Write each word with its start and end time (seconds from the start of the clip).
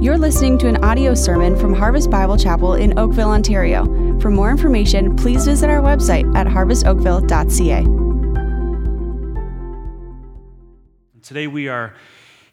You're 0.00 0.18
listening 0.18 0.58
to 0.58 0.68
an 0.68 0.84
audio 0.84 1.14
sermon 1.14 1.56
from 1.56 1.72
Harvest 1.72 2.10
Bible 2.10 2.36
Chapel 2.36 2.74
in 2.74 2.98
Oakville, 2.98 3.30
Ontario. 3.30 3.84
For 4.20 4.28
more 4.28 4.50
information, 4.50 5.16
please 5.16 5.46
visit 5.46 5.70
our 5.70 5.80
website 5.80 6.34
at 6.34 6.46
harvestoakville.ca. 6.46 7.84
Today 11.22 11.46
we 11.46 11.68
are 11.68 11.94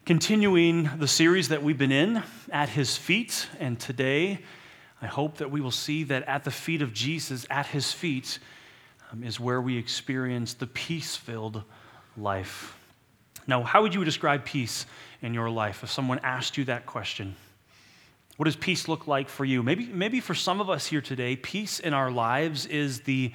continuing 0.06 0.88
the 0.98 1.08
series 1.08 1.48
that 1.48 1.62
we've 1.62 1.76
been 1.76 1.92
in, 1.92 2.22
At 2.50 2.70
His 2.70 2.96
Feet. 2.96 3.48
And 3.58 3.78
today 3.78 4.38
I 5.02 5.06
hope 5.06 5.38
that 5.38 5.50
we 5.50 5.60
will 5.60 5.72
see 5.72 6.04
that 6.04 6.22
at 6.28 6.44
the 6.44 6.50
feet 6.50 6.80
of 6.80 6.94
Jesus, 6.94 7.44
at 7.50 7.66
His 7.66 7.92
feet, 7.92 8.38
um, 9.10 9.24
is 9.24 9.38
where 9.38 9.60
we 9.60 9.76
experience 9.76 10.54
the 10.54 10.68
peace 10.68 11.16
filled 11.16 11.64
life. 12.16 12.78
Now, 13.46 13.62
how 13.62 13.82
would 13.82 13.94
you 13.94 14.04
describe 14.04 14.44
peace 14.44 14.86
in 15.22 15.32
your 15.32 15.48
life 15.48 15.82
if 15.82 15.90
someone 15.90 16.20
asked 16.22 16.58
you 16.58 16.64
that 16.64 16.84
question? 16.84 17.36
What 18.36 18.44
does 18.46 18.56
peace 18.56 18.88
look 18.88 19.06
like 19.06 19.28
for 19.28 19.44
you? 19.44 19.62
Maybe, 19.62 19.86
maybe 19.86 20.20
for 20.20 20.34
some 20.34 20.60
of 20.60 20.68
us 20.68 20.86
here 20.86 21.00
today, 21.00 21.36
peace 21.36 21.78
in 21.78 21.94
our 21.94 22.10
lives 22.10 22.66
is 22.66 23.02
the, 23.02 23.32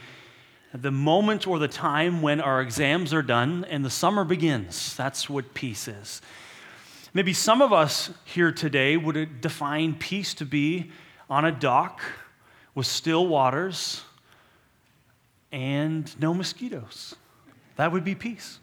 the 0.74 0.92
moment 0.92 1.48
or 1.48 1.60
the 1.60 1.68
time 1.68 2.22
when 2.22 2.42
our 2.42 2.62
exams 2.62 3.14
are 3.14 3.22
done 3.22 3.66
and 3.70 3.86
the 3.86 3.90
summer 3.90 4.24
begins. 4.24 4.96
That's 4.96 5.30
what 5.30 5.54
peace 5.54 5.88
is. 5.88 6.22
Maybe 7.14 7.34
some 7.34 7.62
of 7.62 7.72
us 7.72 8.12
here 8.26 8.52
today 8.52 8.98
would 8.98 9.40
define 9.40 9.96
peace 9.96 10.34
to 10.36 10.46
be 10.46 10.92
on 11.30 11.46
a 11.46 11.52
dock 11.52 12.02
with 12.76 12.86
still 12.86 13.28
waters 13.28 14.04
and 15.52 16.20
no 16.20 16.34
mosquitoes. 16.34 17.16
That 17.78 17.92
would 17.92 18.04
be 18.04 18.16
peace. 18.16 18.60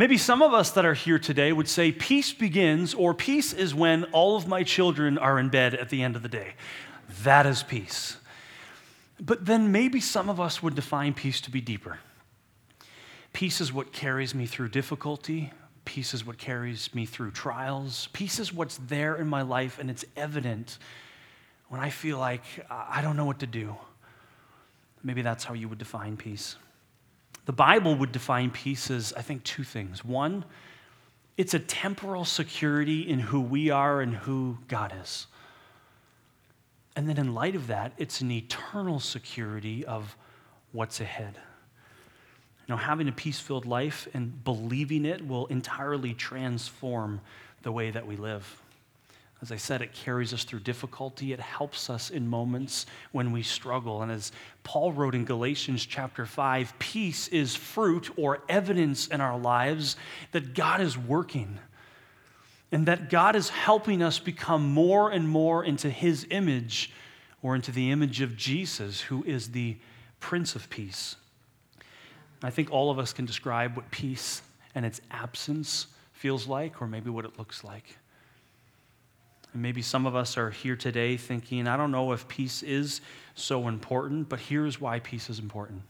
Maybe 0.00 0.16
some 0.16 0.40
of 0.40 0.54
us 0.54 0.70
that 0.70 0.86
are 0.86 0.94
here 0.94 1.18
today 1.18 1.52
would 1.52 1.68
say 1.68 1.92
peace 1.92 2.32
begins, 2.32 2.94
or 2.94 3.12
peace 3.12 3.52
is 3.52 3.74
when 3.74 4.04
all 4.12 4.34
of 4.34 4.48
my 4.48 4.62
children 4.62 5.18
are 5.18 5.38
in 5.38 5.50
bed 5.50 5.74
at 5.74 5.90
the 5.90 6.02
end 6.02 6.16
of 6.16 6.22
the 6.22 6.28
day. 6.30 6.54
That 7.22 7.44
is 7.44 7.62
peace. 7.62 8.16
But 9.20 9.44
then 9.44 9.70
maybe 9.70 10.00
some 10.00 10.30
of 10.30 10.40
us 10.40 10.62
would 10.62 10.74
define 10.74 11.12
peace 11.12 11.42
to 11.42 11.50
be 11.50 11.60
deeper. 11.60 11.98
Peace 13.34 13.60
is 13.60 13.74
what 13.74 13.92
carries 13.92 14.34
me 14.34 14.46
through 14.46 14.70
difficulty. 14.70 15.52
Peace 15.84 16.14
is 16.14 16.24
what 16.24 16.38
carries 16.38 16.94
me 16.94 17.04
through 17.04 17.32
trials. 17.32 18.08
Peace 18.14 18.38
is 18.38 18.54
what's 18.54 18.78
there 18.78 19.16
in 19.16 19.28
my 19.28 19.42
life, 19.42 19.78
and 19.78 19.90
it's 19.90 20.06
evident 20.16 20.78
when 21.68 21.78
I 21.78 21.90
feel 21.90 22.18
like 22.18 22.44
I 22.70 23.02
don't 23.02 23.18
know 23.18 23.26
what 23.26 23.40
to 23.40 23.46
do. 23.46 23.76
Maybe 25.04 25.20
that's 25.20 25.44
how 25.44 25.52
you 25.52 25.68
would 25.68 25.76
define 25.76 26.16
peace. 26.16 26.56
The 27.46 27.52
Bible 27.52 27.94
would 27.96 28.12
define 28.12 28.50
peace 28.50 28.90
as, 28.90 29.12
I 29.16 29.22
think, 29.22 29.44
two 29.44 29.64
things. 29.64 30.04
One, 30.04 30.44
it's 31.36 31.54
a 31.54 31.58
temporal 31.58 32.24
security 32.24 33.08
in 33.08 33.18
who 33.18 33.40
we 33.40 33.70
are 33.70 34.00
and 34.00 34.14
who 34.14 34.58
God 34.68 34.92
is. 35.00 35.26
And 36.96 37.08
then, 37.08 37.18
in 37.18 37.34
light 37.34 37.54
of 37.54 37.68
that, 37.68 37.92
it's 37.96 38.20
an 38.20 38.30
eternal 38.30 39.00
security 39.00 39.84
of 39.84 40.16
what's 40.72 41.00
ahead. 41.00 41.34
You 42.66 42.74
know, 42.74 42.76
having 42.76 43.08
a 43.08 43.12
peace 43.12 43.40
filled 43.40 43.64
life 43.64 44.06
and 44.12 44.44
believing 44.44 45.04
it 45.04 45.26
will 45.26 45.46
entirely 45.46 46.14
transform 46.14 47.20
the 47.62 47.72
way 47.72 47.90
that 47.90 48.06
we 48.06 48.16
live. 48.16 48.59
As 49.42 49.50
I 49.50 49.56
said, 49.56 49.80
it 49.80 49.94
carries 49.94 50.34
us 50.34 50.44
through 50.44 50.60
difficulty. 50.60 51.32
It 51.32 51.40
helps 51.40 51.88
us 51.88 52.10
in 52.10 52.28
moments 52.28 52.84
when 53.12 53.32
we 53.32 53.42
struggle. 53.42 54.02
And 54.02 54.12
as 54.12 54.32
Paul 54.64 54.92
wrote 54.92 55.14
in 55.14 55.24
Galatians 55.24 55.86
chapter 55.86 56.26
5, 56.26 56.78
peace 56.78 57.26
is 57.28 57.56
fruit 57.56 58.10
or 58.18 58.42
evidence 58.50 59.06
in 59.06 59.22
our 59.22 59.38
lives 59.38 59.96
that 60.32 60.54
God 60.54 60.82
is 60.82 60.98
working 60.98 61.58
and 62.70 62.86
that 62.86 63.08
God 63.08 63.34
is 63.34 63.48
helping 63.48 64.02
us 64.02 64.18
become 64.18 64.68
more 64.72 65.10
and 65.10 65.28
more 65.28 65.64
into 65.64 65.88
his 65.88 66.26
image 66.30 66.92
or 67.42 67.54
into 67.54 67.72
the 67.72 67.90
image 67.90 68.20
of 68.20 68.36
Jesus, 68.36 69.00
who 69.00 69.24
is 69.24 69.50
the 69.50 69.78
Prince 70.20 70.54
of 70.54 70.68
Peace. 70.68 71.16
I 72.42 72.50
think 72.50 72.70
all 72.70 72.90
of 72.90 72.98
us 72.98 73.12
can 73.12 73.24
describe 73.24 73.74
what 73.74 73.90
peace 73.90 74.42
and 74.74 74.84
its 74.84 75.00
absence 75.10 75.86
feels 76.12 76.46
like, 76.46 76.80
or 76.80 76.86
maybe 76.86 77.10
what 77.10 77.24
it 77.24 77.38
looks 77.38 77.64
like. 77.64 77.96
And 79.52 79.62
maybe 79.62 79.82
some 79.82 80.06
of 80.06 80.14
us 80.14 80.36
are 80.36 80.50
here 80.50 80.76
today 80.76 81.16
thinking, 81.16 81.66
I 81.66 81.76
don't 81.76 81.90
know 81.90 82.12
if 82.12 82.28
peace 82.28 82.62
is 82.62 83.00
so 83.34 83.68
important, 83.68 84.28
but 84.28 84.38
here's 84.38 84.80
why 84.80 85.00
peace 85.00 85.28
is 85.28 85.38
important. 85.38 85.82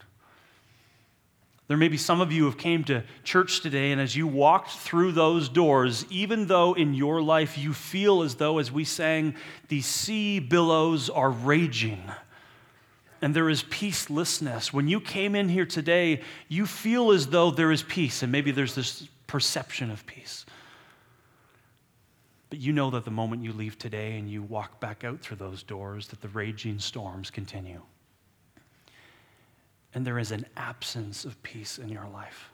There 1.69 1.76
may 1.76 1.88
be 1.88 1.99
some 1.99 2.20
of 2.20 2.32
you 2.32 2.41
who 2.43 2.50
have 2.50 2.59
came 2.59 2.82
to 2.84 3.04
church 3.22 3.60
today, 3.60 3.93
and 3.93 4.00
as 4.00 4.16
you 4.16 4.26
walked 4.26 4.70
through 4.70 5.12
those 5.12 5.49
doors, 5.49 6.04
even 6.10 6.47
though 6.47 6.75
in 6.75 6.94
your 6.94 7.22
life 7.22 7.56
you 7.56 7.72
feel 7.72 8.22
as 8.22 8.34
though, 8.34 8.59
as 8.59 8.72
we 8.72 8.84
sang, 8.84 9.37
the 9.69 9.81
sea 9.81 10.41
billows 10.41 11.09
are 11.09 11.31
raging 11.31 12.03
and 13.22 13.34
there 13.34 13.49
is 13.49 13.62
peacelessness. 13.65 14.72
When 14.72 14.88
you 14.88 15.00
came 15.00 15.34
in 15.34 15.49
here 15.49 15.66
today, 15.66 16.22
you 16.49 16.66
feel 16.66 17.12
as 17.12 17.26
though 17.28 17.50
there 17.50 17.70
is 17.70 17.82
peace, 17.82 18.22
and 18.22 18.32
maybe 18.32 18.50
there's 18.50 18.75
this 18.75 19.06
perception 19.26 19.91
of 19.91 20.06
peace. 20.06 20.47
But 22.50 22.59
you 22.59 22.72
know 22.72 22.91
that 22.91 23.05
the 23.05 23.12
moment 23.12 23.44
you 23.44 23.53
leave 23.53 23.78
today 23.78 24.19
and 24.19 24.28
you 24.28 24.43
walk 24.43 24.81
back 24.81 25.05
out 25.05 25.21
through 25.21 25.37
those 25.37 25.62
doors, 25.62 26.09
that 26.09 26.21
the 26.21 26.28
raging 26.28 26.81
storms 26.81 27.31
continue. 27.31 27.81
And 29.94 30.05
there 30.05 30.19
is 30.19 30.33
an 30.33 30.47
absence 30.56 31.25
of 31.25 31.41
peace 31.44 31.78
in 31.78 31.88
your 31.88 32.09
life. 32.12 32.50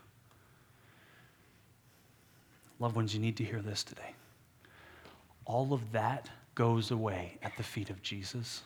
Loved 2.78 2.94
ones, 2.94 3.14
you 3.14 3.20
need 3.20 3.38
to 3.38 3.44
hear 3.44 3.62
this 3.62 3.82
today. 3.82 4.14
All 5.46 5.72
of 5.72 5.92
that 5.92 6.28
goes 6.54 6.90
away 6.90 7.38
at 7.42 7.56
the 7.56 7.62
feet 7.62 7.88
of 7.88 8.02
Jesus. 8.02 8.62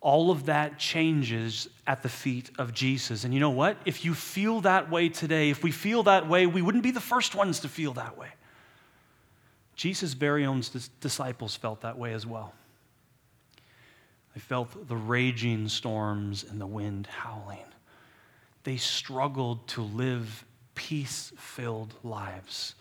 All 0.00 0.30
of 0.30 0.46
that 0.46 0.78
changes 0.78 1.68
at 1.86 2.02
the 2.02 2.08
feet 2.08 2.50
of 2.58 2.74
Jesus. 2.74 3.24
And 3.24 3.32
you 3.32 3.40
know 3.40 3.50
what? 3.50 3.76
If 3.84 4.04
you 4.04 4.14
feel 4.14 4.60
that 4.62 4.90
way 4.90 5.08
today, 5.08 5.50
if 5.50 5.62
we 5.62 5.70
feel 5.70 6.02
that 6.04 6.28
way, 6.28 6.46
we 6.46 6.60
wouldn't 6.60 6.84
be 6.84 6.90
the 6.90 7.00
first 7.00 7.36
ones 7.36 7.60
to 7.60 7.68
feel 7.68 7.92
that 7.94 8.18
way. 8.18 8.28
Jesus' 9.76 10.14
very 10.14 10.44
own 10.44 10.62
disciples 11.00 11.56
felt 11.56 11.80
that 11.82 11.98
way 11.98 12.12
as 12.12 12.26
well. 12.26 12.52
They 14.34 14.40
felt 14.40 14.88
the 14.88 14.96
raging 14.96 15.68
storms 15.68 16.44
and 16.48 16.60
the 16.60 16.66
wind 16.66 17.06
howling. 17.06 17.64
They 18.64 18.76
struggled 18.76 19.66
to 19.68 19.82
live 19.82 20.44
peace 20.74 21.32
filled 21.36 21.94
lives. 22.02 22.74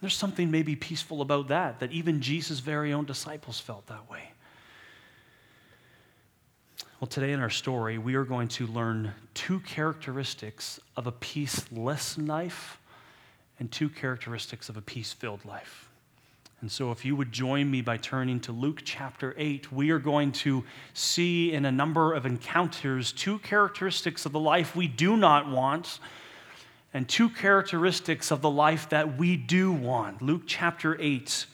There's 0.00 0.16
something 0.16 0.50
maybe 0.50 0.76
peaceful 0.76 1.22
about 1.22 1.48
that, 1.48 1.80
that 1.80 1.92
even 1.92 2.20
Jesus' 2.20 2.60
very 2.60 2.92
own 2.92 3.04
disciples 3.04 3.60
felt 3.60 3.86
that 3.86 4.10
way. 4.10 4.30
Well, 7.00 7.08
today 7.08 7.32
in 7.32 7.40
our 7.40 7.50
story, 7.50 7.98
we 7.98 8.14
are 8.14 8.24
going 8.24 8.48
to 8.48 8.66
learn 8.66 9.12
two 9.34 9.60
characteristics 9.60 10.80
of 10.96 11.06
a 11.06 11.12
peaceless 11.12 12.18
life 12.18 12.80
and 13.58 13.70
two 13.70 13.88
characteristics 13.88 14.68
of 14.68 14.76
a 14.76 14.82
peace 14.82 15.12
filled 15.12 15.44
life. 15.44 15.90
And 16.64 16.72
so, 16.72 16.90
if 16.92 17.04
you 17.04 17.14
would 17.14 17.30
join 17.30 17.70
me 17.70 17.82
by 17.82 17.98
turning 17.98 18.40
to 18.40 18.52
Luke 18.52 18.80
chapter 18.84 19.34
8, 19.36 19.70
we 19.70 19.90
are 19.90 19.98
going 19.98 20.32
to 20.32 20.64
see 20.94 21.52
in 21.52 21.66
a 21.66 21.70
number 21.70 22.14
of 22.14 22.24
encounters 22.24 23.12
two 23.12 23.38
characteristics 23.40 24.24
of 24.24 24.32
the 24.32 24.40
life 24.40 24.74
we 24.74 24.88
do 24.88 25.14
not 25.18 25.46
want 25.46 25.98
and 26.94 27.06
two 27.06 27.28
characteristics 27.28 28.30
of 28.30 28.40
the 28.40 28.48
life 28.48 28.88
that 28.88 29.18
we 29.18 29.36
do 29.36 29.72
want. 29.72 30.22
Luke 30.22 30.44
chapter 30.46 30.98
8, 30.98 31.44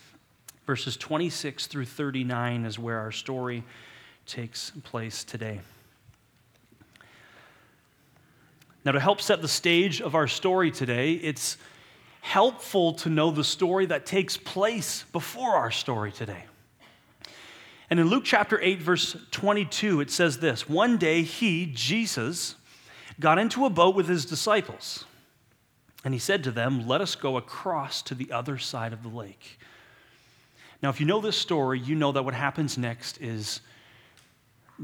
verses 0.65 0.97
26 0.97 1.66
through 1.66 1.87
39 1.87 2.65
is 2.65 2.78
where 2.78 3.00
our 3.00 3.10
story 3.10 3.65
takes 4.27 4.71
place 4.84 5.25
today. 5.25 5.60
Now, 8.84 8.92
to 8.92 9.00
help 9.00 9.21
set 9.21 9.42
the 9.42 9.48
stage 9.48 10.00
of 10.00 10.15
our 10.15 10.28
story 10.28 10.71
today, 10.71 11.15
it's 11.15 11.56
helpful 12.20 12.94
to 12.94 13.08
know 13.08 13.30
the 13.30 13.45
story 13.45 13.86
that 13.86 14.06
takes 14.06 14.36
place 14.36 15.04
before 15.12 15.54
our 15.54 15.71
story 15.71 16.12
today. 16.12 16.45
And 17.91 17.98
in 17.98 18.06
Luke 18.06 18.22
chapter 18.24 18.60
8, 18.60 18.80
verse 18.80 19.16
22, 19.33 20.00
it 20.00 20.10
says 20.10 20.39
this 20.39 20.68
One 20.68 20.97
day 20.97 21.22
he, 21.22 21.66
Jesus, 21.66 22.54
got 23.18 23.39
into 23.39 23.66
a 23.66 23.71
boat 23.71 23.97
with 23.97 24.06
his 24.06 24.24
disciples, 24.24 25.04
and 26.04 26.15
he 26.15 26.21
said 26.21 26.45
to 26.45 26.50
them, 26.53 26.86
Let 26.86 27.00
us 27.00 27.16
go 27.16 27.36
across 27.36 28.00
to 28.03 28.15
the 28.15 28.30
other 28.30 28.59
side 28.59 28.92
of 28.92 29.03
the 29.03 29.09
lake. 29.09 29.59
Now, 30.83 30.89
if 30.89 31.00
you 31.00 31.06
know 31.06 31.21
this 31.21 31.36
story, 31.36 31.78
you 31.78 31.95
know 31.95 32.12
that 32.12 32.24
what 32.24 32.33
happens 32.33 32.78
next 32.78 33.21
is 33.21 33.60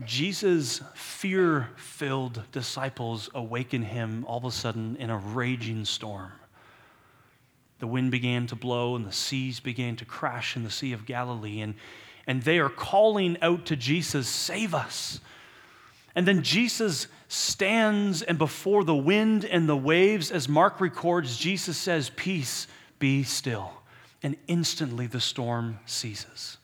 Jesus' 0.05 0.82
fear 0.94 1.70
filled 1.76 2.43
disciples 2.52 3.31
awaken 3.34 3.82
him 3.82 4.25
all 4.26 4.37
of 4.38 4.44
a 4.44 4.50
sudden 4.50 4.96
in 4.96 5.08
a 5.08 5.16
raging 5.16 5.84
storm. 5.87 6.32
The 7.78 7.87
wind 7.87 8.11
began 8.11 8.46
to 8.49 8.56
blow 8.56 8.96
and 8.96 9.06
the 9.06 9.12
seas 9.12 9.61
began 9.61 9.96
to 9.96 10.05
crash 10.05 10.56
in 10.56 10.64
the 10.64 10.70
Sea 10.70 10.93
of 10.93 11.06
Galilee. 11.06 11.61
And, 11.61 11.75
and 12.26 12.43
they 12.43 12.58
are 12.58 12.70
calling 12.70 13.37
out 13.43 13.67
to 13.67 13.76
Jesus, 13.76 14.28
Save 14.28 14.75
us. 14.75 15.20
And 16.14 16.26
then 16.26 16.43
Jesus 16.43 17.08
stands, 17.28 18.23
and 18.23 18.38
before 18.38 18.84
the 18.84 18.94
wind 18.94 19.44
and 19.44 19.69
the 19.69 19.76
waves, 19.76 20.31
as 20.31 20.49
Mark 20.49 20.81
records, 20.81 21.37
Jesus 21.37 21.76
says, 21.76 22.11
Peace, 22.17 22.67
be 22.99 23.23
still. 23.23 23.73
and 24.23 24.37
instantly 24.49 25.06
the 25.06 25.20
storm 25.20 25.78
ceases. 25.87 26.56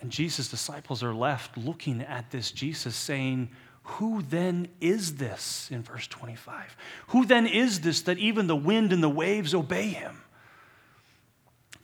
And 0.00 0.10
Jesus' 0.10 0.48
disciples 0.48 1.02
are 1.02 1.14
left 1.14 1.56
looking 1.56 2.02
at 2.02 2.30
this 2.30 2.50
Jesus 2.50 2.94
saying, 2.94 3.48
Who 3.84 4.22
then 4.22 4.68
is 4.80 5.16
this? 5.16 5.68
In 5.70 5.82
verse 5.82 6.06
25. 6.06 6.76
Who 7.08 7.26
then 7.26 7.46
is 7.46 7.80
this 7.80 8.02
that 8.02 8.18
even 8.18 8.46
the 8.46 8.56
wind 8.56 8.92
and 8.92 9.02
the 9.02 9.08
waves 9.08 9.54
obey 9.54 9.88
him? 9.88 10.22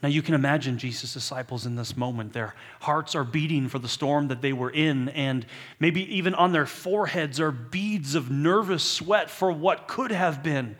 Now 0.01 0.09
you 0.09 0.23
can 0.23 0.33
imagine 0.33 0.79
Jesus' 0.79 1.13
disciples 1.13 1.67
in 1.67 1.75
this 1.75 1.95
moment. 1.95 2.33
Their 2.33 2.55
hearts 2.79 3.13
are 3.13 3.23
beating 3.23 3.67
for 3.67 3.77
the 3.77 3.87
storm 3.87 4.29
that 4.29 4.41
they 4.41 4.51
were 4.51 4.71
in, 4.71 5.09
and 5.09 5.45
maybe 5.79 6.15
even 6.15 6.33
on 6.33 6.53
their 6.53 6.65
foreheads 6.65 7.39
are 7.39 7.51
beads 7.51 8.15
of 8.15 8.31
nervous 8.31 8.83
sweat 8.83 9.29
for 9.29 9.51
what 9.51 9.87
could 9.87 10.11
have 10.11 10.41
been. 10.41 10.75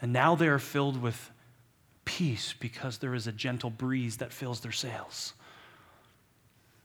And 0.00 0.12
now 0.12 0.36
they 0.36 0.46
are 0.46 0.60
filled 0.60 1.02
with 1.02 1.32
peace 2.04 2.54
because 2.58 2.98
there 2.98 3.14
is 3.14 3.26
a 3.26 3.32
gentle 3.32 3.70
breeze 3.70 4.18
that 4.18 4.32
fills 4.32 4.60
their 4.60 4.70
sails. 4.70 5.32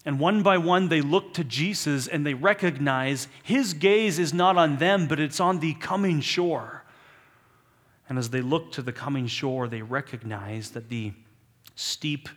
And 0.05 0.19
one 0.19 0.43
by 0.43 0.57
one, 0.57 0.89
they 0.89 1.01
look 1.01 1.33
to 1.35 1.43
Jesus 1.43 2.07
and 2.07 2.25
they 2.25 2.33
recognize 2.33 3.27
his 3.41 3.73
gaze 3.73 4.19
is 4.19 4.33
not 4.33 4.57
on 4.57 4.77
them, 4.77 5.07
but 5.07 5.19
it's 5.19 5.39
on 5.39 5.59
the 5.59 5.73
coming 5.75 6.19
shore. 6.19 6.83
And 8.09 8.17
as 8.17 8.29
they 8.29 8.41
look 8.41 8.71
to 8.73 8.81
the 8.81 8.91
coming 8.91 9.27
shore, 9.27 9.67
they 9.67 9.81
recognize 9.81 10.71
that 10.71 10.89
the 10.89 11.13
steep 11.75 12.27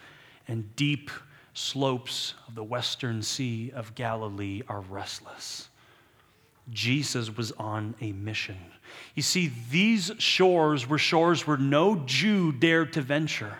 and 0.47 0.75
deep 0.77 1.11
slopes 1.55 2.35
of 2.47 2.55
the 2.55 2.63
western 2.63 3.23
sea 3.23 3.73
of 3.75 3.95
Galilee 3.95 4.63
are 4.69 4.81
restless. 4.83 5.69
Jesus 6.71 7.37
was 7.37 7.53
on 7.53 7.95
a 8.01 8.13
mission. 8.13 8.59
You 9.15 9.23
see, 9.23 9.53
these 9.71 10.13
shores 10.19 10.89
were 10.89 10.99
shores 10.99 11.47
where 11.47 11.57
no 11.57 11.97
Jew 12.07 12.53
dared 12.53 12.93
to 12.93 13.03
venture. 13.03 13.59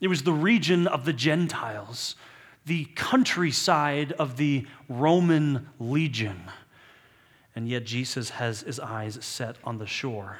It 0.00 0.08
was 0.08 0.22
the 0.22 0.32
region 0.32 0.86
of 0.86 1.04
the 1.04 1.12
Gentiles 1.12 2.16
the 2.66 2.84
countryside 2.94 4.12
of 4.12 4.36
the 4.36 4.66
Roman 4.88 5.68
legion. 5.78 6.40
And 7.54 7.68
yet 7.68 7.84
Jesus 7.84 8.30
has 8.30 8.62
his 8.62 8.80
eyes 8.80 9.18
set 9.20 9.56
on 9.64 9.78
the 9.78 9.86
shore. 9.86 10.38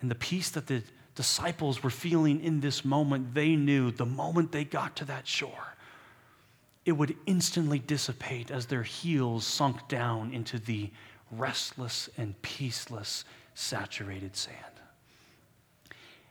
And 0.00 0.10
the 0.10 0.14
peace 0.14 0.50
that 0.50 0.66
the 0.66 0.82
disciples 1.14 1.82
were 1.82 1.90
feeling 1.90 2.42
in 2.42 2.60
this 2.60 2.84
moment, 2.84 3.34
they 3.34 3.56
knew 3.56 3.90
the 3.90 4.06
moment 4.06 4.52
they 4.52 4.64
got 4.64 4.96
to 4.96 5.04
that 5.06 5.26
shore, 5.26 5.74
it 6.84 6.92
would 6.92 7.16
instantly 7.26 7.78
dissipate 7.78 8.50
as 8.50 8.66
their 8.66 8.82
heels 8.82 9.46
sunk 9.46 9.88
down 9.88 10.32
into 10.32 10.58
the 10.58 10.90
restless 11.30 12.10
and 12.18 12.40
peaceless, 12.42 13.24
saturated 13.54 14.36
sand. 14.36 14.58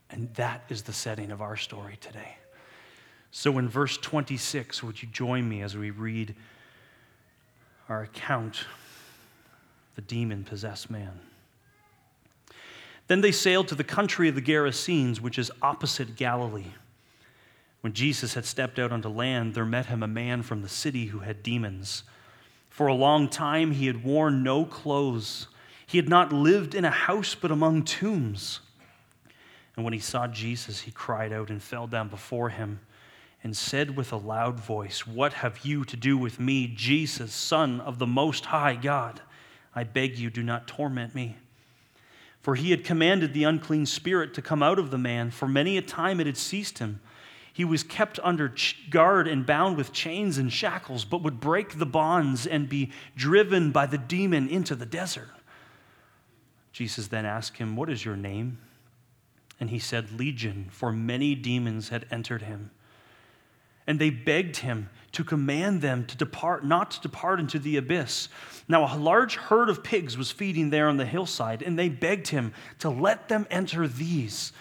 And 0.10 0.32
that 0.36 0.64
is 0.70 0.84
the 0.84 0.94
setting 0.94 1.32
of 1.32 1.42
our 1.42 1.58
story 1.58 1.98
today. 2.00 2.38
So, 3.36 3.58
in 3.58 3.68
verse 3.68 3.98
26, 3.98 4.84
would 4.84 5.02
you 5.02 5.10
join 5.12 5.50
me 5.50 5.64
as 5.64 5.76
we 5.76 5.90
read 5.90 6.36
our 7.90 8.04
account, 8.04 8.66
the 9.96 10.04
demon 10.04 10.44
possessed 10.44 10.92
man? 10.92 11.20
Then 13.08 13.22
they 13.22 13.32
sailed 13.32 13.70
to 13.70 13.76
the 13.76 13.84
country 13.84 14.30
of 14.30 14.36
the 14.36 14.42
Gerasenes, 14.42 15.20
which 15.20 15.40
is 15.40 15.52
opposite 15.64 16.16
Galilee. 16.16 16.74
When 17.82 17.94
Jesus 17.94 18.36
had 18.36 18.46
stepped 18.46 18.78
out 18.78 18.92
onto 18.92 19.10
land, 19.10 19.56
there 19.56 19.66
met 19.66 19.88
him 19.88 20.04
a 20.04 20.08
man 20.08 20.44
from 20.44 20.62
the 20.62 20.70
city 20.70 21.08
who 21.08 21.20
had 21.20 21.42
demons. 21.42 22.04
For 22.70 22.86
a 22.86 22.94
long 22.94 23.28
time 23.28 23.72
he 23.72 23.88
had 23.88 24.04
worn 24.04 24.44
no 24.44 24.64
clothes. 24.64 25.48
He 25.88 25.98
had 25.98 26.08
not 26.08 26.32
lived 26.32 26.76
in 26.76 26.86
a 26.86 26.92
house 26.92 27.34
but 27.34 27.50
among 27.50 27.86
tombs. 27.86 28.60
And 29.76 29.84
when 29.84 29.94
he 29.94 30.00
saw 30.00 30.28
Jesus, 30.28 30.82
he 30.82 30.92
cried 30.92 31.34
out 31.34 31.50
and 31.50 31.64
fell 31.64 31.88
down 31.88 32.10
before 32.10 32.50
him 32.50 32.80
and 33.44 33.56
said 33.58 33.98
with 33.98 34.14
a 34.14 34.18
loud 34.18 34.60
voice, 34.60 35.06
What 35.06 35.34
have 35.34 35.66
you 35.66 35.84
to 35.86 35.98
do 35.98 36.18
with 36.18 36.40
me, 36.40 36.68
Jesus, 36.68 37.34
Son 37.34 37.82
of 37.82 38.00
the 38.00 38.08
Most 38.08 38.46
High 38.46 38.76
God? 38.76 39.22
I 39.76 39.84
beg 39.84 40.18
you, 40.18 40.30
do 40.30 40.42
not 40.42 40.68
torment 40.68 41.14
me. 41.14 41.36
For 42.42 42.56
he 42.56 42.72
had 42.72 42.86
commanded 42.86 43.34
the 43.34 43.44
unclean 43.44 43.86
spirit 43.86 44.34
to 44.36 44.42
come 44.42 44.64
out 44.64 44.80
of 44.80 44.92
the 44.92 44.98
man, 44.98 45.30
for 45.30 45.48
many 45.48 45.78
a 45.78 45.82
time 45.82 46.20
it 46.20 46.26
had 46.26 46.38
seized 46.38 46.78
him. 46.78 47.02
He 47.52 47.66
was 47.66 47.84
kept 47.84 48.20
under 48.24 48.54
guard 48.90 49.28
and 49.28 49.46
bound 49.46 49.78
with 49.78 49.94
chains 49.94 50.38
and 50.38 50.52
shackles, 50.52 51.06
but 51.06 51.22
would 51.22 51.40
break 51.40 51.78
the 51.78 51.86
bonds 51.86 52.48
and 52.48 52.68
be 52.68 52.92
driven 53.16 53.72
by 53.72 53.86
the 53.86 53.98
demon 53.98 54.48
into 54.48 54.76
the 54.76 54.86
desert. 54.86 55.30
Jesus 56.72 57.08
then 57.08 57.26
asked 57.26 57.58
him, 57.58 57.76
What 57.76 57.90
is 57.90 58.04
your 58.04 58.16
name? 58.16 58.58
And 59.60 59.70
he 59.70 59.80
said, 59.80 60.12
Legion, 60.12 60.68
for 60.72 60.92
many 60.92 61.36
demons 61.36 61.90
had 61.90 62.08
entered 62.10 62.42
him 62.42 62.72
and 63.88 64.00
they 64.00 64.10
begged 64.10 64.58
him 64.58 64.90
to 65.14 65.24
command 65.24 65.82
them 65.82 66.06
to 66.06 66.18
depart, 66.18 66.66
not 66.66 66.92
to 66.92 67.02
depart 67.02 67.40
into 67.40 67.60
the 67.60 67.78
abyss. 67.78 68.30
Now, 68.68 68.94
a 68.94 68.98
large 68.98 69.36
herd 69.36 69.70
of 69.70 69.84
pigs 69.84 70.18
was 70.18 70.32
feeding 70.32 70.70
there 70.70 70.90
on 70.90 70.98
the 70.98 71.06
hillside, 71.06 71.62
and 71.62 71.78
they 71.78 71.90
begged 71.90 72.28
him 72.28 72.54
to 72.80 72.90
let 72.90 73.30
them 73.30 73.46
enter 73.52 73.88
these. 73.88 74.54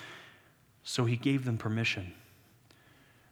So 0.82 1.04
he 1.04 1.16
gave 1.16 1.44
them 1.44 1.56
permission. 1.56 2.12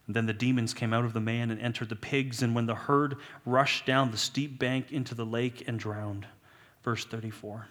And 0.07 0.17
then 0.17 0.27
the 0.27 0.33
demons 0.33 0.73
came 0.73 0.93
out 0.93 1.05
of 1.05 1.13
the 1.13 1.21
man 1.21 1.51
and 1.51 1.61
entered 1.61 1.89
the 1.89 1.97
pigs, 1.97 2.43
and 2.43 2.55
when 2.55 2.67
the 2.67 2.75
herd 2.75 3.17
rushed 3.45 3.87
down 3.87 4.11
the 4.11 4.17
steep 4.17 4.59
bank 4.59 4.91
into 4.91 5.15
the 5.15 5.27
lake 5.27 5.65
and 5.67 5.79
drowned. 5.79 6.27
Verse 6.83 7.05
34. 7.05 7.69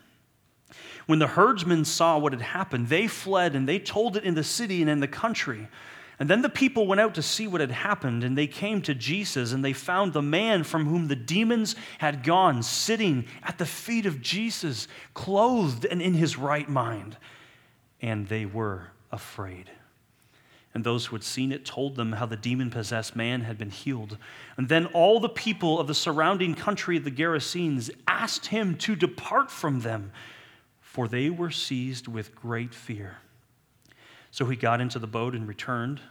When 1.07 1.19
the 1.19 1.27
herdsmen 1.27 1.85
saw 1.85 2.17
what 2.17 2.33
had 2.33 2.41
happened, 2.41 2.89
they 2.89 3.07
fled 3.07 3.55
and 3.55 3.67
they 3.67 3.79
told 3.79 4.15
it 4.15 4.23
in 4.23 4.35
the 4.35 4.43
city 4.43 4.81
and 4.81 4.89
in 4.89 4.99
the 4.99 5.07
country. 5.07 5.67
And 6.19 6.29
then 6.29 6.41
the 6.41 6.49
people 6.49 6.85
went 6.85 6.99
out 6.99 7.15
to 7.15 7.21
see 7.21 7.47
what 7.47 7.61
had 7.61 7.71
happened, 7.71 8.25
and 8.25 8.37
they 8.37 8.47
came 8.47 8.81
to 8.81 8.93
Jesus, 8.93 9.53
and 9.53 9.63
they 9.63 9.71
found 9.71 10.11
the 10.11 10.21
man 10.21 10.65
from 10.65 10.85
whom 10.85 11.07
the 11.07 11.15
demons 11.15 11.77
had 11.99 12.23
gone 12.23 12.61
sitting 12.61 13.25
at 13.41 13.57
the 13.57 13.65
feet 13.65 14.05
of 14.05 14.21
Jesus, 14.21 14.89
clothed 15.13 15.85
and 15.85 16.01
in 16.01 16.13
his 16.13 16.37
right 16.37 16.67
mind. 16.67 17.15
And 18.01 18.27
they 18.27 18.45
were 18.45 18.87
afraid. 19.13 19.71
And 20.73 20.83
those 20.83 21.05
who 21.07 21.15
had 21.15 21.23
seen 21.23 21.53
it 21.53 21.65
told 21.65 21.95
them 21.95 22.11
how 22.11 22.25
the 22.25 22.35
demon 22.35 22.69
possessed 22.69 23.15
man 23.15 23.41
had 23.41 23.57
been 23.57 23.71
healed. 23.71 24.17
And 24.57 24.67
then 24.67 24.87
all 24.87 25.21
the 25.21 25.29
people 25.29 25.79
of 25.79 25.87
the 25.87 25.95
surrounding 25.95 26.53
country 26.53 26.97
of 26.97 27.05
the 27.05 27.11
Gerasenes 27.11 27.89
asked 28.07 28.47
him 28.47 28.75
to 28.79 28.95
depart 28.95 29.49
from 29.49 29.79
them, 29.79 30.11
for 30.81 31.07
they 31.07 31.29
were 31.29 31.49
seized 31.49 32.09
with 32.09 32.35
great 32.35 32.73
fear. 32.73 33.17
So 34.31 34.45
he 34.45 34.55
got 34.55 34.81
into 34.81 34.99
the 34.99 35.07
boat 35.07 35.33
and 35.33 35.47
returned. 35.47 36.01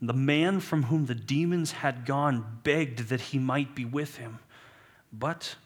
The 0.00 0.12
man 0.12 0.60
from 0.60 0.84
whom 0.84 1.06
the 1.06 1.14
demons 1.14 1.72
had 1.72 2.04
gone 2.04 2.60
begged 2.62 3.08
that 3.08 3.20
he 3.20 3.38
might 3.38 3.74
be 3.74 3.84
with 3.84 4.16
him. 4.16 4.38
But 5.12 5.56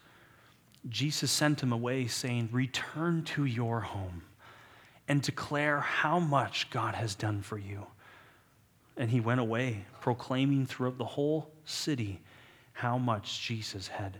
Jesus 0.88 1.30
sent 1.30 1.62
him 1.62 1.72
away, 1.72 2.06
saying, 2.06 2.48
Return 2.52 3.24
to 3.24 3.44
your 3.44 3.80
home 3.80 4.22
and 5.08 5.20
declare 5.20 5.80
how 5.80 6.18
much 6.18 6.70
God 6.70 6.94
has 6.94 7.14
done 7.14 7.42
for 7.42 7.58
you. 7.58 7.86
And 8.96 9.10
he 9.10 9.20
went 9.20 9.40
away, 9.40 9.84
proclaiming 10.00 10.66
throughout 10.66 10.98
the 10.98 11.04
whole 11.04 11.50
city 11.64 12.20
how 12.72 12.98
much 12.98 13.42
Jesus 13.42 13.88
had 13.88 14.18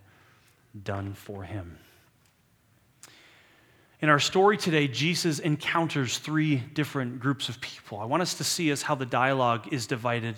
done 0.82 1.14
for 1.14 1.44
him. 1.44 1.78
In 4.02 4.08
our 4.08 4.18
story 4.18 4.56
today, 4.56 4.88
Jesus 4.88 5.40
encounters 5.40 6.16
three 6.16 6.56
different 6.56 7.20
groups 7.20 7.50
of 7.50 7.60
people. 7.60 7.98
I 7.98 8.06
want 8.06 8.22
us 8.22 8.32
to 8.34 8.44
see 8.44 8.70
as 8.70 8.80
how 8.80 8.94
the 8.94 9.04
dialogue 9.04 9.68
is 9.72 9.86
divided 9.86 10.36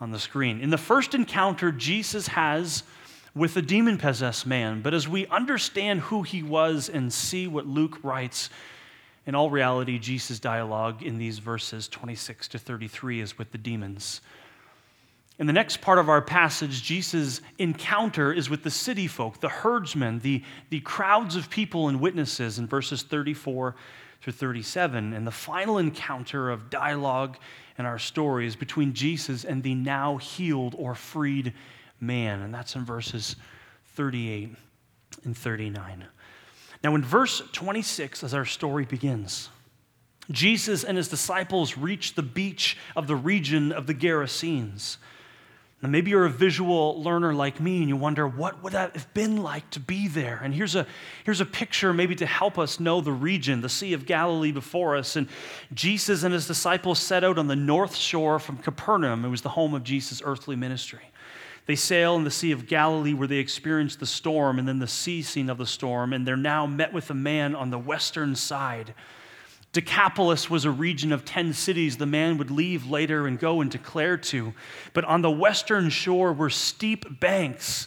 on 0.00 0.12
the 0.12 0.18
screen. 0.20 0.60
In 0.60 0.70
the 0.70 0.78
first 0.78 1.12
encounter, 1.12 1.72
Jesus 1.72 2.28
has 2.28 2.84
with 3.34 3.56
a 3.56 3.62
demon 3.62 3.98
possessed 3.98 4.46
man, 4.46 4.80
but 4.80 4.94
as 4.94 5.08
we 5.08 5.26
understand 5.26 6.02
who 6.02 6.22
he 6.22 6.44
was 6.44 6.88
and 6.88 7.12
see 7.12 7.48
what 7.48 7.66
Luke 7.66 7.98
writes, 8.04 8.48
in 9.26 9.34
all 9.34 9.50
reality, 9.50 9.98
Jesus' 9.98 10.38
dialogue 10.38 11.02
in 11.02 11.18
these 11.18 11.40
verses 11.40 11.88
26 11.88 12.46
to 12.48 12.58
33 12.58 13.20
is 13.20 13.36
with 13.36 13.50
the 13.50 13.58
demons. 13.58 14.20
In 15.40 15.46
the 15.46 15.54
next 15.54 15.80
part 15.80 15.98
of 15.98 16.10
our 16.10 16.20
passage, 16.20 16.82
Jesus' 16.82 17.40
encounter 17.58 18.30
is 18.30 18.50
with 18.50 18.62
the 18.62 18.70
city 18.70 19.06
folk, 19.06 19.40
the 19.40 19.48
herdsmen, 19.48 20.18
the, 20.18 20.44
the 20.68 20.80
crowds 20.80 21.34
of 21.34 21.48
people 21.48 21.88
and 21.88 21.98
witnesses 21.98 22.58
in 22.58 22.66
verses 22.66 23.02
34 23.02 23.74
through 24.20 24.32
37. 24.34 25.14
And 25.14 25.26
the 25.26 25.30
final 25.30 25.78
encounter 25.78 26.50
of 26.50 26.68
dialogue 26.68 27.38
in 27.78 27.86
our 27.86 27.98
story 27.98 28.46
is 28.46 28.54
between 28.54 28.92
Jesus 28.92 29.46
and 29.46 29.62
the 29.62 29.74
now 29.74 30.18
healed 30.18 30.74
or 30.76 30.94
freed 30.94 31.54
man. 32.00 32.42
And 32.42 32.52
that's 32.52 32.76
in 32.76 32.84
verses 32.84 33.36
38 33.94 34.54
and 35.24 35.34
39. 35.34 36.04
Now, 36.84 36.94
in 36.94 37.02
verse 37.02 37.42
26, 37.52 38.24
as 38.24 38.34
our 38.34 38.44
story 38.44 38.84
begins, 38.84 39.48
Jesus 40.30 40.84
and 40.84 40.98
his 40.98 41.08
disciples 41.08 41.78
reach 41.78 42.14
the 42.14 42.22
beach 42.22 42.76
of 42.94 43.06
the 43.06 43.16
region 43.16 43.72
of 43.72 43.86
the 43.86 43.94
Gerasenes. 43.94 44.98
Now, 45.82 45.88
maybe 45.88 46.10
you're 46.10 46.26
a 46.26 46.30
visual 46.30 47.02
learner 47.02 47.32
like 47.32 47.58
me 47.58 47.78
and 47.78 47.88
you 47.88 47.96
wonder, 47.96 48.28
what 48.28 48.62
would 48.62 48.74
that 48.74 48.94
have 48.94 49.12
been 49.14 49.38
like 49.38 49.68
to 49.70 49.80
be 49.80 50.08
there? 50.08 50.38
And 50.42 50.54
here's 50.54 50.74
a, 50.74 50.86
here's 51.24 51.40
a 51.40 51.46
picture 51.46 51.94
maybe 51.94 52.14
to 52.16 52.26
help 52.26 52.58
us 52.58 52.78
know 52.78 53.00
the 53.00 53.12
region, 53.12 53.62
the 53.62 53.70
Sea 53.70 53.94
of 53.94 54.04
Galilee 54.04 54.52
before 54.52 54.94
us. 54.94 55.16
And 55.16 55.26
Jesus 55.72 56.22
and 56.22 56.34
his 56.34 56.46
disciples 56.46 56.98
set 56.98 57.24
out 57.24 57.38
on 57.38 57.46
the 57.46 57.56
north 57.56 57.96
shore 57.96 58.38
from 58.38 58.58
Capernaum. 58.58 59.24
It 59.24 59.30
was 59.30 59.40
the 59.40 59.48
home 59.48 59.72
of 59.72 59.82
Jesus' 59.82 60.20
earthly 60.22 60.54
ministry. 60.54 61.10
They 61.64 61.76
sail 61.76 62.16
in 62.16 62.24
the 62.24 62.30
Sea 62.30 62.52
of 62.52 62.66
Galilee 62.66 63.14
where 63.14 63.28
they 63.28 63.36
experience 63.36 63.96
the 63.96 64.06
storm 64.06 64.58
and 64.58 64.68
then 64.68 64.80
the 64.80 64.86
ceasing 64.86 65.48
of 65.48 65.56
the 65.56 65.66
storm, 65.66 66.12
and 66.12 66.26
they're 66.26 66.36
now 66.36 66.66
met 66.66 66.92
with 66.92 67.08
a 67.10 67.14
man 67.14 67.54
on 67.54 67.70
the 67.70 67.78
western 67.78 68.34
side 68.34 68.92
Decapolis 69.72 70.50
was 70.50 70.64
a 70.64 70.70
region 70.70 71.12
of 71.12 71.24
10 71.24 71.52
cities 71.52 71.96
the 71.96 72.06
man 72.06 72.38
would 72.38 72.50
leave 72.50 72.90
later 72.90 73.26
and 73.26 73.38
go 73.38 73.60
and 73.60 73.70
declare 73.70 74.16
to. 74.16 74.52
But 74.92 75.04
on 75.04 75.22
the 75.22 75.30
western 75.30 75.90
shore 75.90 76.32
were 76.32 76.50
steep 76.50 77.20
banks. 77.20 77.86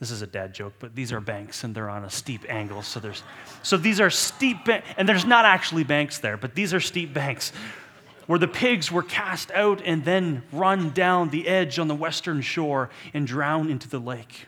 This 0.00 0.10
is 0.10 0.22
a 0.22 0.26
dad 0.26 0.54
joke, 0.54 0.74
but 0.78 0.94
these 0.94 1.12
are 1.12 1.20
banks 1.20 1.64
and 1.64 1.74
they're 1.74 1.90
on 1.90 2.04
a 2.04 2.10
steep 2.10 2.48
angle. 2.48 2.82
So, 2.82 2.98
there's, 2.98 3.22
so 3.62 3.76
these 3.76 4.00
are 4.00 4.10
steep, 4.10 4.64
ba- 4.64 4.82
and 4.96 5.08
there's 5.08 5.26
not 5.26 5.44
actually 5.44 5.84
banks 5.84 6.18
there, 6.18 6.36
but 6.36 6.54
these 6.54 6.72
are 6.72 6.80
steep 6.80 7.12
banks 7.12 7.52
where 8.26 8.38
the 8.38 8.48
pigs 8.48 8.92
were 8.92 9.02
cast 9.02 9.50
out 9.50 9.82
and 9.84 10.04
then 10.04 10.42
run 10.52 10.90
down 10.90 11.30
the 11.30 11.48
edge 11.48 11.78
on 11.78 11.88
the 11.88 11.94
western 11.94 12.40
shore 12.40 12.90
and 13.12 13.26
drown 13.26 13.70
into 13.70 13.88
the 13.88 13.98
lake. 13.98 14.47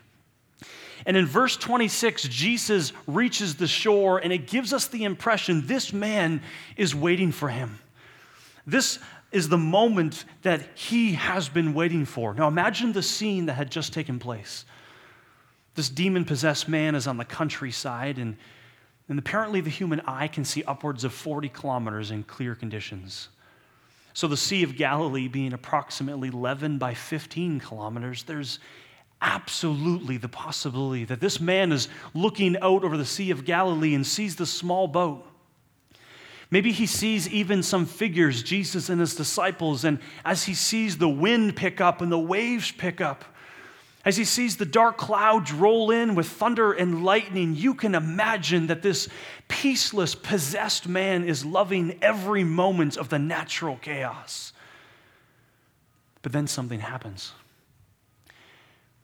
And 1.05 1.17
in 1.17 1.25
verse 1.25 1.57
26, 1.57 2.23
Jesus 2.23 2.93
reaches 3.07 3.55
the 3.55 3.67
shore, 3.67 4.19
and 4.19 4.31
it 4.31 4.47
gives 4.47 4.73
us 4.73 4.87
the 4.87 5.03
impression 5.03 5.65
this 5.65 5.91
man 5.91 6.41
is 6.77 6.93
waiting 6.93 7.31
for 7.31 7.49
him. 7.49 7.79
This 8.67 8.99
is 9.31 9.49
the 9.49 9.57
moment 9.57 10.25
that 10.41 10.61
he 10.75 11.13
has 11.13 11.49
been 11.49 11.73
waiting 11.73 12.05
for. 12.05 12.33
Now 12.33 12.47
imagine 12.47 12.91
the 12.91 13.01
scene 13.01 13.45
that 13.47 13.53
had 13.53 13.71
just 13.71 13.93
taken 13.93 14.19
place. 14.19 14.65
This 15.75 15.89
demon 15.89 16.25
possessed 16.25 16.67
man 16.67 16.95
is 16.95 17.07
on 17.07 17.17
the 17.17 17.25
countryside, 17.25 18.17
and, 18.17 18.35
and 19.07 19.17
apparently 19.17 19.61
the 19.61 19.69
human 19.69 20.01
eye 20.01 20.27
can 20.27 20.43
see 20.43 20.63
upwards 20.65 21.03
of 21.03 21.13
40 21.13 21.47
kilometers 21.49 22.11
in 22.11 22.23
clear 22.23 22.55
conditions. 22.55 23.29
So, 24.13 24.27
the 24.27 24.35
Sea 24.35 24.63
of 24.63 24.75
Galilee 24.75 25.29
being 25.29 25.53
approximately 25.53 26.27
11 26.27 26.77
by 26.77 26.93
15 26.93 27.61
kilometers, 27.61 28.23
there's 28.23 28.59
absolutely 29.21 30.17
the 30.17 30.27
possibility 30.27 31.05
that 31.05 31.19
this 31.19 31.39
man 31.39 31.71
is 31.71 31.87
looking 32.13 32.57
out 32.61 32.83
over 32.83 32.97
the 32.97 33.05
Sea 33.05 33.31
of 33.31 33.45
Galilee 33.45 33.93
and 33.93 34.05
sees 34.05 34.35
the 34.35 34.45
small 34.45 34.87
boat. 34.87 35.25
Maybe 36.49 36.73
he 36.73 36.85
sees 36.85 37.29
even 37.29 37.63
some 37.63 37.85
figures, 37.85 38.43
Jesus 38.43 38.89
and 38.89 38.99
his 38.99 39.15
disciples, 39.15 39.85
and 39.85 39.99
as 40.25 40.43
he 40.43 40.53
sees 40.53 40.97
the 40.97 41.07
wind 41.07 41.55
pick 41.55 41.79
up 41.79 42.01
and 42.01 42.11
the 42.11 42.19
waves 42.19 42.71
pick 42.71 42.99
up, 42.99 43.23
as 44.03 44.17
he 44.17 44.25
sees 44.25 44.57
the 44.57 44.65
dark 44.65 44.97
clouds 44.97 45.53
roll 45.53 45.91
in 45.91 46.15
with 46.15 46.27
thunder 46.27 46.73
and 46.73 47.05
lightning, 47.05 47.55
you 47.55 47.75
can 47.75 47.93
imagine 47.93 48.67
that 48.67 48.81
this 48.81 49.07
peaceless, 49.47 50.15
possessed 50.15 50.87
man 50.87 51.23
is 51.23 51.45
loving 51.45 51.99
every 52.01 52.43
moment 52.43 52.97
of 52.97 53.09
the 53.09 53.19
natural 53.19 53.77
chaos. 53.77 54.53
But 56.23 56.31
then 56.31 56.47
something 56.47 56.79
happens. 56.79 57.33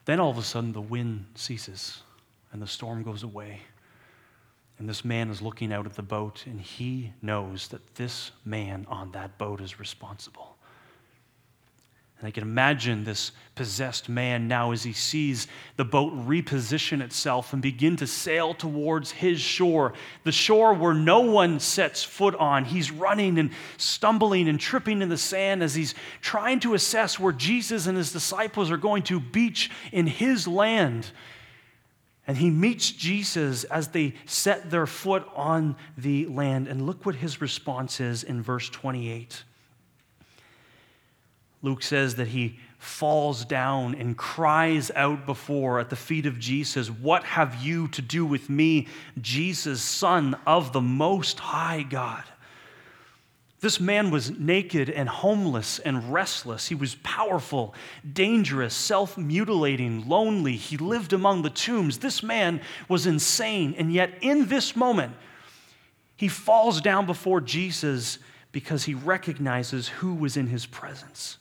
Then 0.07 0.21
all 0.21 0.29
of 0.29 0.37
a 0.37 0.41
sudden, 0.41 0.71
the 0.71 0.79
wind 0.79 1.25
ceases 1.35 2.01
and 2.53 2.61
the 2.61 2.67
storm 2.67 3.03
goes 3.03 3.23
away. 3.23 3.59
And 4.79 4.87
this 4.87 5.03
man 5.03 5.29
is 5.29 5.41
looking 5.41 5.73
out 5.73 5.85
at 5.85 5.95
the 5.95 6.01
boat, 6.01 6.45
and 6.45 6.61
he 6.61 7.11
knows 7.21 7.67
that 7.67 7.95
this 7.95 8.31
man 8.45 8.85
on 8.87 9.11
that 9.11 9.37
boat 9.37 9.59
is 9.59 9.81
responsible. 9.81 10.56
And 12.19 12.27
I 12.27 12.31
can 12.31 12.43
imagine 12.43 13.03
this 13.03 13.31
possessed 13.53 14.09
man 14.09 14.47
now 14.47 14.71
as 14.71 14.81
he 14.81 14.93
sees 14.93 15.47
the 15.75 15.85
boat 15.85 16.13
reposition 16.13 17.01
itself 17.01 17.53
and 17.53 17.61
begin 17.61 17.95
to 17.97 18.07
sail 18.07 18.55
towards 18.55 19.11
his 19.11 19.39
shore, 19.39 19.93
the 20.23 20.31
shore 20.31 20.73
where 20.73 20.95
no 20.95 21.19
one 21.19 21.59
sets 21.59 22.03
foot 22.03 22.33
on. 22.35 22.65
He's 22.65 22.91
running 22.91 23.37
and 23.37 23.51
stumbling 23.77 24.47
and 24.47 24.59
tripping 24.59 25.03
in 25.03 25.09
the 25.09 25.17
sand 25.17 25.61
as 25.61 25.75
he's 25.75 25.93
trying 26.21 26.59
to 26.61 26.73
assess 26.73 27.19
where 27.19 27.33
Jesus 27.33 27.85
and 27.85 27.97
his 27.97 28.11
disciples 28.11 28.71
are 28.71 28.77
going 28.77 29.03
to 29.03 29.19
beach 29.19 29.69
in 29.91 30.07
his 30.07 30.47
land. 30.47 31.11
And 32.25 32.37
he 32.37 32.49
meets 32.49 32.91
Jesus 32.91 33.63
as 33.65 33.89
they 33.89 34.15
set 34.25 34.71
their 34.71 34.87
foot 34.87 35.25
on 35.35 35.75
the 35.97 36.25
land. 36.25 36.67
And 36.67 36.85
look 36.85 37.05
what 37.05 37.15
his 37.15 37.41
response 37.41 37.99
is 37.99 38.23
in 38.23 38.41
verse 38.41 38.69
28. 38.69 39.43
Luke 41.67 41.83
says 41.83 42.15
that 42.15 42.29
he 42.29 42.57
falls 42.77 43.43
down 43.43 43.93
and 43.95 44.15
cries 44.17 44.89
out 44.95 45.25
before 45.25 45.81
at 45.81 45.89
the 45.89 45.97
feet 45.97 46.25
of 46.25 46.39
Jesus, 46.39 46.89
What 46.89 47.25
have 47.25 47.61
you 47.61 47.89
to 47.89 48.01
do 48.01 48.25
with 48.25 48.49
me, 48.49 48.87
Jesus, 49.19 49.81
Son 49.81 50.37
of 50.47 50.71
the 50.71 50.79
Most 50.79 51.39
High 51.39 51.83
God? 51.83 52.23
This 53.59 53.81
man 53.81 54.11
was 54.11 54.31
naked 54.31 54.89
and 54.89 55.09
homeless 55.09 55.79
and 55.79 56.13
restless. 56.13 56.69
He 56.69 56.75
was 56.75 56.95
powerful, 57.03 57.75
dangerous, 58.13 58.73
self 58.73 59.17
mutilating, 59.17 60.07
lonely. 60.07 60.55
He 60.55 60.77
lived 60.77 61.11
among 61.11 61.41
the 61.41 61.49
tombs. 61.49 61.97
This 61.97 62.23
man 62.23 62.61
was 62.87 63.05
insane. 63.05 63.75
And 63.77 63.91
yet, 63.91 64.13
in 64.21 64.47
this 64.47 64.73
moment, 64.73 65.11
he 66.15 66.29
falls 66.29 66.79
down 66.79 67.05
before 67.05 67.41
Jesus 67.41 68.19
because 68.53 68.85
he 68.85 68.93
recognizes 68.93 69.89
who 69.89 70.13
was 70.15 70.37
in 70.37 70.47
his 70.47 70.65
presence. 70.65 71.39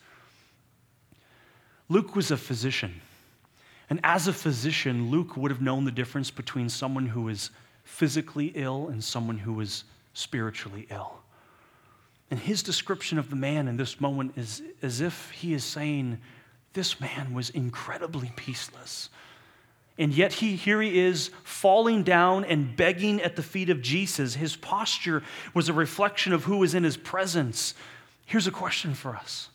Luke 1.89 2.17
was 2.17 2.31
a 2.31 2.37
physician. 2.37 3.01
And 3.89 4.01
as 4.03 4.27
a 4.27 4.33
physician, 4.33 5.11
Luke 5.11 5.37
would 5.37 5.51
have 5.51 5.63
known 5.63 5.85
the 5.85 5.93
difference 5.93 6.31
between 6.31 6.69
someone 6.69 7.07
who 7.07 7.29
is 7.29 7.51
physically 7.85 8.53
ill 8.55 8.89
and 8.89 9.03
someone 9.03 9.39
who 9.39 9.61
is 9.61 9.85
spiritually 10.13 10.87
ill. 10.91 11.21
And 12.31 12.41
his 12.41 12.63
description 12.63 13.19
of 13.19 13.31
the 13.31 13.37
man 13.37 13.69
in 13.69 13.77
this 13.77 14.01
moment 14.01 14.33
is 14.37 14.63
as 14.83 15.01
if 15.01 15.31
he 15.31 15.55
is 15.55 15.63
saying, 15.63 16.19
This 16.73 17.01
man 17.01 17.33
was 17.33 17.51
incredibly 17.51 18.33
peaceless. 18.35 19.11
And 19.99 20.13
yet 20.13 20.33
he, 20.33 20.57
here 20.57 20.83
he 20.83 20.99
is 20.99 21.31
falling 21.45 22.03
down 22.03 22.45
and 22.45 22.77
begging 22.77 23.23
at 23.23 23.37
the 23.37 23.43
feet 23.43 23.71
of 23.71 23.81
Jesus. 23.81 24.35
His 24.35 24.57
posture 24.57 25.23
was 25.55 25.69
a 25.69 25.73
reflection 25.73 26.33
of 26.33 26.45
who 26.45 26.59
was 26.59 26.75
in 26.75 26.85
his 26.85 26.97
presence. 26.97 27.75
Here's 28.27 28.47
a 28.47 28.51
question 28.51 28.95
for 28.95 29.15
us 29.15 29.49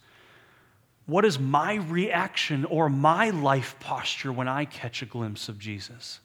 what 1.05 1.25
is 1.25 1.39
my 1.39 1.75
reaction 1.75 2.65
or 2.65 2.89
my 2.89 3.31
life 3.31 3.75
posture 3.79 4.31
when 4.31 4.47
I 4.47 4.65
catch 4.65 5.01
a 5.01 5.05
glimpse 5.05 5.49
of 5.49 5.59
Jesus? 5.59 6.19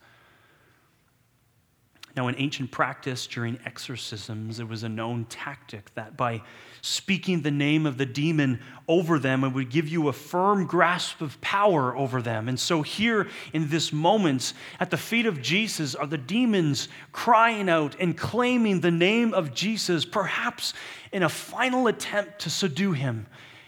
Now, 2.17 2.29
in 2.29 2.37
ancient 2.39 2.71
practice 2.71 3.27
during 3.27 3.59
exorcisms, 3.67 4.59
it 4.59 4.67
was 4.67 4.83
a 4.83 4.89
known 4.89 5.27
tactic 5.27 5.95
that 5.97 6.17
by 6.17 6.41
speaking 6.81 7.43
the 7.43 7.51
name 7.51 7.85
of 7.85 7.99
the 7.99 8.07
demon 8.07 8.61
over 8.89 9.19
them, 9.19 9.45
it 9.45 9.51
would 9.51 9.69
give 9.69 9.87
you 9.87 10.09
a 10.09 10.15
firm 10.15 10.67
grasp 10.67 11.21
of 11.21 11.39
power 11.43 11.95
over 11.95 12.23
them. 12.23 12.49
And 12.49 12.59
so, 12.59 12.81
here 12.81 13.29
in 13.53 13.69
this 13.69 13.93
moment, 13.93 14.55
at 14.81 14.91
the 14.91 14.97
feet 14.97 15.27
of 15.27 15.43
Jesus, 15.43 15.95
are 15.95 16.07
the 16.07 16.17
demons 16.17 16.89
crying 17.13 17.69
out 17.69 17.95
and 18.01 18.17
claiming 18.17 18.81
the 18.81 18.91
name 18.91 19.35
of 19.35 19.53
Jesus, 19.53 20.07
perhaps 20.07 20.73
in 21.13 21.23
a 21.23 21.29
final 21.29 21.87
attempt 21.87 22.39
to 22.41 22.51
subdue 22.51 22.93
him 22.93 23.27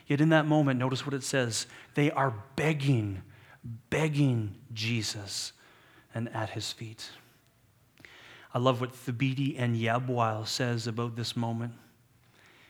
Yet 0.08 0.20
in 0.22 0.30
that 0.30 0.46
moment, 0.46 0.80
notice 0.80 1.06
what 1.06 1.14
it 1.14 1.22
says 1.22 1.66
they 1.94 2.10
are 2.10 2.34
begging, 2.56 3.22
begging 3.90 4.56
Jesus 4.72 5.52
and 6.14 6.34
at 6.34 6.50
his 6.50 6.72
feet. 6.72 7.10
I 8.54 8.58
love 8.58 8.80
what 8.80 8.94
Thabiti 8.94 9.58
Anyabwile 9.58 10.46
says 10.46 10.86
about 10.86 11.14
this 11.14 11.36
moment. 11.36 11.74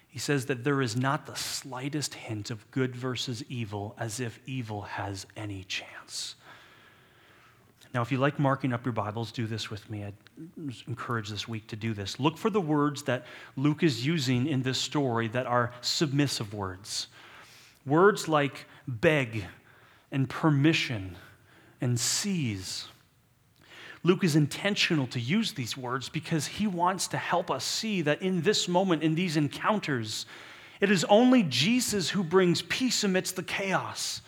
He 0.08 0.18
says 0.18 0.46
that 0.46 0.64
there 0.64 0.82
is 0.82 0.96
not 0.96 1.26
the 1.26 1.36
slightest 1.36 2.14
hint 2.14 2.50
of 2.50 2.68
good 2.72 2.96
versus 2.96 3.44
evil, 3.48 3.94
as 3.98 4.18
if 4.18 4.40
evil 4.46 4.82
has 4.82 5.26
any 5.36 5.62
chance. 5.64 6.34
Now, 7.94 8.02
if 8.02 8.10
you 8.10 8.18
like 8.18 8.38
marking 8.38 8.72
up 8.72 8.84
your 8.84 8.92
Bibles, 8.92 9.32
do 9.32 9.46
this 9.46 9.70
with 9.70 9.88
me. 9.88 10.04
I 10.04 10.12
encourage 10.86 11.28
this 11.28 11.46
week 11.46 11.68
to 11.68 11.76
do 11.76 11.94
this. 11.94 12.18
Look 12.18 12.36
for 12.36 12.50
the 12.50 12.60
words 12.60 13.02
that 13.04 13.26
Luke 13.56 13.82
is 13.82 14.04
using 14.04 14.46
in 14.46 14.62
this 14.62 14.78
story 14.78 15.28
that 15.28 15.46
are 15.46 15.72
submissive 15.80 16.52
words. 16.52 17.06
Words 17.88 18.28
like 18.28 18.66
beg 18.86 19.46
and 20.12 20.28
permission 20.28 21.16
and 21.80 21.98
seize. 21.98 22.86
Luke 24.02 24.22
is 24.22 24.36
intentional 24.36 25.06
to 25.08 25.20
use 25.20 25.52
these 25.52 25.76
words 25.76 26.08
because 26.08 26.46
he 26.46 26.66
wants 26.66 27.08
to 27.08 27.16
help 27.16 27.50
us 27.50 27.64
see 27.64 28.02
that 28.02 28.22
in 28.22 28.42
this 28.42 28.68
moment, 28.68 29.02
in 29.02 29.14
these 29.14 29.36
encounters, 29.36 30.26
it 30.80 30.90
is 30.90 31.04
only 31.04 31.42
Jesus 31.42 32.10
who 32.10 32.22
brings 32.22 32.62
peace 32.62 33.02
amidst 33.02 33.36
the 33.36 33.42
chaos. 33.42 34.22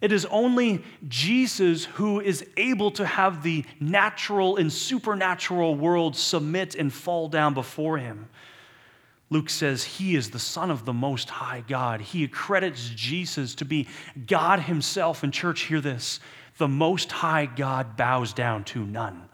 It 0.00 0.12
is 0.12 0.24
only 0.26 0.82
Jesus 1.08 1.84
who 1.84 2.20
is 2.20 2.44
able 2.56 2.90
to 2.92 3.06
have 3.06 3.42
the 3.42 3.64
natural 3.78 4.56
and 4.56 4.72
supernatural 4.72 5.74
world 5.76 6.16
submit 6.16 6.74
and 6.74 6.92
fall 6.92 7.28
down 7.28 7.54
before 7.54 7.98
him. 7.98 8.28
Luke 9.30 9.48
says 9.48 9.84
he 9.84 10.16
is 10.16 10.30
the 10.30 10.40
Son 10.40 10.70
of 10.70 10.84
the 10.84 10.92
Most 10.92 11.30
High 11.30 11.62
God. 11.66 12.00
He 12.00 12.24
accredits 12.24 12.90
Jesus 12.90 13.54
to 13.56 13.64
be 13.64 13.86
God 14.26 14.60
Himself. 14.60 15.22
And, 15.22 15.32
church, 15.32 15.62
hear 15.62 15.80
this 15.80 16.18
the 16.58 16.68
Most 16.68 17.12
High 17.12 17.46
God 17.46 17.96
bows 17.96 18.32
down 18.32 18.64
to 18.64 18.84
none. 18.84 19.28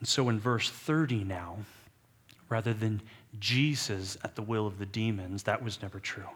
And 0.00 0.08
so, 0.08 0.28
in 0.28 0.38
verse 0.38 0.68
30 0.68 1.24
now, 1.24 1.58
rather 2.48 2.74
than 2.74 3.00
Jesus 3.38 4.18
at 4.24 4.34
the 4.34 4.42
will 4.42 4.66
of 4.66 4.78
the 4.78 4.86
demons, 4.86 5.44
that 5.44 5.62
was 5.62 5.80
never 5.80 6.00
true. 6.00 6.28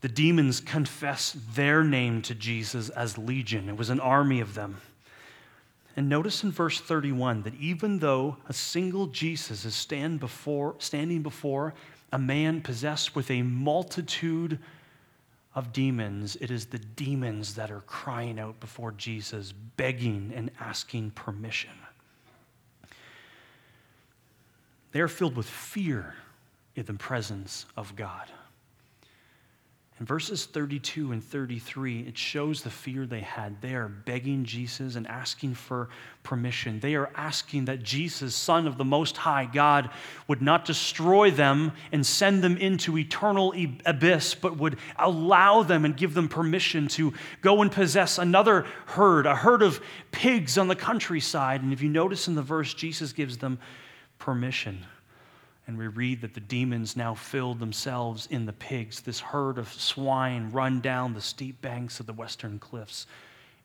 The 0.00 0.08
demons 0.08 0.60
confess 0.60 1.36
their 1.54 1.82
name 1.82 2.22
to 2.22 2.34
Jesus 2.34 2.88
as 2.90 3.18
legion, 3.18 3.68
it 3.68 3.76
was 3.76 3.90
an 3.90 4.00
army 4.00 4.40
of 4.40 4.54
them. 4.54 4.76
And 5.98 6.08
notice 6.08 6.44
in 6.44 6.52
verse 6.52 6.80
31 6.80 7.42
that 7.42 7.56
even 7.56 7.98
though 7.98 8.36
a 8.48 8.52
single 8.52 9.08
Jesus 9.08 9.64
is 9.64 9.74
stand 9.74 10.20
before, 10.20 10.76
standing 10.78 11.24
before 11.24 11.74
a 12.12 12.18
man 12.20 12.60
possessed 12.60 13.16
with 13.16 13.28
a 13.32 13.42
multitude 13.42 14.60
of 15.56 15.72
demons, 15.72 16.36
it 16.36 16.52
is 16.52 16.66
the 16.66 16.78
demons 16.78 17.56
that 17.56 17.72
are 17.72 17.80
crying 17.80 18.38
out 18.38 18.60
before 18.60 18.92
Jesus, 18.92 19.52
begging 19.76 20.32
and 20.36 20.52
asking 20.60 21.10
permission. 21.10 21.74
They 24.92 25.00
are 25.00 25.08
filled 25.08 25.34
with 25.34 25.48
fear 25.48 26.14
in 26.76 26.84
the 26.84 26.94
presence 26.94 27.66
of 27.76 27.96
God. 27.96 28.30
In 30.00 30.06
verses 30.06 30.46
32 30.46 31.10
and 31.10 31.24
33, 31.24 32.02
it 32.02 32.16
shows 32.16 32.62
the 32.62 32.70
fear 32.70 33.04
they 33.04 33.20
had. 33.20 33.60
They 33.60 33.74
are 33.74 33.88
begging 33.88 34.44
Jesus 34.44 34.94
and 34.94 35.08
asking 35.08 35.54
for 35.54 35.88
permission. 36.22 36.78
They 36.78 36.94
are 36.94 37.10
asking 37.16 37.64
that 37.64 37.82
Jesus, 37.82 38.32
Son 38.36 38.68
of 38.68 38.78
the 38.78 38.84
Most 38.84 39.16
High 39.16 39.46
God, 39.46 39.90
would 40.28 40.40
not 40.40 40.64
destroy 40.64 41.32
them 41.32 41.72
and 41.90 42.06
send 42.06 42.44
them 42.44 42.56
into 42.56 42.96
eternal 42.96 43.52
abyss, 43.84 44.36
but 44.36 44.56
would 44.56 44.78
allow 44.96 45.64
them 45.64 45.84
and 45.84 45.96
give 45.96 46.14
them 46.14 46.28
permission 46.28 46.86
to 46.88 47.12
go 47.40 47.60
and 47.60 47.72
possess 47.72 48.18
another 48.18 48.66
herd, 48.86 49.26
a 49.26 49.34
herd 49.34 49.62
of 49.62 49.80
pigs 50.12 50.58
on 50.58 50.68
the 50.68 50.76
countryside. 50.76 51.62
And 51.62 51.72
if 51.72 51.82
you 51.82 51.88
notice 51.88 52.28
in 52.28 52.36
the 52.36 52.42
verse, 52.42 52.72
Jesus 52.72 53.12
gives 53.12 53.38
them 53.38 53.58
permission. 54.20 54.86
And 55.68 55.76
we 55.76 55.86
read 55.86 56.22
that 56.22 56.32
the 56.32 56.40
demons 56.40 56.96
now 56.96 57.14
filled 57.14 57.60
themselves 57.60 58.26
in 58.30 58.46
the 58.46 58.54
pigs. 58.54 59.02
This 59.02 59.20
herd 59.20 59.58
of 59.58 59.70
swine 59.70 60.50
run 60.50 60.80
down 60.80 61.12
the 61.12 61.20
steep 61.20 61.60
banks 61.60 62.00
of 62.00 62.06
the 62.06 62.14
western 62.14 62.58
cliffs 62.58 63.06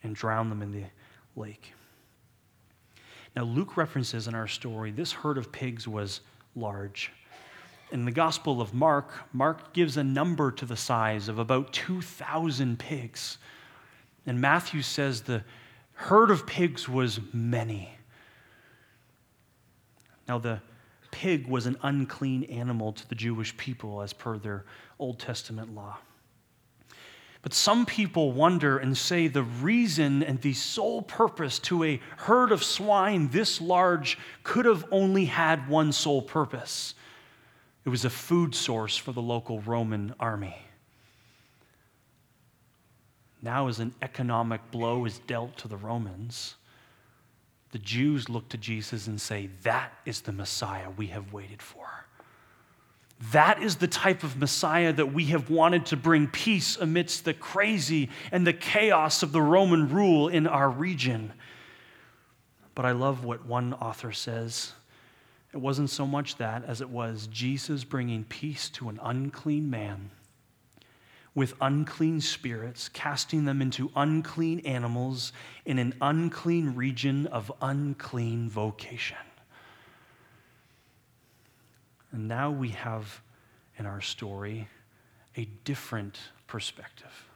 and 0.04 0.14
drown 0.14 0.50
them 0.50 0.62
in 0.62 0.74
the 0.74 0.84
lake. 1.38 1.74
Now, 3.38 3.44
Luke 3.44 3.78
references 3.78 4.28
in 4.28 4.36
our 4.36 4.50
story 4.50 4.92
this 4.92 5.14
herd 5.14 5.38
of 5.38 5.52
pigs 5.54 5.88
was 5.88 6.20
large. 6.58 7.10
In 7.94 8.04
the 8.04 8.12
Gospel 8.12 8.60
of 8.60 8.74
Mark, 8.74 9.12
Mark 9.32 9.72
gives 9.72 9.96
a 9.96 10.04
number 10.04 10.52
to 10.52 10.66
the 10.66 10.76
size 10.76 11.30
of 11.30 11.40
about 11.40 11.72
2,000 11.72 12.78
pigs. 12.78 13.38
And 14.26 14.42
Matthew 14.42 14.82
says 14.82 15.22
the 15.22 15.46
herd 15.94 16.32
of 16.32 16.46
pigs 16.46 16.90
was 16.90 17.22
many. 17.32 17.96
Now, 20.28 20.40
the 20.40 20.60
pig 21.14 21.48
was 21.48 21.68
an 21.68 21.78
unclean 21.84 22.44
animal 22.46 22.92
to 22.92 23.08
the 23.08 23.16
Jewish 23.16 23.56
people 23.56 24.02
as 24.02 24.12
per 24.12 24.38
their 24.38 24.66
Old 25.00 25.20
Testament 25.20 25.74
law. 25.74 26.00
But 27.44 27.54
some 27.54 27.86
people 27.86 28.32
wonder 28.32 28.78
and 28.80 28.98
say 28.98 29.28
the 29.28 29.44
reason 29.44 30.24
and 30.24 30.42
the 30.42 30.54
sole 30.54 31.04
purpose 31.04 31.60
to 31.60 31.84
a 31.84 32.02
herd 32.18 32.52
of 32.52 32.64
swine 32.64 33.30
this 33.30 33.62
large 33.62 34.18
could 34.44 34.66
have 34.66 34.86
only 34.92 35.26
had 35.26 35.70
one 35.70 35.92
sole 35.92 36.22
purpose 36.22 36.96
it 37.86 37.90
was 37.90 38.06
a 38.06 38.10
food 38.10 38.56
source 38.56 38.96
for 38.96 39.12
the 39.12 39.22
local 39.22 39.60
Roman 39.62 40.16
army. 40.20 40.56
Now, 43.42 43.68
as 43.68 43.80
an 43.80 43.94
economic 44.02 44.72
blow 44.72 45.04
is 45.04 45.20
dealt 45.20 45.58
to 45.58 45.68
the 45.68 45.76
Romans, 45.76 46.56
the 47.74 47.80
Jews 47.80 48.30
look 48.30 48.48
to 48.50 48.58
Jesus 48.58 49.08
and 49.08 49.20
say, 49.20 49.50
That 49.64 49.92
is 50.06 50.22
the 50.22 50.32
Messiah 50.32 50.92
we 50.96 51.08
have 51.08 51.34
waited 51.34 51.60
for. 51.60 52.06
That 53.32 53.64
is 53.64 53.78
the 53.78 53.88
type 53.88 54.24
of 54.24 54.38
Messiah 54.38 54.94
that 54.94 55.12
we 55.12 55.26
have 55.26 55.50
wanted 55.50 55.88
to 55.88 55.98
bring 55.98 56.28
peace 56.28 56.78
amidst 56.78 57.26
the 57.26 57.34
crazy 57.34 58.10
and 58.32 58.46
the 58.46 58.54
chaos 58.54 59.24
of 59.24 59.32
the 59.32 59.42
Roman 59.42 59.90
rule 59.90 60.28
in 60.28 60.46
our 60.46 60.70
region. 60.70 61.34
But 62.76 62.86
I 62.86 62.92
love 62.92 63.26
what 63.26 63.46
one 63.48 63.74
author 63.74 64.12
says. 64.12 64.74
It 65.52 65.58
wasn't 65.58 65.90
so 65.90 66.06
much 66.06 66.36
that 66.38 66.64
as 66.66 66.80
it 66.80 66.90
was 66.90 67.28
Jesus 67.28 67.84
bringing 67.84 68.24
peace 68.24 68.70
to 68.70 68.90
an 68.90 69.00
unclean 69.02 69.68
man 69.70 70.12
with 71.36 71.54
unclean 71.62 72.22
spirits, 72.22 72.90
casting 72.90 73.46
them 73.46 73.62
into 73.62 73.92
unclean 73.96 74.60
animals 74.62 75.34
in 75.66 75.80
an 75.80 75.94
unclean 76.02 76.76
region 76.76 77.26
of 77.28 77.52
unclean 77.62 78.50
vocation. 78.50 79.18
And 82.12 82.28
now 82.28 82.52
we 82.52 82.70
have 82.70 83.22
in 83.78 83.88
our 83.88 84.02
story 84.02 84.68
a 85.36 85.46
different 85.64 86.20
perspective. 86.46 87.28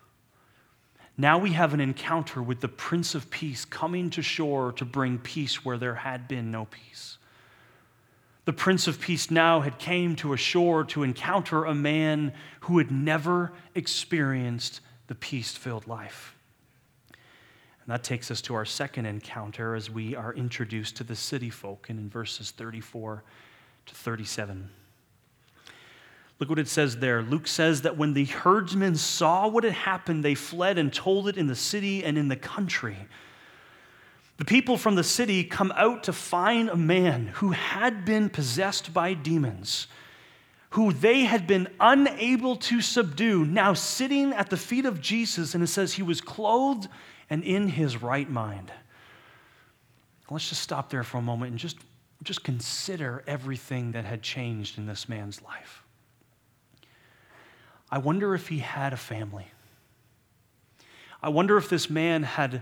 Now 1.18 1.40
we 1.40 1.54
have 1.54 1.74
an 1.74 1.80
encounter 1.80 2.44
with 2.44 2.62
the 2.62 2.68
Prince 2.68 3.16
of 3.16 3.32
Peace 3.32 3.66
coming 3.66 4.12
to 4.12 4.22
shore 4.22 4.72
to 4.74 4.86
bring 4.86 5.18
peace 5.18 5.66
where 5.66 5.80
there 5.80 5.96
had 5.96 6.28
been 6.28 6.52
no 6.52 6.66
peace 6.66 7.16
the 8.48 8.54
Prince 8.54 8.88
of 8.88 9.02
Peace 9.02 9.30
now 9.30 9.60
had 9.60 9.78
came 9.78 10.16
to 10.16 10.32
a 10.32 10.38
shore 10.38 10.86
to 10.86 11.04
encounter 11.04 11.66
a 11.66 11.76
man 11.76 12.32
who 12.62 12.78
had 12.78 12.90
never 12.92 13.52
experienced 13.76 14.80
the 15.08 15.16
peace-filled 15.16 15.86
life. 15.86 16.34
And 17.12 17.90
that 17.94 18.06
takes 18.06 18.32
us 18.32 18.40
to 18.44 18.56
our 18.56 18.64
second 18.64 19.06
encounter 19.06 19.76
as 19.76 19.90
we 19.90 20.16
are 20.16 20.34
introduced 20.34 20.96
to 20.96 21.04
the 21.04 21.14
city 21.14 21.50
folk 21.50 21.88
and 21.90 22.00
in 22.00 22.10
verses 22.10 22.52
34 22.52 23.22
to 23.88 23.94
37. 23.94 24.70
Look 26.40 26.48
what 26.48 26.58
it 26.58 26.70
says 26.70 26.96
there. 26.96 27.22
Luke 27.22 27.48
says 27.48 27.82
that 27.82 27.98
when 27.98 28.14
the 28.14 28.26
herdsmen 28.26 28.96
saw 28.96 29.50
what 29.50 29.66
had 29.66 29.74
happened, 29.74 30.24
they 30.24 30.36
fled 30.36 30.78
and 30.78 30.94
told 30.94 31.28
it 31.28 31.36
in 31.36 31.48
the 31.48 31.56
city 31.56 32.02
and 32.06 32.18
in 32.18 32.30
the 32.30 32.38
country. 32.38 33.10
The 34.38 34.45
people 34.45 34.78
from 34.78 34.95
the 34.95 35.04
city 35.04 35.43
come 35.43 35.73
out 35.76 36.04
to 36.04 36.13
find 36.13 36.69
a 36.69 36.78
man 36.78 37.28
who 37.36 37.52
had 37.52 38.06
been 38.06 38.30
possessed 38.30 38.93
by 38.93 39.15
demons, 39.15 39.88
who 40.71 40.93
they 40.93 41.21
had 41.21 41.47
been 41.47 41.67
unable 41.80 42.56
to 42.56 42.82
subdue, 42.82 43.45
now 43.45 43.73
sitting 43.73 44.34
at 44.34 44.52
the 44.52 44.58
feet 44.58 44.86
of 44.86 45.02
Jesus, 45.02 45.56
and 45.56 45.63
it 45.63 45.67
says 45.67 45.93
he 45.93 46.04
was 46.04 46.21
clothed 46.21 46.88
and 47.30 47.43
in 47.43 47.67
his 47.67 48.02
right 48.02 48.30
mind. 48.30 48.71
Let's 50.30 50.50
just 50.50 50.62
stop 50.62 50.91
there 50.91 51.04
for 51.04 51.17
a 51.17 51.21
moment 51.21 51.52
and 51.52 51.60
just, 51.60 51.78
just 52.21 52.43
consider 52.43 53.23
everything 53.26 53.93
that 53.93 54.06
had 54.06 54.21
changed 54.21 54.78
in 54.78 54.86
this 54.86 55.10
man's 55.10 55.41
life. 55.41 55.84
I 57.89 57.97
wonder 57.97 58.36
if 58.36 58.50
he 58.50 58.60
had 58.60 58.93
a 58.93 58.97
family. 58.97 59.47
I 61.23 61.30
wonder 61.30 61.58
if 61.58 61.69
this 61.69 61.89
man 61.89 62.23
had 62.23 62.62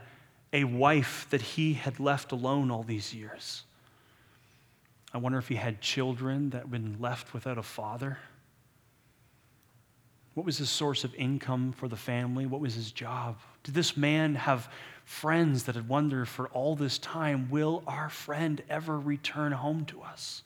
a 0.55 0.63
wife 0.63 1.27
that 1.31 1.41
he 1.41 1.73
had 1.73 1.99
left 1.99 2.31
alone 2.31 2.71
all 2.71 2.81
these 2.81 3.13
years. 3.13 3.63
I 5.13 5.17
wonder 5.17 5.37
if 5.37 5.49
he 5.49 5.55
had 5.55 5.81
children 5.81 6.51
that 6.51 6.61
had 6.61 6.71
been 6.71 6.95
left 7.01 7.33
without 7.33 7.57
a 7.57 7.63
father. 7.63 8.17
What 10.33 10.45
was 10.45 10.57
his 10.57 10.69
source 10.69 11.03
of 11.03 11.13
income 11.15 11.73
for 11.73 11.89
the 11.89 11.97
family? 11.97 12.45
What 12.45 12.61
was 12.61 12.73
his 12.73 12.93
job? 12.93 13.37
Did 13.63 13.73
this 13.73 13.97
man 13.97 14.35
have 14.35 14.71
friends 15.03 15.63
that 15.63 15.75
had 15.75 15.89
wondered 15.89 16.29
for 16.29 16.47
all 16.47 16.77
this 16.77 16.99
time, 16.99 17.49
will 17.49 17.83
our 17.85 18.09
friend 18.09 18.63
ever 18.69 18.97
return 18.97 19.51
home 19.51 19.83
to 19.85 20.03
us? 20.03 20.41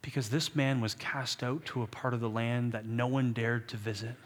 Because 0.00 0.30
this 0.30 0.56
man 0.56 0.80
was 0.80 0.94
cast 0.94 1.42
out 1.42 1.66
to 1.66 1.82
a 1.82 1.86
part 1.86 2.14
of 2.14 2.20
the 2.20 2.30
land 2.30 2.72
that 2.72 2.86
no 2.86 3.06
one 3.06 3.34
dared 3.34 3.68
to 3.68 3.76
visit. 3.76 4.16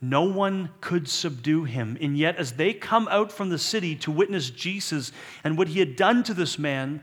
No 0.00 0.22
one 0.22 0.70
could 0.80 1.08
subdue 1.08 1.64
him. 1.64 1.96
And 2.00 2.18
yet, 2.18 2.36
as 2.36 2.52
they 2.52 2.74
come 2.74 3.08
out 3.10 3.32
from 3.32 3.48
the 3.48 3.58
city 3.58 3.96
to 3.96 4.10
witness 4.10 4.50
Jesus 4.50 5.10
and 5.42 5.56
what 5.56 5.68
he 5.68 5.80
had 5.80 5.96
done 5.96 6.22
to 6.24 6.34
this 6.34 6.58
man, 6.58 7.02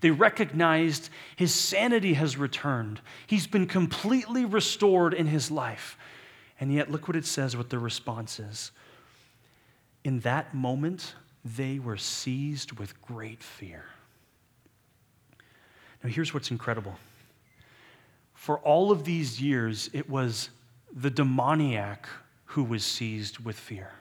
they 0.00 0.10
recognized 0.10 1.08
his 1.36 1.54
sanity 1.54 2.14
has 2.14 2.36
returned. 2.36 3.00
He's 3.26 3.46
been 3.46 3.66
completely 3.66 4.44
restored 4.44 5.14
in 5.14 5.26
his 5.26 5.50
life. 5.50 5.96
And 6.60 6.72
yet, 6.72 6.90
look 6.90 7.08
what 7.08 7.16
it 7.16 7.24
says 7.24 7.56
what 7.56 7.70
the 7.70 7.78
response 7.78 8.38
is. 8.38 8.72
In 10.04 10.20
that 10.20 10.54
moment, 10.54 11.14
they 11.44 11.78
were 11.78 11.96
seized 11.96 12.78
with 12.78 13.00
great 13.00 13.42
fear. 13.42 13.84
Now, 16.02 16.10
here's 16.10 16.34
what's 16.34 16.50
incredible. 16.50 16.96
For 18.34 18.58
all 18.58 18.92
of 18.92 19.04
these 19.04 19.40
years, 19.40 19.90
it 19.92 20.08
was 20.08 20.50
the 20.94 21.10
demoniac 21.10 22.08
who 22.46 22.64
was 22.64 22.84
seized 22.84 23.38
with 23.38 23.58
fear. 23.58 23.92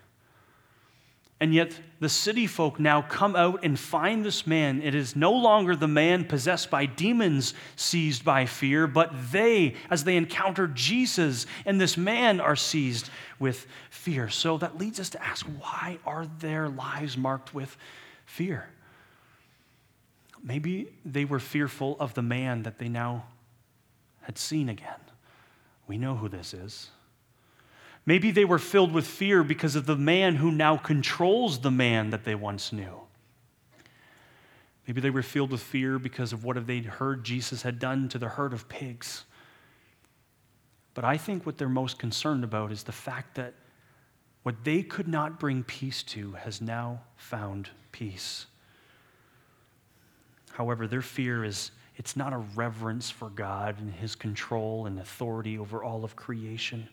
And 1.39 1.53
yet 1.53 1.79
the 1.99 2.09
city 2.09 2.47
folk 2.47 2.79
now 2.79 3.03
come 3.03 3.35
out 3.35 3.63
and 3.63 3.79
find 3.79 4.25
this 4.25 4.47
man. 4.47 4.81
It 4.81 4.95
is 4.95 5.15
no 5.15 5.31
longer 5.31 5.75
the 5.75 5.87
man 5.87 6.25
possessed 6.25 6.71
by 6.71 6.87
demons 6.87 7.53
seized 7.75 8.25
by 8.25 8.47
fear, 8.47 8.87
but 8.87 9.11
they, 9.31 9.75
as 9.91 10.03
they 10.03 10.17
encounter 10.17 10.67
Jesus 10.67 11.45
and 11.65 11.79
this 11.79 11.95
man, 11.95 12.39
are 12.39 12.55
seized 12.55 13.11
with 13.37 13.67
fear. 13.91 14.29
So 14.29 14.57
that 14.57 14.79
leads 14.79 14.99
us 14.99 15.09
to 15.11 15.23
ask 15.23 15.45
why 15.59 15.99
are 16.05 16.25
their 16.39 16.69
lives 16.69 17.15
marked 17.17 17.53
with 17.53 17.77
fear? 18.25 18.69
Maybe 20.43 20.89
they 21.05 21.25
were 21.25 21.39
fearful 21.39 21.97
of 21.99 22.15
the 22.15 22.23
man 22.23 22.63
that 22.63 22.79
they 22.79 22.89
now 22.89 23.25
had 24.21 24.39
seen 24.39 24.69
again. 24.69 25.06
We 25.87 25.97
know 25.97 26.15
who 26.15 26.29
this 26.29 26.53
is. 26.53 26.89
Maybe 28.05 28.31
they 28.31 28.45
were 28.45 28.59
filled 28.59 28.93
with 28.93 29.07
fear 29.07 29.43
because 29.43 29.75
of 29.75 29.85
the 29.85 29.95
man 29.95 30.35
who 30.35 30.51
now 30.51 30.77
controls 30.77 31.59
the 31.59 31.71
man 31.71 32.09
that 32.11 32.23
they 32.23 32.35
once 32.35 32.71
knew. 32.71 33.01
Maybe 34.87 35.01
they 35.01 35.09
were 35.09 35.21
filled 35.21 35.51
with 35.51 35.61
fear 35.61 35.99
because 35.99 36.31
of 36.31 36.45
what 36.45 36.65
they'd 36.65 36.85
heard 36.85 37.25
Jesus 37.25 37.63
had 37.63 37.79
done 37.79 38.07
to 38.09 38.17
the 38.17 38.29
herd 38.29 38.53
of 38.53 38.69
pigs. 38.69 39.25
But 40.93 41.03
I 41.03 41.17
think 41.17 41.45
what 41.45 41.57
they're 41.57 41.67
most 41.67 41.99
concerned 41.99 42.45
about 42.45 42.71
is 42.71 42.83
the 42.83 42.93
fact 42.93 43.35
that 43.35 43.53
what 44.43 44.63
they 44.63 44.81
could 44.81 45.09
not 45.09 45.39
bring 45.39 45.63
peace 45.63 46.01
to 46.03 46.31
has 46.31 46.61
now 46.61 47.01
found 47.17 47.69
peace. 47.91 48.45
However, 50.53 50.87
their 50.87 51.01
fear 51.01 51.43
is 51.43 51.71
it's 51.97 52.15
not 52.15 52.31
a 52.31 52.37
reverence 52.37 53.09
for 53.09 53.29
God 53.29 53.79
and 53.79 53.91
his 53.91 54.15
control 54.15 54.85
and 54.85 54.99
authority 54.99 55.57
over 55.57 55.83
all 55.83 56.03
of 56.03 56.15
creation. 56.15 56.87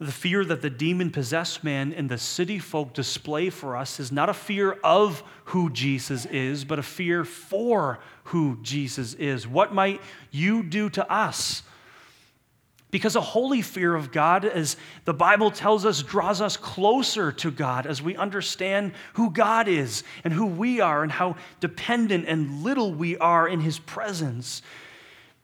The 0.00 0.10
fear 0.10 0.44
that 0.46 0.62
the 0.62 0.70
demon 0.70 1.10
possessed 1.10 1.62
man 1.62 1.92
and 1.92 2.08
the 2.08 2.18
city 2.18 2.58
folk 2.58 2.92
display 2.92 3.50
for 3.50 3.76
us 3.76 4.00
is 4.00 4.10
not 4.10 4.28
a 4.28 4.34
fear 4.34 4.72
of 4.82 5.22
who 5.44 5.70
Jesus 5.70 6.26
is, 6.26 6.64
but 6.64 6.78
a 6.78 6.82
fear 6.82 7.24
for 7.24 8.00
who 8.24 8.58
Jesus 8.62 9.14
is. 9.14 9.46
What 9.46 9.74
might 9.74 10.00
you 10.30 10.62
do 10.62 10.90
to 10.90 11.12
us? 11.12 11.62
Because 12.90 13.14
a 13.14 13.20
holy 13.20 13.62
fear 13.62 13.94
of 13.94 14.10
God, 14.10 14.44
as 14.44 14.76
the 15.04 15.14
Bible 15.14 15.50
tells 15.50 15.86
us, 15.86 16.02
draws 16.02 16.40
us 16.40 16.56
closer 16.56 17.30
to 17.32 17.50
God 17.50 17.86
as 17.86 18.02
we 18.02 18.16
understand 18.16 18.92
who 19.14 19.30
God 19.30 19.68
is 19.68 20.02
and 20.24 20.32
who 20.32 20.46
we 20.46 20.80
are 20.80 21.02
and 21.02 21.12
how 21.12 21.36
dependent 21.60 22.24
and 22.26 22.62
little 22.62 22.92
we 22.92 23.16
are 23.18 23.46
in 23.46 23.60
His 23.60 23.78
presence. 23.78 24.62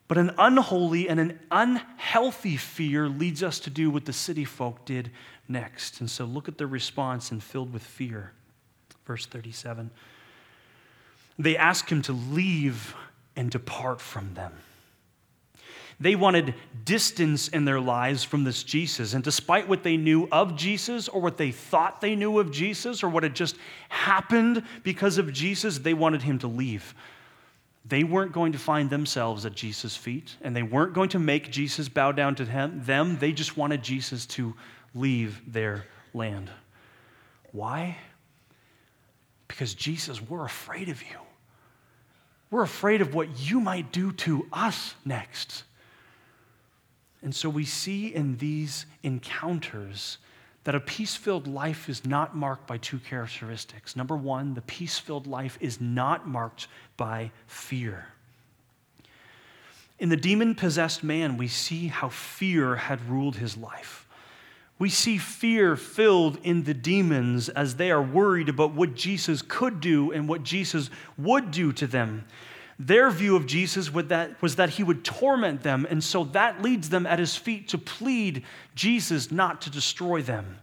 But 0.07 0.17
an 0.17 0.31
unholy 0.37 1.07
and 1.07 1.19
an 1.19 1.39
unhealthy 1.51 2.57
fear 2.57 3.07
leads 3.07 3.43
us 3.43 3.59
to 3.61 3.69
do 3.69 3.89
what 3.89 4.05
the 4.05 4.13
city 4.13 4.45
folk 4.45 4.85
did 4.85 5.11
next. 5.47 5.99
And 5.99 6.09
so 6.09 6.25
look 6.25 6.47
at 6.47 6.57
their 6.57 6.67
response 6.67 7.31
and 7.31 7.41
filled 7.41 7.73
with 7.73 7.83
fear. 7.83 8.33
Verse 9.05 9.25
37. 9.25 9.89
They 11.39 11.55
ask 11.55 11.89
him 11.89 12.01
to 12.03 12.13
leave 12.13 12.95
and 13.35 13.51
depart 13.51 14.01
from 14.01 14.33
them. 14.33 14.53
They 15.99 16.15
wanted 16.15 16.53
distance 16.85 17.47
in 17.47 17.65
their 17.65 17.79
lives 17.79 18.23
from 18.23 18.43
this 18.43 18.63
Jesus. 18.63 19.13
And 19.13 19.23
despite 19.23 19.67
what 19.67 19.81
they 19.81 19.97
knew 19.97 20.27
of 20.31 20.55
Jesus, 20.55 21.07
or 21.07 21.19
what 21.19 21.37
they 21.37 21.51
thought 21.51 22.01
they 22.01 22.15
knew 22.15 22.37
of 22.37 22.51
Jesus, 22.51 23.03
or 23.03 23.09
what 23.09 23.23
had 23.23 23.35
just 23.35 23.55
happened 23.89 24.63
because 24.83 25.17
of 25.17 25.33
Jesus, 25.33 25.79
they 25.79 25.95
wanted 25.95 26.21
him 26.21 26.37
to 26.39 26.47
leave. 26.47 26.93
They 27.83 28.03
weren't 28.03 28.31
going 28.31 28.51
to 28.51 28.59
find 28.59 28.89
themselves 28.89 29.45
at 29.45 29.55
Jesus' 29.55 29.95
feet, 29.95 30.35
and 30.41 30.55
they 30.55 30.61
weren't 30.61 30.93
going 30.93 31.09
to 31.09 31.19
make 31.19 31.51
Jesus 31.51 31.89
bow 31.89 32.11
down 32.11 32.35
to 32.35 32.45
them. 32.45 33.17
They 33.17 33.31
just 33.31 33.57
wanted 33.57 33.81
Jesus 33.81 34.25
to 34.27 34.53
leave 34.93 35.41
their 35.51 35.85
land. 36.13 36.51
Why? 37.53 37.97
Because 39.47 39.73
Jesus, 39.73 40.21
we're 40.21 40.45
afraid 40.45 40.89
of 40.89 41.01
you. 41.01 41.17
We're 42.51 42.63
afraid 42.63 43.01
of 43.01 43.15
what 43.15 43.39
you 43.39 43.59
might 43.59 43.91
do 43.91 44.11
to 44.11 44.47
us 44.53 44.93
next. 45.03 45.63
And 47.21 47.33
so 47.33 47.49
we 47.49 47.65
see 47.65 48.13
in 48.13 48.37
these 48.37 48.85
encounters 49.03 50.17
that 50.63 50.75
a 50.75 50.79
peace 50.79 51.15
filled 51.15 51.47
life 51.47 51.87
is 51.87 52.05
not 52.05 52.35
marked 52.35 52.67
by 52.67 52.77
two 52.77 52.99
characteristics. 52.99 53.95
Number 53.95 54.17
one, 54.17 54.53
the 54.53 54.61
peace 54.61 54.99
filled 54.99 55.25
life 55.25 55.57
is 55.61 55.79
not 55.79 56.27
marked 56.27 56.67
by 56.97 57.31
fear. 57.47 58.07
In 59.99 60.09
the 60.09 60.17
demon 60.17 60.55
possessed 60.55 61.03
man, 61.03 61.37
we 61.37 61.47
see 61.47 61.87
how 61.87 62.09
fear 62.09 62.75
had 62.75 63.09
ruled 63.09 63.37
his 63.37 63.57
life. 63.57 64.07
We 64.79 64.89
see 64.89 65.17
fear 65.17 65.75
filled 65.75 66.37
in 66.43 66.63
the 66.63 66.73
demons 66.73 67.49
as 67.49 67.75
they 67.75 67.89
are 67.89 68.01
worried 68.01 68.47
about 68.47 68.73
what 68.73 68.93
Jesus 68.93 69.41
could 69.41 69.79
do 69.79 70.11
and 70.11 70.29
what 70.29 70.43
Jesus 70.43 70.91
would 71.17 71.49
do 71.49 71.73
to 71.73 71.87
them. 71.87 72.25
Their 72.79 73.09
view 73.09 73.35
of 73.35 73.47
Jesus 73.47 73.91
was 73.91 74.07
that, 74.07 74.39
was 74.41 74.57
that 74.57 74.71
he 74.71 74.83
would 74.83 75.03
torment 75.03 75.63
them, 75.63 75.87
and 75.89 76.03
so 76.03 76.23
that 76.25 76.61
leads 76.61 76.89
them 76.89 77.07
at 77.07 77.17
his 77.17 77.35
feet 77.35 77.69
to 77.69 77.77
plead 77.77 78.43
Jesus 78.75 79.31
not 79.31 79.61
to 79.61 79.71
destroy 79.71 80.21
them. 80.21 80.59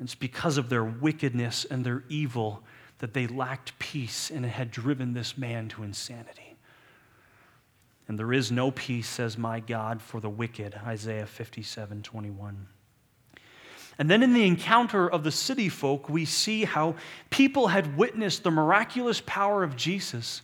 It's 0.00 0.14
because 0.14 0.58
of 0.58 0.68
their 0.68 0.84
wickedness 0.84 1.64
and 1.64 1.84
their 1.84 2.04
evil 2.08 2.62
that 2.98 3.14
they 3.14 3.26
lacked 3.26 3.78
peace, 3.78 4.30
and 4.30 4.44
it 4.44 4.50
had 4.50 4.70
driven 4.70 5.14
this 5.14 5.38
man 5.38 5.68
to 5.70 5.82
insanity. 5.82 6.56
And 8.06 8.18
there 8.18 8.32
is 8.32 8.52
no 8.52 8.70
peace, 8.70 9.08
says 9.08 9.38
my 9.38 9.60
God, 9.60 10.02
for 10.02 10.20
the 10.20 10.28
wicked, 10.28 10.74
Isaiah 10.84 11.26
57 11.26 12.02
21. 12.02 12.66
And 13.98 14.10
then 14.10 14.22
in 14.22 14.34
the 14.34 14.46
encounter 14.46 15.08
of 15.08 15.24
the 15.24 15.30
city 15.30 15.68
folk, 15.68 16.08
we 16.08 16.24
see 16.24 16.64
how 16.64 16.96
people 17.30 17.68
had 17.68 17.96
witnessed 17.96 18.42
the 18.42 18.50
miraculous 18.50 19.22
power 19.24 19.62
of 19.62 19.76
Jesus 19.76 20.42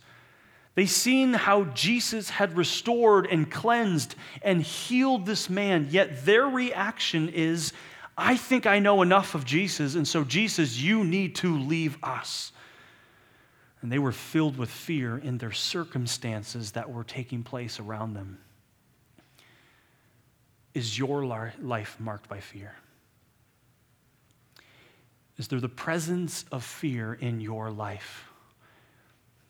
they 0.78 0.86
seen 0.86 1.32
how 1.32 1.64
Jesus 1.64 2.30
had 2.30 2.56
restored 2.56 3.26
and 3.26 3.50
cleansed 3.50 4.14
and 4.42 4.62
healed 4.62 5.26
this 5.26 5.50
man, 5.50 5.88
yet 5.90 6.24
their 6.24 6.46
reaction 6.46 7.30
is, 7.30 7.72
I 8.16 8.36
think 8.36 8.64
I 8.64 8.78
know 8.78 9.02
enough 9.02 9.34
of 9.34 9.44
Jesus, 9.44 9.96
and 9.96 10.06
so, 10.06 10.22
Jesus, 10.22 10.80
you 10.80 11.02
need 11.02 11.34
to 11.34 11.58
leave 11.58 11.98
us. 12.00 12.52
And 13.82 13.90
they 13.90 13.98
were 13.98 14.12
filled 14.12 14.56
with 14.56 14.70
fear 14.70 15.18
in 15.18 15.38
their 15.38 15.50
circumstances 15.50 16.70
that 16.70 16.92
were 16.92 17.02
taking 17.02 17.42
place 17.42 17.80
around 17.80 18.14
them. 18.14 18.38
Is 20.74 20.96
your 20.96 21.24
life 21.24 21.96
marked 21.98 22.28
by 22.28 22.38
fear? 22.38 22.76
Is 25.38 25.48
there 25.48 25.58
the 25.58 25.68
presence 25.68 26.44
of 26.52 26.62
fear 26.62 27.14
in 27.14 27.40
your 27.40 27.72
life? 27.72 28.27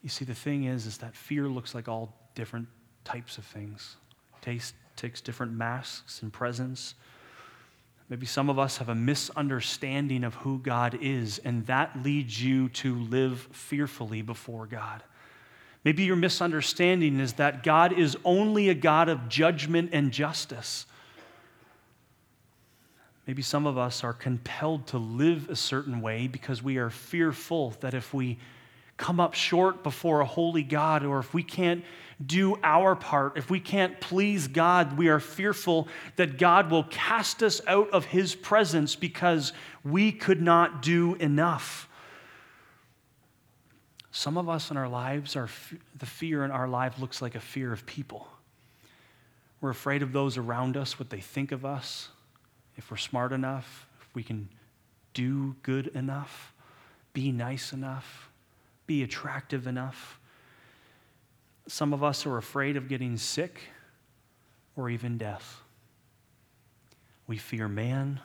You 0.02 0.08
see, 0.08 0.24
the 0.24 0.34
thing 0.34 0.64
is, 0.64 0.86
is 0.86 0.98
that 0.98 1.14
fear 1.14 1.48
looks 1.48 1.74
like 1.74 1.88
all 1.88 2.14
different 2.34 2.68
types 3.04 3.38
of 3.38 3.44
things. 3.44 3.96
Taste 4.40 4.74
takes 4.96 5.20
different 5.20 5.52
masks 5.52 6.22
and 6.22 6.32
presence. 6.32 6.94
Maybe 8.08 8.26
some 8.26 8.48
of 8.48 8.58
us 8.58 8.78
have 8.78 8.88
a 8.88 8.94
misunderstanding 8.94 10.24
of 10.24 10.34
who 10.36 10.58
God 10.58 10.98
is, 11.00 11.38
and 11.38 11.66
that 11.66 12.02
leads 12.02 12.42
you 12.42 12.68
to 12.70 12.96
live 12.96 13.48
fearfully 13.52 14.22
before 14.22 14.66
God. 14.66 15.02
Maybe 15.84 16.04
your 16.04 16.16
misunderstanding 16.16 17.20
is 17.20 17.34
that 17.34 17.62
God 17.62 17.92
is 17.92 18.16
only 18.24 18.68
a 18.68 18.74
God 18.74 19.08
of 19.08 19.28
judgment 19.28 19.90
and 19.92 20.10
justice. 20.10 20.86
Maybe 23.26 23.42
some 23.42 23.66
of 23.66 23.76
us 23.76 24.02
are 24.04 24.14
compelled 24.14 24.86
to 24.88 24.98
live 24.98 25.50
a 25.50 25.56
certain 25.56 26.00
way 26.00 26.26
because 26.28 26.62
we 26.62 26.78
are 26.78 26.90
fearful 26.90 27.74
that 27.80 27.92
if 27.94 28.14
we 28.14 28.38
come 28.98 29.20
up 29.20 29.32
short 29.32 29.82
before 29.82 30.20
a 30.20 30.26
holy 30.26 30.64
God, 30.64 31.04
or 31.04 31.20
if 31.20 31.32
we 31.32 31.42
can't 31.42 31.84
do 32.24 32.58
our 32.64 32.96
part, 32.96 33.38
if 33.38 33.48
we 33.48 33.60
can't 33.60 33.98
please 34.00 34.48
God, 34.48 34.98
we 34.98 35.08
are 35.08 35.20
fearful 35.20 35.86
that 36.16 36.36
God 36.36 36.70
will 36.70 36.82
cast 36.82 37.42
us 37.42 37.60
out 37.66 37.88
of 37.90 38.04
His 38.06 38.34
presence 38.34 38.96
because 38.96 39.52
we 39.84 40.10
could 40.10 40.42
not 40.42 40.82
do 40.82 41.14
enough. 41.14 41.88
Some 44.10 44.36
of 44.36 44.48
us 44.48 44.72
in 44.72 44.76
our 44.76 44.88
lives 44.88 45.36
are 45.36 45.48
the 45.96 46.06
fear 46.06 46.44
in 46.44 46.50
our 46.50 46.66
life 46.66 46.98
looks 46.98 47.22
like 47.22 47.36
a 47.36 47.40
fear 47.40 47.72
of 47.72 47.86
people. 47.86 48.26
We're 49.60 49.70
afraid 49.70 50.02
of 50.02 50.12
those 50.12 50.36
around 50.36 50.76
us, 50.76 50.98
what 50.98 51.08
they 51.08 51.20
think 51.20 51.52
of 51.52 51.64
us, 51.64 52.08
if 52.76 52.90
we're 52.90 52.96
smart 52.96 53.32
enough, 53.32 53.86
if 54.00 54.12
we 54.14 54.24
can 54.24 54.48
do 55.14 55.54
good 55.62 55.88
enough, 55.88 56.52
be 57.12 57.30
nice 57.30 57.72
enough 57.72 58.27
be 58.88 59.04
attractive 59.04 59.68
enough. 59.68 60.18
Some 61.68 61.92
of 61.92 62.02
us 62.02 62.26
are 62.26 62.38
afraid 62.38 62.76
of 62.76 62.88
getting 62.88 63.16
sick 63.16 63.60
or 64.74 64.90
even 64.90 65.18
death. 65.18 65.60
We 67.28 67.36
fear 67.36 67.68
man. 67.68 68.18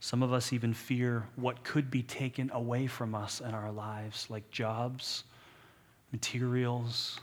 Some 0.00 0.22
of 0.22 0.32
us 0.32 0.52
even 0.52 0.72
fear 0.72 1.26
what 1.36 1.62
could 1.62 1.90
be 1.90 2.02
taken 2.02 2.50
away 2.52 2.86
from 2.86 3.14
us 3.14 3.40
in 3.40 3.52
our 3.52 3.70
lives, 3.70 4.26
like 4.30 4.50
jobs, 4.50 5.24
materials, 6.12 7.20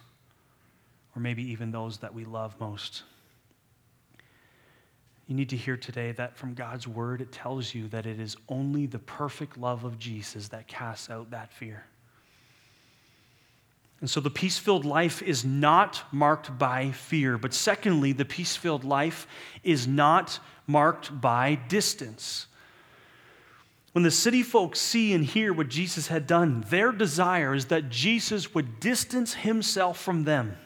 or 1.16 1.22
maybe 1.22 1.44
even 1.52 1.72
those 1.72 1.98
that 1.98 2.14
we 2.14 2.26
love 2.26 2.56
most. 2.60 3.04
You 5.28 5.36
need 5.36 5.50
to 5.50 5.58
hear 5.58 5.78
today 5.78 6.12
that 6.12 6.38
from 6.38 6.54
God's 6.54 6.88
word, 6.88 7.22
it 7.22 7.32
tells 7.32 7.74
you 7.74 7.88
that 7.88 8.06
it 8.06 8.20
is 8.20 8.38
only 8.48 8.86
the 8.86 9.00
perfect 9.00 9.58
love 9.58 9.84
of 9.84 9.98
Jesus 9.98 10.50
that 10.50 10.68
casts 10.68 11.10
out 11.10 11.32
that 11.32 11.52
fear. 11.52 11.86
And 14.02 14.10
so 14.10 14.20
the 14.20 14.30
peace 14.30 14.58
filled 14.58 14.86
life 14.86 15.22
is 15.22 15.46
not 15.46 16.04
marked 16.12 16.58
by 16.58 16.92
fear. 16.92 17.38
But 17.38 17.54
secondly, 17.54 18.12
the 18.12 18.26
peace 18.26 18.56
filled 18.56 18.84
life 18.84 19.26
is 19.64 19.88
not 19.88 20.40
marked 20.68 21.22
by 21.22 21.56
distance. 21.56 22.48
When 23.94 24.04
the 24.04 24.12
city 24.12 24.44
folks 24.44 24.80
see 24.82 25.14
and 25.14 25.24
hear 25.24 25.54
what 25.54 25.70
Jesus 25.70 26.08
had 26.08 26.28
done, 26.28 26.66
their 26.70 26.92
desire 26.92 27.56
is 27.56 27.68
that 27.68 27.90
Jesus 27.90 28.54
would 28.54 28.82
distance 28.82 29.34
himself 29.34 29.98
from 30.00 30.26
them. 30.26 30.58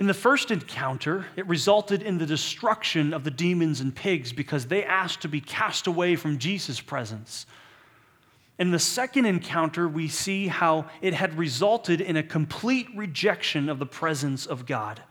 In 0.00 0.06
the 0.06 0.14
first 0.14 0.50
encounter, 0.50 1.26
it 1.36 1.46
resulted 1.46 2.02
in 2.02 2.18
the 2.18 2.26
destruction 2.26 3.12
of 3.12 3.24
the 3.24 3.30
demons 3.30 3.80
and 3.80 3.94
pigs 3.94 4.32
because 4.32 4.66
they 4.66 4.84
asked 4.84 5.22
to 5.22 5.28
be 5.28 5.40
cast 5.40 5.86
away 5.86 6.16
from 6.16 6.38
Jesus' 6.38 6.80
presence. 6.80 7.46
In 8.58 8.70
the 8.70 8.78
second 8.78 9.26
encounter, 9.26 9.86
we 9.86 10.08
see 10.08 10.48
how 10.48 10.86
it 11.02 11.12
had 11.12 11.36
resulted 11.36 12.00
in 12.00 12.16
a 12.16 12.22
complete 12.22 12.88
rejection 12.96 13.68
of 13.68 13.78
the 13.78 13.86
presence 13.86 14.46
of 14.46 14.64
God. 14.64 15.02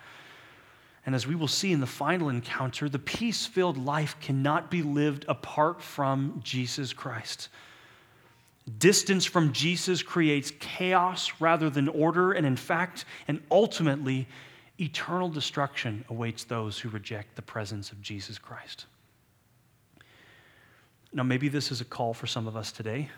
And 1.05 1.13
as 1.13 1.27
we 1.27 1.35
will 1.35 1.47
see 1.47 1.71
in 1.71 1.79
the 1.79 1.85
final 1.85 2.29
encounter, 2.29 2.89
the 2.89 2.97
peace 2.97 3.45
filled 3.45 3.77
life 3.77 4.15
cannot 4.19 4.71
be 4.71 4.81
lived 4.81 5.25
apart 5.27 5.83
from 5.83 6.41
Jesus 6.43 6.91
Christ. 6.91 7.49
Distance 8.79 9.25
from 9.25 9.53
Jesus 9.53 10.01
creates 10.01 10.51
chaos 10.59 11.31
rather 11.39 11.69
than 11.69 11.87
order, 11.87 12.31
and 12.31 12.47
in 12.47 12.55
fact, 12.55 13.05
and 13.27 13.39
ultimately, 13.51 14.27
eternal 14.79 15.29
destruction 15.29 16.03
awaits 16.09 16.45
those 16.45 16.79
who 16.79 16.89
reject 16.89 17.35
the 17.35 17.43
presence 17.43 17.91
of 17.91 18.01
Jesus 18.01 18.39
Christ. 18.39 18.87
Now, 21.13 21.21
maybe 21.21 21.47
this 21.47 21.71
is 21.71 21.79
a 21.79 21.85
call 21.85 22.15
for 22.15 22.25
some 22.25 22.47
of 22.47 22.57
us 22.57 22.71
today. 22.71 23.09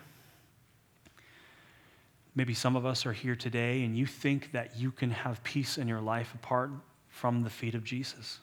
Maybe 2.38 2.54
some 2.54 2.76
of 2.76 2.86
us 2.86 3.04
are 3.04 3.12
here 3.12 3.34
today 3.34 3.82
and 3.82 3.98
you 3.98 4.06
think 4.06 4.52
that 4.52 4.78
you 4.78 4.92
can 4.92 5.10
have 5.10 5.42
peace 5.42 5.76
in 5.76 5.88
your 5.88 6.00
life 6.00 6.32
apart 6.36 6.70
from 7.08 7.42
the 7.42 7.50
feet 7.50 7.74
of 7.74 7.82
Jesus. 7.82 8.38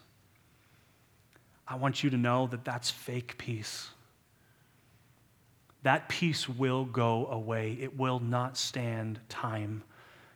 I 1.66 1.78
want 1.78 2.04
you 2.04 2.10
to 2.10 2.18
know 2.18 2.46
that 2.48 2.66
that's 2.66 2.92
fake 2.92 3.38
peace. 3.38 3.88
That 5.84 6.10
peace 6.10 6.50
will 6.50 6.84
go 6.84 7.28
away, 7.28 7.78
it 7.80 7.98
will 7.98 8.20
not 8.20 8.58
stand 8.58 9.22
time. 9.30 9.82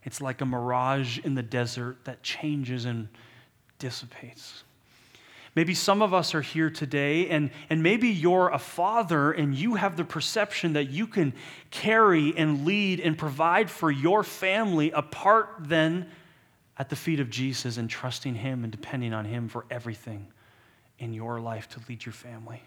It's 0.06 0.22
like 0.22 0.40
a 0.40 0.46
mirage 0.46 1.20
in 1.20 1.36
the 1.36 1.44
desert 1.44 1.98
that 2.06 2.24
changes 2.24 2.86
and 2.86 3.10
dissipates. 3.78 4.64
Maybe 5.56 5.74
some 5.74 6.02
of 6.02 6.14
us 6.14 6.36
are 6.36 6.42
here 6.42 6.70
today, 6.70 7.28
and, 7.30 7.50
and 7.70 7.82
maybe 7.82 8.10
you're 8.10 8.50
a 8.50 8.60
father 8.60 9.32
and 9.32 9.56
you 9.56 9.76
have 9.76 9.98
the 9.98 10.04
perception 10.04 10.74
that 10.74 10.90
you 10.90 11.08
can 11.08 11.34
carry 11.72 12.38
and 12.38 12.66
lead 12.66 13.00
and 13.00 13.18
provide 13.18 13.70
for 13.70 13.90
your 13.90 14.24
family 14.24 14.92
apart 14.92 15.50
then 15.60 16.10
at 16.78 16.90
the 16.90 16.96
feet 16.96 17.20
of 17.20 17.30
Jesus 17.30 17.78
and 17.78 17.90
trusting 17.90 18.36
Him 18.36 18.64
and 18.64 18.72
depending 18.72 19.14
on 19.14 19.26
Him 19.26 19.50
for 19.50 19.66
everything 19.72 20.28
in 21.00 21.14
your 21.14 21.40
life 21.40 21.68
to 21.70 21.82
lead 21.90 22.06
your 22.06 22.14
family. 22.14 22.62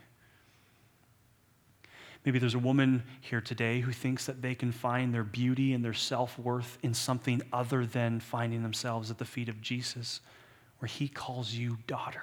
Maybe 2.25 2.39
there's 2.39 2.55
a 2.55 2.59
woman 2.59 3.03
here 3.21 3.41
today 3.41 3.81
who 3.81 3.93
thinks 3.93 4.27
that 4.27 4.43
they 4.43 4.55
can 4.55 4.71
find 4.71 5.13
their 5.13 5.25
beauty 5.25 5.73
and 5.73 5.85
their 5.85 5.95
self 5.95 6.39
worth 6.39 6.79
in 6.83 6.95
something 6.95 7.43
other 7.53 7.87
than 7.87 8.21
finding 8.21 8.63
themselves 8.63 9.11
at 9.11 9.19
the 9.19 9.25
feet 9.25 9.49
of 9.49 9.61
Jesus, 9.61 10.21
where 10.79 10.89
He 10.89 11.09
calls 11.09 11.53
you 11.55 11.79
daughter. 11.87 12.23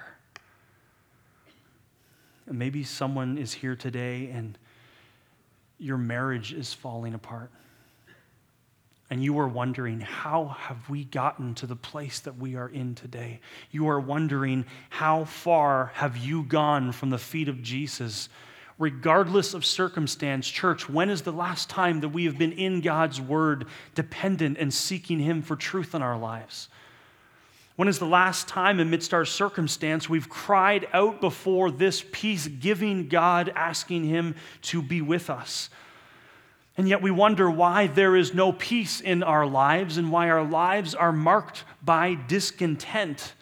Maybe 2.46 2.84
someone 2.84 3.38
is 3.38 3.52
here 3.52 3.76
today 3.76 4.30
and 4.30 4.58
your 5.78 5.98
marriage 5.98 6.52
is 6.52 6.72
falling 6.72 7.14
apart. 7.14 7.50
And 9.08 9.24
you 9.24 9.38
are 9.40 9.48
wondering, 9.48 10.00
how 10.00 10.46
have 10.46 10.88
we 10.88 11.04
gotten 11.04 11.54
to 11.56 11.66
the 11.66 11.74
place 11.74 12.20
that 12.20 12.38
we 12.38 12.54
are 12.54 12.68
in 12.68 12.94
today? 12.94 13.40
You 13.72 13.88
are 13.88 13.98
wondering, 13.98 14.66
how 14.88 15.24
far 15.24 15.90
have 15.94 16.16
you 16.16 16.44
gone 16.44 16.92
from 16.92 17.10
the 17.10 17.18
feet 17.18 17.48
of 17.48 17.62
Jesus? 17.62 18.28
regardless 18.80 19.52
of 19.52 19.64
circumstance. 19.64 20.48
Church, 20.48 20.88
when 20.88 21.10
is 21.10 21.22
the 21.22 21.30
last 21.30 21.68
time 21.68 22.00
that 22.00 22.08
we 22.08 22.24
have 22.24 22.38
been 22.38 22.52
in 22.52 22.80
God's 22.80 23.20
Word, 23.20 23.66
dependent 23.94 24.56
and 24.58 24.74
seeking 24.74 25.20
Him 25.20 25.42
for 25.42 25.54
truth 25.54 25.94
in 25.94 26.02
our 26.02 26.18
lives? 26.18 26.68
When 27.80 27.88
is 27.88 27.98
the 27.98 28.04
last 28.04 28.46
time 28.46 28.78
amidst 28.78 29.14
our 29.14 29.24
circumstance 29.24 30.06
we've 30.06 30.28
cried 30.28 30.86
out 30.92 31.22
before 31.22 31.70
this 31.70 32.04
peace 32.12 32.46
giving 32.46 33.08
God, 33.08 33.50
asking 33.56 34.04
Him 34.04 34.34
to 34.64 34.82
be 34.82 35.00
with 35.00 35.30
us? 35.30 35.70
And 36.76 36.86
yet 36.86 37.00
we 37.00 37.10
wonder 37.10 37.50
why 37.50 37.86
there 37.86 38.16
is 38.16 38.34
no 38.34 38.52
peace 38.52 39.00
in 39.00 39.22
our 39.22 39.46
lives 39.46 39.96
and 39.96 40.12
why 40.12 40.28
our 40.28 40.44
lives 40.44 40.94
are 40.94 41.10
marked 41.10 41.64
by 41.82 42.18
discontent 42.28 43.32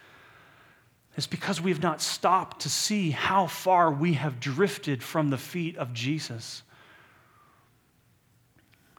It's 1.16 1.26
because 1.26 1.60
we've 1.60 1.82
not 1.82 2.00
stopped 2.00 2.60
to 2.60 2.68
see 2.68 3.10
how 3.10 3.48
far 3.48 3.90
we 3.90 4.12
have 4.12 4.38
drifted 4.38 5.02
from 5.02 5.30
the 5.30 5.36
feet 5.36 5.76
of 5.76 5.92
Jesus. 5.92 6.62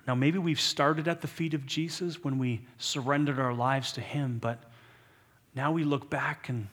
Now, 0.06 0.16
maybe 0.16 0.38
we've 0.38 0.60
started 0.60 1.08
at 1.08 1.22
the 1.22 1.30
feet 1.30 1.54
of 1.54 1.66
Jesus 1.66 2.26
when 2.26 2.40
we 2.40 2.60
surrendered 2.78 3.40
our 3.40 3.54
lives 3.54 3.94
to 3.94 4.02
Him, 4.02 4.38
but 4.42 4.69
now 5.56 5.72
we 5.72 5.84
look 5.84 6.10
back 6.10 6.50
and, 6.50 6.68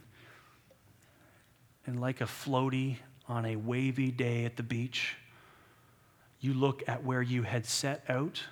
and 1.86 2.00
like 2.00 2.20
a 2.20 2.24
floaty 2.24 2.96
on 3.28 3.44
a 3.44 3.56
wavy 3.56 4.10
day 4.10 4.44
at 4.44 4.56
the 4.56 4.62
beach, 4.62 5.16
you 6.40 6.54
look 6.54 6.82
at 6.88 7.04
where 7.04 7.22
you 7.22 7.42
had 7.42 7.66
set 7.66 8.04
out 8.08 8.42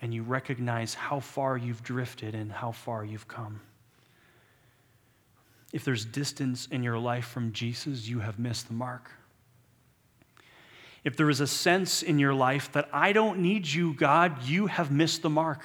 and 0.00 0.14
you 0.14 0.22
recognize 0.22 0.94
how 0.94 1.20
far 1.20 1.56
you've 1.56 1.82
drifted 1.82 2.34
and 2.34 2.52
how 2.52 2.72
far 2.72 3.04
you've 3.04 3.28
come. 3.28 3.60
If 5.72 5.84
there's 5.84 6.04
distance 6.04 6.68
in 6.70 6.82
your 6.82 6.98
life 6.98 7.26
from 7.26 7.52
Jesus, 7.52 8.08
you 8.08 8.20
have 8.20 8.38
missed 8.38 8.68
the 8.68 8.74
mark. 8.74 9.10
If 11.04 11.16
there 11.16 11.30
is 11.30 11.40
a 11.40 11.46
sense 11.46 12.02
in 12.02 12.18
your 12.18 12.34
life 12.34 12.72
that 12.72 12.88
I 12.92 13.12
don't 13.12 13.40
need 13.40 13.66
you, 13.66 13.94
God, 13.94 14.44
you 14.44 14.66
have 14.66 14.90
missed 14.90 15.22
the 15.22 15.30
mark. 15.30 15.62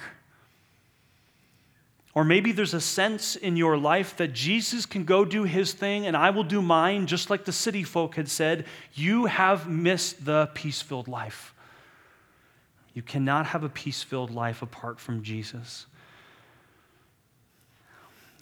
Or 2.14 2.24
maybe 2.24 2.52
there's 2.52 2.74
a 2.74 2.80
sense 2.80 3.36
in 3.36 3.56
your 3.56 3.78
life 3.78 4.16
that 4.18 4.34
Jesus 4.34 4.84
can 4.84 5.04
go 5.04 5.24
do 5.24 5.44
his 5.44 5.72
thing 5.72 6.06
and 6.06 6.16
I 6.16 6.30
will 6.30 6.44
do 6.44 6.60
mine, 6.60 7.06
just 7.06 7.30
like 7.30 7.44
the 7.44 7.52
city 7.52 7.84
folk 7.84 8.16
had 8.16 8.28
said. 8.28 8.66
You 8.92 9.26
have 9.26 9.66
missed 9.68 10.24
the 10.24 10.50
peace 10.52 10.82
filled 10.82 11.08
life. 11.08 11.54
You 12.92 13.00
cannot 13.00 13.46
have 13.46 13.64
a 13.64 13.70
peace 13.70 14.02
filled 14.02 14.30
life 14.30 14.60
apart 14.60 15.00
from 15.00 15.22
Jesus. 15.22 15.86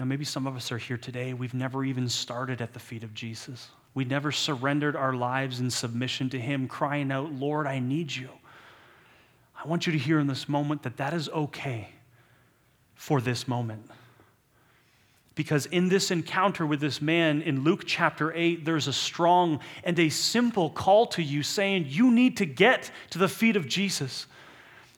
Now, 0.00 0.06
maybe 0.06 0.24
some 0.24 0.46
of 0.46 0.56
us 0.56 0.72
are 0.72 0.78
here 0.78 0.96
today. 0.96 1.34
We've 1.34 1.54
never 1.54 1.84
even 1.84 2.08
started 2.08 2.60
at 2.60 2.72
the 2.72 2.80
feet 2.80 3.04
of 3.04 3.14
Jesus. 3.14 3.68
We 3.94 4.04
never 4.04 4.32
surrendered 4.32 4.96
our 4.96 5.12
lives 5.12 5.60
in 5.60 5.70
submission 5.70 6.30
to 6.30 6.40
Him, 6.40 6.66
crying 6.66 7.12
out, 7.12 7.32
Lord, 7.32 7.66
I 7.66 7.80
need 7.80 8.16
you. 8.16 8.30
I 9.62 9.68
want 9.68 9.86
you 9.86 9.92
to 9.92 9.98
hear 9.98 10.18
in 10.18 10.26
this 10.26 10.48
moment 10.48 10.82
that 10.84 10.96
that 10.96 11.12
is 11.12 11.28
okay 11.28 11.90
for 13.00 13.22
this 13.22 13.48
moment. 13.48 13.82
Because 15.34 15.64
in 15.64 15.88
this 15.88 16.10
encounter 16.10 16.66
with 16.66 16.80
this 16.80 17.00
man 17.00 17.40
in 17.40 17.64
Luke 17.64 17.84
chapter 17.86 18.30
8, 18.30 18.66
there's 18.66 18.88
a 18.88 18.92
strong 18.92 19.60
and 19.84 19.98
a 19.98 20.10
simple 20.10 20.68
call 20.68 21.06
to 21.06 21.22
you 21.22 21.42
saying, 21.42 21.86
You 21.88 22.10
need 22.10 22.36
to 22.36 22.44
get 22.44 22.90
to 23.08 23.18
the 23.18 23.26
feet 23.26 23.56
of 23.56 23.66
Jesus. 23.66 24.26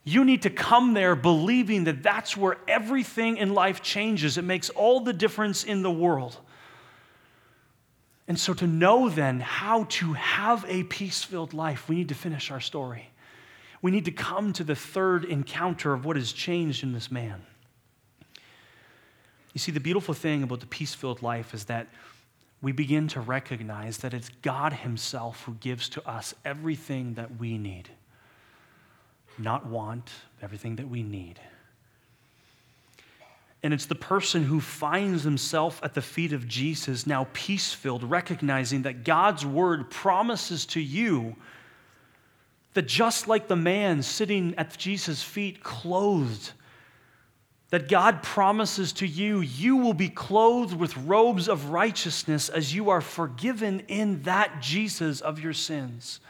You 0.02 0.24
need 0.24 0.42
to 0.42 0.50
come 0.50 0.94
there 0.94 1.14
believing 1.14 1.84
that 1.84 2.02
that's 2.02 2.36
where 2.36 2.56
everything 2.66 3.36
in 3.36 3.54
life 3.54 3.82
changes. 3.82 4.36
It 4.36 4.42
makes 4.42 4.68
all 4.70 4.98
the 4.98 5.12
difference 5.12 5.62
in 5.62 5.84
the 5.84 5.90
world. 5.90 6.36
And 8.26 8.38
so, 8.38 8.52
to 8.52 8.66
know 8.66 9.10
then 9.10 9.38
how 9.38 9.84
to 9.90 10.14
have 10.14 10.64
a 10.66 10.82
peace 10.82 11.22
filled 11.22 11.54
life, 11.54 11.88
we 11.88 11.94
need 11.94 12.08
to 12.08 12.16
finish 12.16 12.50
our 12.50 12.60
story. 12.60 13.10
We 13.80 13.92
need 13.92 14.06
to 14.06 14.12
come 14.12 14.52
to 14.54 14.64
the 14.64 14.74
third 14.74 15.24
encounter 15.24 15.92
of 15.92 16.04
what 16.04 16.16
has 16.16 16.32
changed 16.32 16.82
in 16.82 16.92
this 16.92 17.08
man. 17.08 17.42
You 19.52 19.58
see, 19.58 19.72
the 19.72 19.80
beautiful 19.80 20.14
thing 20.14 20.42
about 20.42 20.60
the 20.60 20.66
peace 20.66 20.94
filled 20.94 21.22
life 21.22 21.54
is 21.54 21.64
that 21.64 21.88
we 22.60 22.72
begin 22.72 23.08
to 23.08 23.20
recognize 23.20 23.98
that 23.98 24.14
it's 24.14 24.30
God 24.40 24.72
Himself 24.72 25.42
who 25.44 25.54
gives 25.54 25.88
to 25.90 26.08
us 26.08 26.34
everything 26.44 27.14
that 27.14 27.38
we 27.38 27.58
need 27.58 27.90
not 29.38 29.66
want, 29.66 30.10
everything 30.42 30.76
that 30.76 30.88
we 30.88 31.02
need. 31.02 31.40
And 33.62 33.72
it's 33.72 33.86
the 33.86 33.94
person 33.94 34.42
who 34.44 34.60
finds 34.60 35.22
himself 35.22 35.80
at 35.84 35.94
the 35.94 36.02
feet 36.02 36.32
of 36.32 36.48
Jesus, 36.48 37.06
now 37.06 37.28
peace 37.32 37.72
filled, 37.72 38.02
recognizing 38.02 38.82
that 38.82 39.04
God's 39.04 39.46
word 39.46 39.88
promises 39.90 40.66
to 40.66 40.80
you 40.80 41.36
that 42.74 42.88
just 42.88 43.28
like 43.28 43.48
the 43.48 43.56
man 43.56 44.02
sitting 44.02 44.54
at 44.56 44.76
Jesus' 44.76 45.22
feet, 45.22 45.62
clothed, 45.62 46.52
that 47.72 47.88
God 47.88 48.22
promises 48.22 48.92
to 48.92 49.06
you, 49.06 49.40
you 49.40 49.78
will 49.78 49.94
be 49.94 50.10
clothed 50.10 50.76
with 50.76 50.94
robes 50.98 51.48
of 51.48 51.70
righteousness 51.70 52.50
as 52.50 52.74
you 52.74 52.90
are 52.90 53.00
forgiven 53.00 53.80
in 53.88 54.20
that 54.24 54.60
Jesus 54.60 55.22
of 55.22 55.40
your 55.40 55.54
sins. 55.54 56.20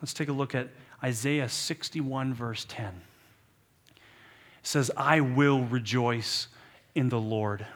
Let's 0.00 0.14
take 0.14 0.28
a 0.28 0.32
look 0.32 0.54
at 0.54 0.68
Isaiah 1.02 1.48
61, 1.48 2.32
verse 2.32 2.64
10. 2.68 2.86
It 3.96 4.02
says, 4.62 4.92
I 4.96 5.18
will 5.18 5.64
rejoice 5.64 6.46
in 6.94 7.08
the 7.08 7.20
Lord. 7.20 7.66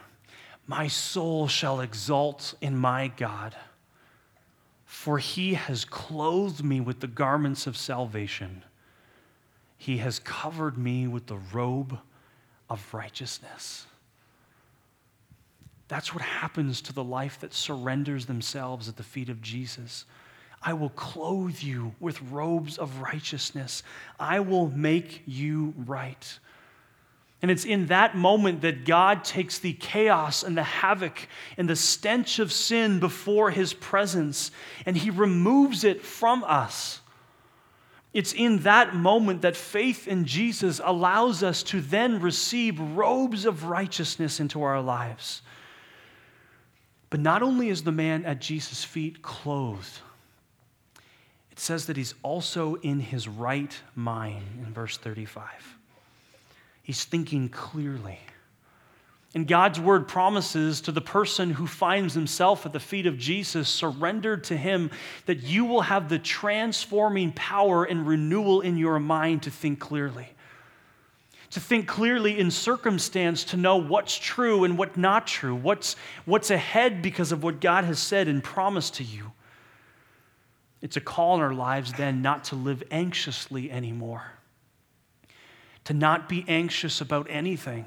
My 0.69 0.87
soul 0.87 1.49
shall 1.49 1.81
exult 1.81 2.55
in 2.61 2.77
my 2.77 3.09
God, 3.17 3.57
for 4.85 5.19
he 5.19 5.55
has 5.55 5.85
clothed 5.85 6.65
me 6.65 6.81
with 6.81 7.01
the 7.01 7.09
garments 7.09 7.67
of 7.67 7.77
salvation. 7.77 8.63
He 9.77 9.99
has 9.99 10.19
covered 10.19 10.79
me 10.79 11.07
with 11.07 11.27
the 11.27 11.39
robe 11.53 11.99
of 12.69 12.95
righteousness. 12.95 13.87
That's 15.89 16.13
what 16.13 16.23
happens 16.23 16.81
to 16.83 16.93
the 16.93 17.05
life 17.05 17.41
that 17.41 17.55
surrenders 17.55 18.27
themselves 18.27 18.89
at 18.89 18.97
the 18.97 19.03
feet 19.03 19.29
of 19.29 19.41
Jesus. 19.41 20.05
I 20.63 20.73
will 20.73 20.91
clothe 20.91 21.61
you 21.61 21.95
with 22.01 22.21
robes 22.23 22.77
of 22.77 23.01
righteousness. 23.01 23.83
I 24.19 24.41
will 24.41 24.69
make 24.71 25.23
you 25.27 25.75
right. 25.77 26.39
And 27.43 27.51
it's 27.51 27.65
in 27.65 27.87
that 27.87 28.17
moment 28.17 28.63
that 28.63 28.85
God 28.85 29.23
takes 29.23 29.59
the 29.59 29.75
chaos 29.75 30.43
and 30.43 30.57
the 30.57 30.63
havoc 30.63 31.29
and 31.57 31.69
the 31.69 31.77
stench 31.77 32.39
of 32.39 32.51
sin 32.51 32.99
before 32.99 33.51
his 33.51 33.75
presence 33.75 34.51
and 34.87 34.97
he 34.97 35.11
removes 35.11 35.85
it 35.85 36.03
from 36.03 36.43
us. 36.45 37.01
It's 38.17 38.33
in 38.33 38.61
that 38.61 38.95
moment 38.95 39.43
that 39.43 39.59
faith 39.59 40.09
in 40.09 40.25
Jesus 40.25 40.81
allows 40.83 41.43
us 41.43 41.63
to 41.65 41.83
then 41.83 42.19
receive 42.19 42.81
robes 42.81 43.45
of 43.45 43.65
righteousness 43.65 44.41
into 44.41 44.63
our 44.63 44.81
lives. 44.81 45.43
But 47.11 47.21
not 47.21 47.43
only 47.43 47.69
is 47.69 47.83
the 47.83 47.93
man 47.93 48.25
at 48.25 48.41
Jesus' 48.41 48.83
feet 48.83 49.21
clothed, 49.21 50.01
it 51.51 51.61
says 51.61 51.85
that 51.89 51.99
he's 51.99 52.15
also 52.23 52.77
in 52.77 53.01
his 53.01 53.29
right 53.29 53.79
mind 53.95 54.65
in 54.67 54.73
verse 54.73 54.97
35. 54.97 55.77
He's 56.83 57.05
thinking 57.05 57.51
clearly. 57.51 58.21
And 59.37 59.47
God's 59.47 59.79
word 59.79 60.09
promises 60.09 60.81
to 60.81 60.93
the 60.93 61.03
person 61.03 61.51
who 61.51 61.67
finds 61.67 62.15
himself 62.15 62.65
at 62.65 62.73
the 62.73 62.81
feet 62.81 63.05
of 63.05 63.19
Jesus, 63.19 63.69
surrendered 63.69 64.45
to 64.45 64.57
him, 64.57 64.91
that 65.27 65.43
you 65.43 65.67
will 65.67 65.83
have 65.83 66.09
the 66.09 66.19
transforming 66.19 67.33
power 67.33 67.85
and 67.85 68.07
renewal 68.07 68.63
in 68.63 68.79
your 68.79 68.99
mind 68.99 69.43
to 69.43 69.51
think 69.51 69.79
clearly. 69.79 70.27
To 71.51 71.61
think 71.61 71.87
clearly 71.87 72.39
in 72.39 72.51
circumstance, 72.51 73.45
to 73.45 73.59
know 73.59 73.77
what's 73.77 74.17
true 74.17 74.65
and 74.65 74.79
what's 74.79 74.97
not 74.97 75.27
true, 75.27 75.55
what's, 75.55 75.97
what's 76.25 76.51
ahead 76.51 77.03
because 77.03 77.31
of 77.31 77.43
what 77.43 77.61
God 77.61 77.85
has 77.85 77.99
said 77.99 78.29
and 78.29 78.43
promised 78.43 78.95
to 78.95 79.05
you. 79.05 79.33
It's 80.81 80.97
a 80.97 81.03
call 81.03 81.35
in 81.35 81.43
our 81.43 81.53
lives 81.53 81.93
then 81.93 82.23
not 82.23 82.45
to 82.45 82.55
live 82.55 82.83
anxiously 82.91 83.71
anymore, 83.71 84.33
to 85.85 85.93
not 85.93 86.27
be 86.27 86.43
anxious 86.49 87.03
about 87.03 87.27
anything 87.29 87.85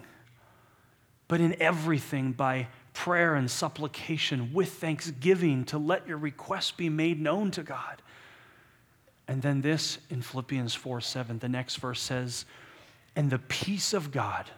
but 1.29 1.39
in 1.39 1.55
everything 1.61 2.33
by 2.33 2.67
prayer 2.93 3.35
and 3.35 3.49
supplication 3.49 4.51
with 4.51 4.73
thanksgiving 4.73 5.63
to 5.63 5.77
let 5.77 6.05
your 6.05 6.17
requests 6.17 6.71
be 6.71 6.89
made 6.89 7.21
known 7.21 7.51
to 7.51 7.63
God. 7.63 8.01
And 9.27 9.41
then 9.41 9.61
this 9.61 9.99
in 10.09 10.21
Philippians 10.21 10.73
4 10.73 10.99
7, 10.99 11.39
the 11.39 11.47
next 11.47 11.77
verse 11.77 12.01
says, 12.01 12.45
And 13.15 13.29
the 13.29 13.37
peace 13.37 13.93
of 13.93 14.11
God, 14.11 14.49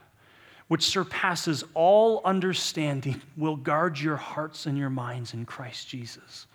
which 0.70 0.86
surpasses 0.86 1.66
all 1.74 2.22
understanding, 2.24 3.22
will 3.36 3.58
guard 3.58 4.00
your 4.00 4.16
hearts 4.16 4.66
and 4.66 4.78
your 4.78 4.90
minds 4.90 5.34
in 5.34 5.46
Christ 5.46 5.90
Jesus. 5.90 6.48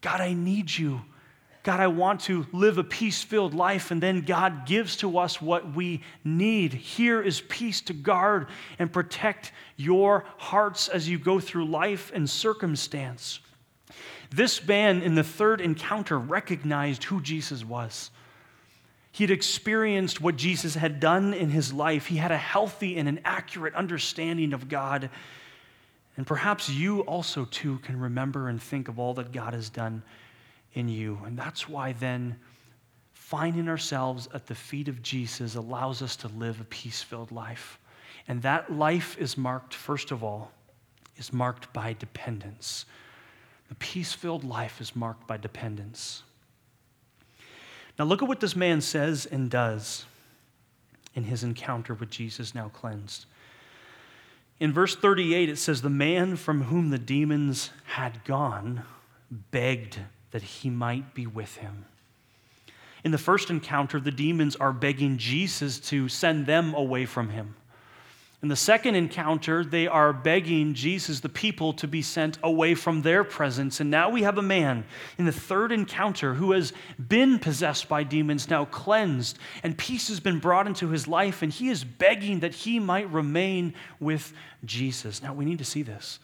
God, 0.00 0.20
I 0.20 0.32
need 0.32 0.76
you 0.76 1.02
God, 1.68 1.80
I 1.80 1.88
want 1.88 2.22
to 2.22 2.46
live 2.50 2.78
a 2.78 2.82
peace 2.82 3.22
filled 3.22 3.52
life. 3.52 3.90
And 3.90 4.02
then 4.02 4.22
God 4.22 4.64
gives 4.64 4.96
to 4.96 5.18
us 5.18 5.42
what 5.42 5.74
we 5.74 6.00
need. 6.24 6.72
Here 6.72 7.20
is 7.20 7.42
peace 7.42 7.82
to 7.82 7.92
guard 7.92 8.46
and 8.78 8.90
protect 8.90 9.52
your 9.76 10.24
hearts 10.38 10.88
as 10.88 11.10
you 11.10 11.18
go 11.18 11.40
through 11.40 11.66
life 11.66 12.10
and 12.14 12.30
circumstance. 12.30 13.40
This 14.30 14.66
man 14.66 15.02
in 15.02 15.14
the 15.14 15.22
third 15.22 15.60
encounter 15.60 16.18
recognized 16.18 17.04
who 17.04 17.20
Jesus 17.20 17.62
was. 17.62 18.10
He 19.12 19.22
had 19.22 19.30
experienced 19.30 20.22
what 20.22 20.36
Jesus 20.36 20.74
had 20.74 21.00
done 21.00 21.34
in 21.34 21.50
his 21.50 21.70
life. 21.70 22.06
He 22.06 22.16
had 22.16 22.32
a 22.32 22.38
healthy 22.38 22.96
and 22.96 23.06
an 23.06 23.20
accurate 23.26 23.74
understanding 23.74 24.54
of 24.54 24.70
God. 24.70 25.10
And 26.16 26.26
perhaps 26.26 26.70
you 26.70 27.00
also, 27.00 27.44
too, 27.44 27.76
can 27.80 28.00
remember 28.00 28.48
and 28.48 28.58
think 28.58 28.88
of 28.88 28.98
all 28.98 29.12
that 29.12 29.32
God 29.32 29.52
has 29.52 29.68
done 29.68 30.02
in 30.74 30.88
you. 30.88 31.18
And 31.24 31.36
that's 31.38 31.68
why 31.68 31.92
then 31.92 32.36
finding 33.12 33.68
ourselves 33.68 34.28
at 34.32 34.46
the 34.46 34.54
feet 34.54 34.88
of 34.88 35.02
Jesus 35.02 35.54
allows 35.54 36.02
us 36.02 36.16
to 36.16 36.28
live 36.28 36.60
a 36.60 36.64
peace 36.64 37.02
filled 37.02 37.30
life. 37.30 37.78
And 38.26 38.42
that 38.42 38.72
life 38.72 39.16
is 39.18 39.36
marked, 39.36 39.74
first 39.74 40.10
of 40.10 40.22
all, 40.22 40.52
is 41.16 41.32
marked 41.32 41.72
by 41.72 41.94
dependence. 41.94 42.84
The 43.68 43.74
peace 43.74 44.12
filled 44.12 44.44
life 44.44 44.80
is 44.80 44.96
marked 44.96 45.26
by 45.26 45.36
dependence. 45.36 46.22
Now, 47.98 48.04
look 48.04 48.22
at 48.22 48.28
what 48.28 48.40
this 48.40 48.54
man 48.54 48.80
says 48.80 49.26
and 49.26 49.50
does 49.50 50.04
in 51.14 51.24
his 51.24 51.42
encounter 51.42 51.94
with 51.94 52.10
Jesus, 52.10 52.54
now 52.54 52.68
cleansed. 52.68 53.26
In 54.60 54.72
verse 54.72 54.94
38, 54.94 55.48
it 55.48 55.58
says, 55.58 55.82
The 55.82 55.90
man 55.90 56.36
from 56.36 56.64
whom 56.64 56.90
the 56.90 56.98
demons 56.98 57.70
had 57.84 58.24
gone 58.24 58.82
begged 59.50 59.98
that 60.30 60.42
he 60.42 60.70
might 60.70 61.14
be 61.14 61.26
with 61.26 61.56
him. 61.56 61.86
In 63.04 63.10
the 63.12 63.18
first 63.18 63.50
encounter, 63.50 64.00
the 64.00 64.10
demons 64.10 64.56
are 64.56 64.72
begging 64.72 65.18
Jesus 65.18 65.78
to 65.80 66.08
send 66.08 66.46
them 66.46 66.74
away 66.74 67.06
from 67.06 67.30
him. 67.30 67.54
In 68.40 68.48
the 68.48 68.56
second 68.56 68.94
encounter, 68.94 69.64
they 69.64 69.88
are 69.88 70.12
begging 70.12 70.72
Jesus, 70.72 71.18
the 71.18 71.28
people, 71.28 71.72
to 71.72 71.88
be 71.88 72.02
sent 72.02 72.38
away 72.40 72.76
from 72.76 73.02
their 73.02 73.24
presence. 73.24 73.80
And 73.80 73.90
now 73.90 74.10
we 74.10 74.22
have 74.22 74.38
a 74.38 74.42
man 74.42 74.84
in 75.18 75.24
the 75.24 75.32
third 75.32 75.72
encounter 75.72 76.34
who 76.34 76.52
has 76.52 76.72
been 77.08 77.40
possessed 77.40 77.88
by 77.88 78.04
demons, 78.04 78.48
now 78.48 78.64
cleansed, 78.66 79.38
and 79.64 79.76
peace 79.76 80.06
has 80.06 80.20
been 80.20 80.38
brought 80.38 80.68
into 80.68 80.88
his 80.88 81.08
life, 81.08 81.42
and 81.42 81.52
he 81.52 81.68
is 81.68 81.82
begging 81.82 82.38
that 82.40 82.54
he 82.54 82.78
might 82.78 83.10
remain 83.10 83.74
with 83.98 84.32
Jesus. 84.64 85.20
Now 85.20 85.34
we 85.34 85.44
need 85.44 85.58
to 85.58 85.64
see 85.64 85.82
this. 85.82 86.20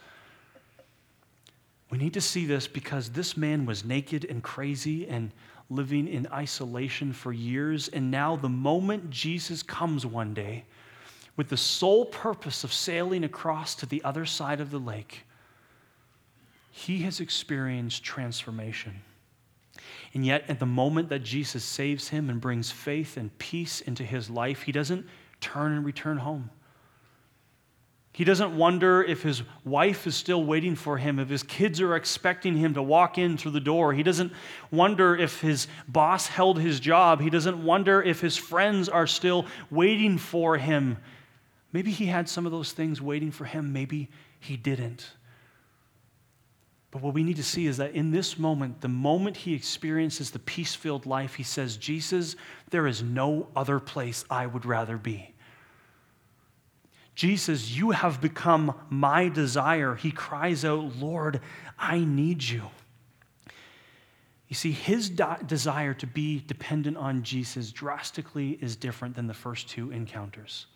We 1.90 1.98
need 1.98 2.14
to 2.14 2.20
see 2.20 2.46
this 2.46 2.66
because 2.66 3.10
this 3.10 3.36
man 3.36 3.66
was 3.66 3.84
naked 3.84 4.24
and 4.24 4.42
crazy 4.42 5.06
and 5.06 5.32
living 5.70 6.08
in 6.08 6.26
isolation 6.32 7.12
for 7.12 7.32
years. 7.32 7.88
And 7.88 8.10
now, 8.10 8.36
the 8.36 8.48
moment 8.48 9.10
Jesus 9.10 9.62
comes 9.62 10.04
one 10.04 10.34
day 10.34 10.64
with 11.36 11.48
the 11.48 11.56
sole 11.56 12.06
purpose 12.06 12.64
of 12.64 12.72
sailing 12.72 13.24
across 13.24 13.74
to 13.76 13.86
the 13.86 14.02
other 14.04 14.24
side 14.24 14.60
of 14.60 14.70
the 14.70 14.78
lake, 14.78 15.24
he 16.70 17.02
has 17.02 17.20
experienced 17.20 18.02
transformation. 18.02 19.02
And 20.12 20.24
yet, 20.24 20.44
at 20.48 20.60
the 20.60 20.66
moment 20.66 21.08
that 21.08 21.24
Jesus 21.24 21.64
saves 21.64 22.08
him 22.08 22.30
and 22.30 22.40
brings 22.40 22.70
faith 22.70 23.16
and 23.16 23.36
peace 23.38 23.80
into 23.80 24.04
his 24.04 24.30
life, 24.30 24.62
he 24.62 24.72
doesn't 24.72 25.06
turn 25.40 25.72
and 25.72 25.84
return 25.84 26.18
home. 26.18 26.50
He 28.14 28.22
doesn't 28.22 28.56
wonder 28.56 29.02
if 29.02 29.22
his 29.22 29.42
wife 29.64 30.06
is 30.06 30.14
still 30.14 30.44
waiting 30.44 30.76
for 30.76 30.98
him, 30.98 31.18
if 31.18 31.28
his 31.28 31.42
kids 31.42 31.80
are 31.80 31.96
expecting 31.96 32.56
him 32.56 32.74
to 32.74 32.82
walk 32.82 33.18
in 33.18 33.36
through 33.36 33.50
the 33.50 33.60
door. 33.60 33.92
He 33.92 34.04
doesn't 34.04 34.32
wonder 34.70 35.16
if 35.16 35.40
his 35.40 35.66
boss 35.88 36.28
held 36.28 36.60
his 36.60 36.78
job. 36.78 37.20
He 37.20 37.28
doesn't 37.28 37.64
wonder 37.64 38.00
if 38.00 38.20
his 38.20 38.36
friends 38.36 38.88
are 38.88 39.08
still 39.08 39.46
waiting 39.68 40.16
for 40.16 40.56
him. 40.56 40.98
Maybe 41.72 41.90
he 41.90 42.06
had 42.06 42.28
some 42.28 42.46
of 42.46 42.52
those 42.52 42.70
things 42.70 43.02
waiting 43.02 43.32
for 43.32 43.46
him, 43.46 43.72
maybe 43.72 44.08
he 44.38 44.56
didn't. 44.56 45.10
But 46.92 47.02
what 47.02 47.14
we 47.14 47.24
need 47.24 47.36
to 47.36 47.42
see 47.42 47.66
is 47.66 47.78
that 47.78 47.96
in 47.96 48.12
this 48.12 48.38
moment, 48.38 48.80
the 48.80 48.86
moment 48.86 49.38
he 49.38 49.54
experiences 49.54 50.30
the 50.30 50.38
peace 50.38 50.76
filled 50.76 51.04
life, 51.04 51.34
he 51.34 51.42
says, 51.42 51.76
Jesus, 51.76 52.36
there 52.70 52.86
is 52.86 53.02
no 53.02 53.48
other 53.56 53.80
place 53.80 54.24
I 54.30 54.46
would 54.46 54.64
rather 54.64 54.96
be. 54.98 55.33
Jesus, 57.14 57.70
you 57.70 57.92
have 57.92 58.20
become 58.20 58.74
my 58.90 59.28
desire. 59.28 59.94
He 59.94 60.10
cries 60.10 60.64
out, 60.64 60.96
Lord, 60.96 61.40
I 61.78 61.98
need 62.00 62.42
you. 62.42 62.62
You 64.48 64.56
see, 64.56 64.72
his 64.72 65.10
desire 65.10 65.94
to 65.94 66.06
be 66.06 66.42
dependent 66.46 66.96
on 66.96 67.22
Jesus 67.22 67.70
drastically 67.72 68.58
is 68.60 68.76
different 68.76 69.16
than 69.16 69.26
the 69.26 69.34
first 69.34 69.68
two 69.68 69.90
encounters. 69.90 70.66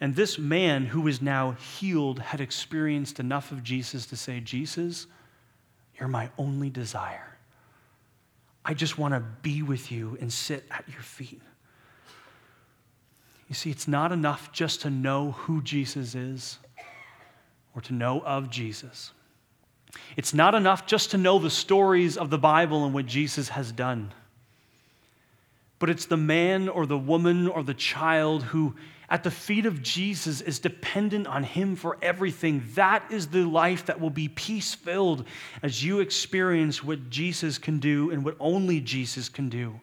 And 0.00 0.16
this 0.16 0.38
man 0.38 0.86
who 0.86 1.06
is 1.08 1.20
now 1.20 1.52
healed 1.52 2.18
had 2.20 2.40
experienced 2.40 3.20
enough 3.20 3.52
of 3.52 3.62
Jesus 3.62 4.06
to 4.06 4.16
say, 4.16 4.40
Jesus, 4.40 5.06
you're 5.98 6.08
my 6.08 6.30
only 6.38 6.70
desire. 6.70 7.36
I 8.64 8.74
just 8.74 8.96
want 8.96 9.14
to 9.14 9.20
be 9.20 9.62
with 9.62 9.92
you 9.92 10.16
and 10.20 10.32
sit 10.32 10.64
at 10.70 10.84
your 10.88 11.02
feet. 11.02 11.42
You 13.50 13.56
see, 13.56 13.68
it's 13.68 13.88
not 13.88 14.12
enough 14.12 14.52
just 14.52 14.82
to 14.82 14.90
know 14.90 15.32
who 15.32 15.60
Jesus 15.60 16.14
is 16.14 16.58
or 17.74 17.82
to 17.82 17.92
know 17.92 18.22
of 18.24 18.48
Jesus. 18.48 19.10
It's 20.16 20.32
not 20.32 20.54
enough 20.54 20.86
just 20.86 21.10
to 21.10 21.18
know 21.18 21.40
the 21.40 21.50
stories 21.50 22.16
of 22.16 22.30
the 22.30 22.38
Bible 22.38 22.84
and 22.84 22.94
what 22.94 23.06
Jesus 23.06 23.48
has 23.48 23.72
done. 23.72 24.12
But 25.80 25.90
it's 25.90 26.06
the 26.06 26.16
man 26.16 26.68
or 26.68 26.86
the 26.86 26.96
woman 26.96 27.48
or 27.48 27.64
the 27.64 27.74
child 27.74 28.44
who, 28.44 28.76
at 29.08 29.24
the 29.24 29.32
feet 29.32 29.66
of 29.66 29.82
Jesus, 29.82 30.40
is 30.40 30.60
dependent 30.60 31.26
on 31.26 31.42
him 31.42 31.74
for 31.74 31.98
everything. 32.00 32.62
That 32.76 33.10
is 33.10 33.26
the 33.26 33.44
life 33.44 33.86
that 33.86 34.00
will 34.00 34.10
be 34.10 34.28
peace 34.28 34.74
filled 34.74 35.26
as 35.60 35.82
you 35.82 35.98
experience 35.98 36.84
what 36.84 37.10
Jesus 37.10 37.58
can 37.58 37.80
do 37.80 38.12
and 38.12 38.24
what 38.24 38.36
only 38.38 38.80
Jesus 38.80 39.28
can 39.28 39.48
do. 39.48 39.80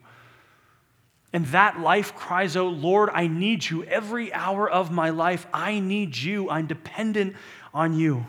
And 1.32 1.44
that 1.46 1.80
life 1.80 2.14
cries 2.14 2.56
out, 2.56 2.72
Lord, 2.72 3.10
I 3.12 3.26
need 3.26 3.68
you 3.68 3.84
every 3.84 4.32
hour 4.32 4.68
of 4.68 4.90
my 4.90 5.10
life. 5.10 5.46
I 5.52 5.78
need 5.78 6.16
you. 6.16 6.48
I'm 6.48 6.66
dependent 6.66 7.36
on 7.74 7.94
you. 7.94 8.24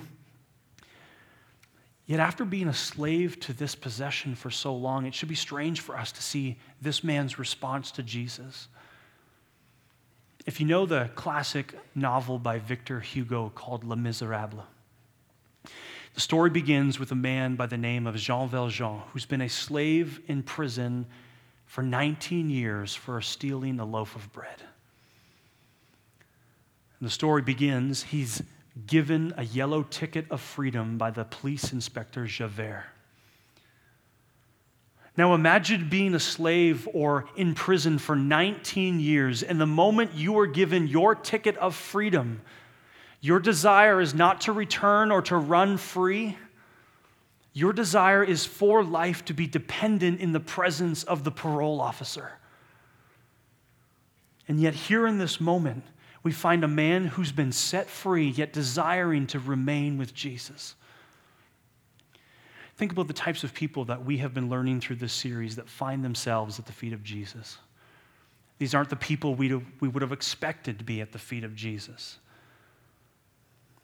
Yet, 2.05 2.19
after 2.19 2.43
being 2.43 2.67
a 2.67 2.73
slave 2.73 3.39
to 3.41 3.53
this 3.53 3.75
possession 3.75 4.33
for 4.33 4.49
so 4.49 4.75
long, 4.75 5.05
it 5.05 5.13
should 5.13 5.29
be 5.29 5.35
strange 5.35 5.79
for 5.79 5.95
us 5.95 6.11
to 6.13 6.23
see 6.23 6.57
this 6.81 7.03
man's 7.03 7.37
response 7.37 7.91
to 7.91 8.03
Jesus. 8.03 8.67
If 10.45 10.59
you 10.59 10.65
know 10.65 10.87
the 10.87 11.11
classic 11.13 11.75
novel 11.93 12.39
by 12.39 12.57
Victor 12.57 12.99
Hugo 12.99 13.51
called 13.53 13.83
Les 13.83 13.95
Miserables, 13.95 14.63
the 16.15 16.21
story 16.21 16.49
begins 16.49 16.99
with 16.99 17.11
a 17.11 17.15
man 17.15 17.55
by 17.55 17.67
the 17.67 17.77
name 17.77 18.07
of 18.07 18.15
Jean 18.15 18.49
Valjean, 18.49 19.01
who's 19.13 19.27
been 19.27 19.41
a 19.41 19.47
slave 19.47 20.19
in 20.27 20.41
prison 20.41 21.05
for 21.69 21.83
19 21.83 22.49
years 22.49 22.95
for 22.95 23.21
stealing 23.21 23.79
a 23.79 23.85
loaf 23.85 24.15
of 24.15 24.33
bread. 24.33 24.59
And 26.99 27.07
the 27.07 27.11
story 27.11 27.43
begins 27.43 28.01
he's 28.01 28.41
given 28.87 29.35
a 29.37 29.43
yellow 29.43 29.83
ticket 29.83 30.25
of 30.31 30.41
freedom 30.41 30.97
by 30.97 31.11
the 31.11 31.25
police 31.25 31.71
inspector 31.71 32.25
Javert. 32.25 32.85
Now 35.15 35.35
imagine 35.35 35.89
being 35.89 36.15
a 36.15 36.19
slave 36.19 36.89
or 36.91 37.29
in 37.35 37.53
prison 37.53 37.99
for 37.99 38.15
19 38.15 38.99
years, 38.99 39.43
and 39.43 39.61
the 39.61 39.67
moment 39.67 40.15
you 40.15 40.39
are 40.39 40.47
given 40.47 40.87
your 40.87 41.13
ticket 41.13 41.55
of 41.57 41.75
freedom, 41.75 42.41
your 43.21 43.39
desire 43.39 44.01
is 44.01 44.15
not 44.15 44.41
to 44.41 44.53
return 44.53 45.11
or 45.11 45.21
to 45.23 45.37
run 45.37 45.77
free. 45.77 46.35
Your 47.53 47.73
desire 47.73 48.23
is 48.23 48.45
for 48.45 48.83
life 48.83 49.25
to 49.25 49.33
be 49.33 49.47
dependent 49.47 50.19
in 50.19 50.31
the 50.31 50.39
presence 50.39 51.03
of 51.03 51.23
the 51.23 51.31
parole 51.31 51.81
officer. 51.81 52.33
And 54.47 54.59
yet, 54.59 54.73
here 54.73 55.05
in 55.07 55.17
this 55.17 55.39
moment, 55.39 55.83
we 56.23 56.31
find 56.31 56.63
a 56.63 56.67
man 56.67 57.05
who's 57.05 57.31
been 57.31 57.51
set 57.51 57.89
free, 57.89 58.29
yet 58.29 58.53
desiring 58.53 59.27
to 59.27 59.39
remain 59.39 59.97
with 59.97 60.13
Jesus. 60.13 60.75
Think 62.77 62.91
about 62.91 63.07
the 63.07 63.13
types 63.13 63.43
of 63.43 63.53
people 63.53 63.85
that 63.85 64.05
we 64.05 64.17
have 64.17 64.33
been 64.33 64.49
learning 64.49 64.81
through 64.81 64.97
this 64.97 65.13
series 65.13 65.55
that 65.57 65.67
find 65.67 66.03
themselves 66.03 66.59
at 66.59 66.65
the 66.65 66.71
feet 66.71 66.93
of 66.93 67.03
Jesus. 67.03 67.57
These 68.57 68.73
aren't 68.73 68.89
the 68.89 68.95
people 68.95 69.35
we, 69.35 69.53
would 69.81 70.01
have 70.01 70.11
expected 70.11 70.79
to 70.79 70.85
be 70.85 71.01
at 71.01 71.11
the 71.11 71.19
feet 71.19 71.43
of 71.43 71.55
Jesus. 71.55 72.19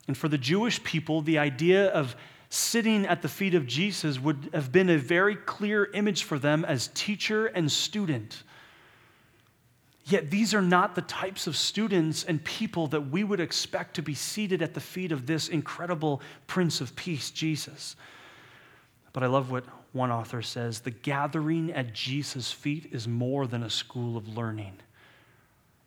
And 0.06 0.16
for 0.16 0.28
the 0.28 0.38
Jewish 0.38 0.82
people, 0.82 1.20
the 1.20 1.38
idea 1.38 1.88
of 1.88 2.16
sitting 2.48 3.06
at 3.06 3.22
the 3.22 3.28
feet 3.28 3.54
of 3.54 3.66
Jesus 3.66 4.20
would 4.20 4.50
have 4.52 4.72
been 4.72 4.90
a 4.90 4.98
very 4.98 5.36
clear 5.36 5.90
image 5.92 6.24
for 6.24 6.38
them 6.38 6.64
as 6.64 6.88
teacher 6.94 7.46
and 7.46 7.70
student. 7.70 8.42
Yet 10.04 10.30
these 10.30 10.54
are 10.54 10.62
not 10.62 10.94
the 10.94 11.02
types 11.02 11.48
of 11.48 11.56
students 11.56 12.22
and 12.22 12.42
people 12.44 12.86
that 12.88 13.10
we 13.10 13.24
would 13.24 13.40
expect 13.40 13.94
to 13.94 14.02
be 14.02 14.14
seated 14.14 14.62
at 14.62 14.72
the 14.72 14.80
feet 14.80 15.10
of 15.10 15.26
this 15.26 15.48
incredible 15.48 16.22
Prince 16.46 16.80
of 16.80 16.94
Peace, 16.94 17.30
Jesus. 17.30 17.96
But 19.12 19.24
I 19.24 19.26
love 19.26 19.50
what 19.50 19.64
one 19.92 20.12
author 20.12 20.42
says 20.42 20.80
the 20.80 20.90
gathering 20.92 21.72
at 21.72 21.92
Jesus' 21.92 22.52
feet 22.52 22.90
is 22.92 23.08
more 23.08 23.48
than 23.48 23.64
a 23.64 23.70
school 23.70 24.16
of 24.16 24.28
learning, 24.28 24.74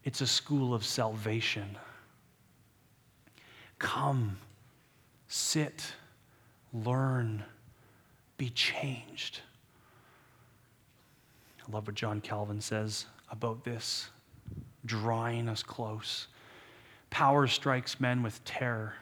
it's 0.04 0.22
a 0.22 0.28
school 0.28 0.74
of 0.74 0.84
salvation. 0.84 1.78
Come, 3.78 4.36
sit, 5.30 5.94
learn, 6.74 7.44
be 8.38 8.50
changed. 8.50 9.42
I 11.68 11.72
love 11.72 11.88
what 11.88 11.96
John 11.96 12.22
Calvin 12.22 12.62
says 12.62 13.06
about 13.30 13.64
this, 13.64 14.10
drawing 14.86 15.50
us 15.50 15.64
close. 15.64 16.28
Power 17.10 17.48
strikes 17.48 18.00
men 18.00 18.24
with 18.24 18.44
terror, 18.44 18.94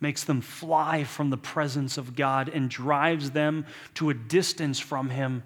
makes 0.00 0.24
them 0.24 0.40
fly 0.40 1.04
from 1.04 1.30
the 1.30 1.36
presence 1.36 1.98
of 1.98 2.16
God, 2.16 2.48
and 2.48 2.70
drives 2.70 3.30
them 3.30 3.66
to 3.94 4.10
a 4.10 4.14
distance 4.14 4.78
from 4.78 5.10
Him. 5.10 5.42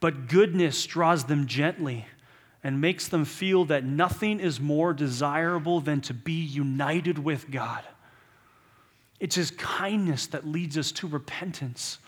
But 0.00 0.28
goodness 0.28 0.86
draws 0.86 1.24
them 1.24 1.46
gently 1.46 2.06
and 2.62 2.80
makes 2.80 3.08
them 3.08 3.24
feel 3.24 3.64
that 3.66 3.84
nothing 3.84 4.40
is 4.40 4.60
more 4.60 4.92
desirable 4.92 5.80
than 5.80 6.00
to 6.02 6.14
be 6.14 6.32
united 6.32 7.18
with 7.18 7.50
God. 7.50 7.82
It's 9.20 9.34
His 9.34 9.50
kindness 9.50 10.28
that 10.28 10.46
leads 10.46 10.78
us 10.78 10.92
to 10.92 11.08
repentance. 11.08 11.98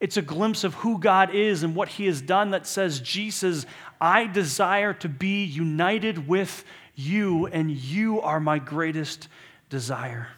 It's 0.00 0.16
a 0.16 0.22
glimpse 0.22 0.64
of 0.64 0.74
who 0.74 0.98
God 0.98 1.34
is 1.34 1.62
and 1.62 1.76
what 1.76 1.88
He 1.88 2.06
has 2.06 2.20
done 2.20 2.50
that 2.50 2.66
says, 2.66 3.00
Jesus, 3.00 3.66
I 4.00 4.26
desire 4.26 4.92
to 4.94 5.08
be 5.08 5.44
united 5.44 6.26
with 6.26 6.64
you, 6.94 7.46
and 7.46 7.70
you 7.70 8.20
are 8.20 8.40
my 8.40 8.58
greatest 8.58 9.28
desire. 9.70 10.28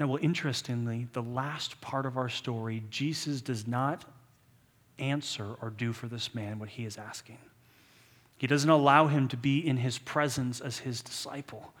Now, 0.00 0.06
well, 0.06 0.18
interestingly, 0.22 1.08
the 1.12 1.22
last 1.22 1.80
part 1.80 2.06
of 2.06 2.16
our 2.16 2.28
story, 2.28 2.82
Jesus 2.88 3.40
does 3.40 3.66
not 3.66 4.04
answer 4.98 5.56
or 5.60 5.70
do 5.70 5.92
for 5.92 6.06
this 6.06 6.34
man 6.34 6.58
what 6.58 6.68
he 6.68 6.84
is 6.84 6.96
asking. 6.96 7.38
He 8.36 8.46
doesn't 8.46 8.70
allow 8.70 9.08
him 9.08 9.28
to 9.28 9.36
be 9.36 9.66
in 9.66 9.76
his 9.76 9.98
presence 9.98 10.60
as 10.60 10.78
his 10.78 11.02
disciple. 11.02 11.72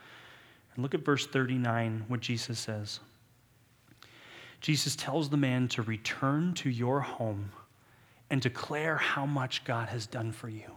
Look 0.78 0.94
at 0.94 1.04
verse 1.04 1.26
39, 1.26 2.04
what 2.06 2.20
Jesus 2.20 2.58
says. 2.58 3.00
Jesus 4.60 4.94
tells 4.94 5.28
the 5.28 5.36
man 5.36 5.66
to 5.68 5.82
return 5.82 6.54
to 6.54 6.70
your 6.70 7.00
home 7.00 7.50
and 8.30 8.40
declare 8.40 8.96
how 8.96 9.26
much 9.26 9.64
God 9.64 9.88
has 9.88 10.06
done 10.06 10.30
for 10.30 10.48
you. 10.48 10.70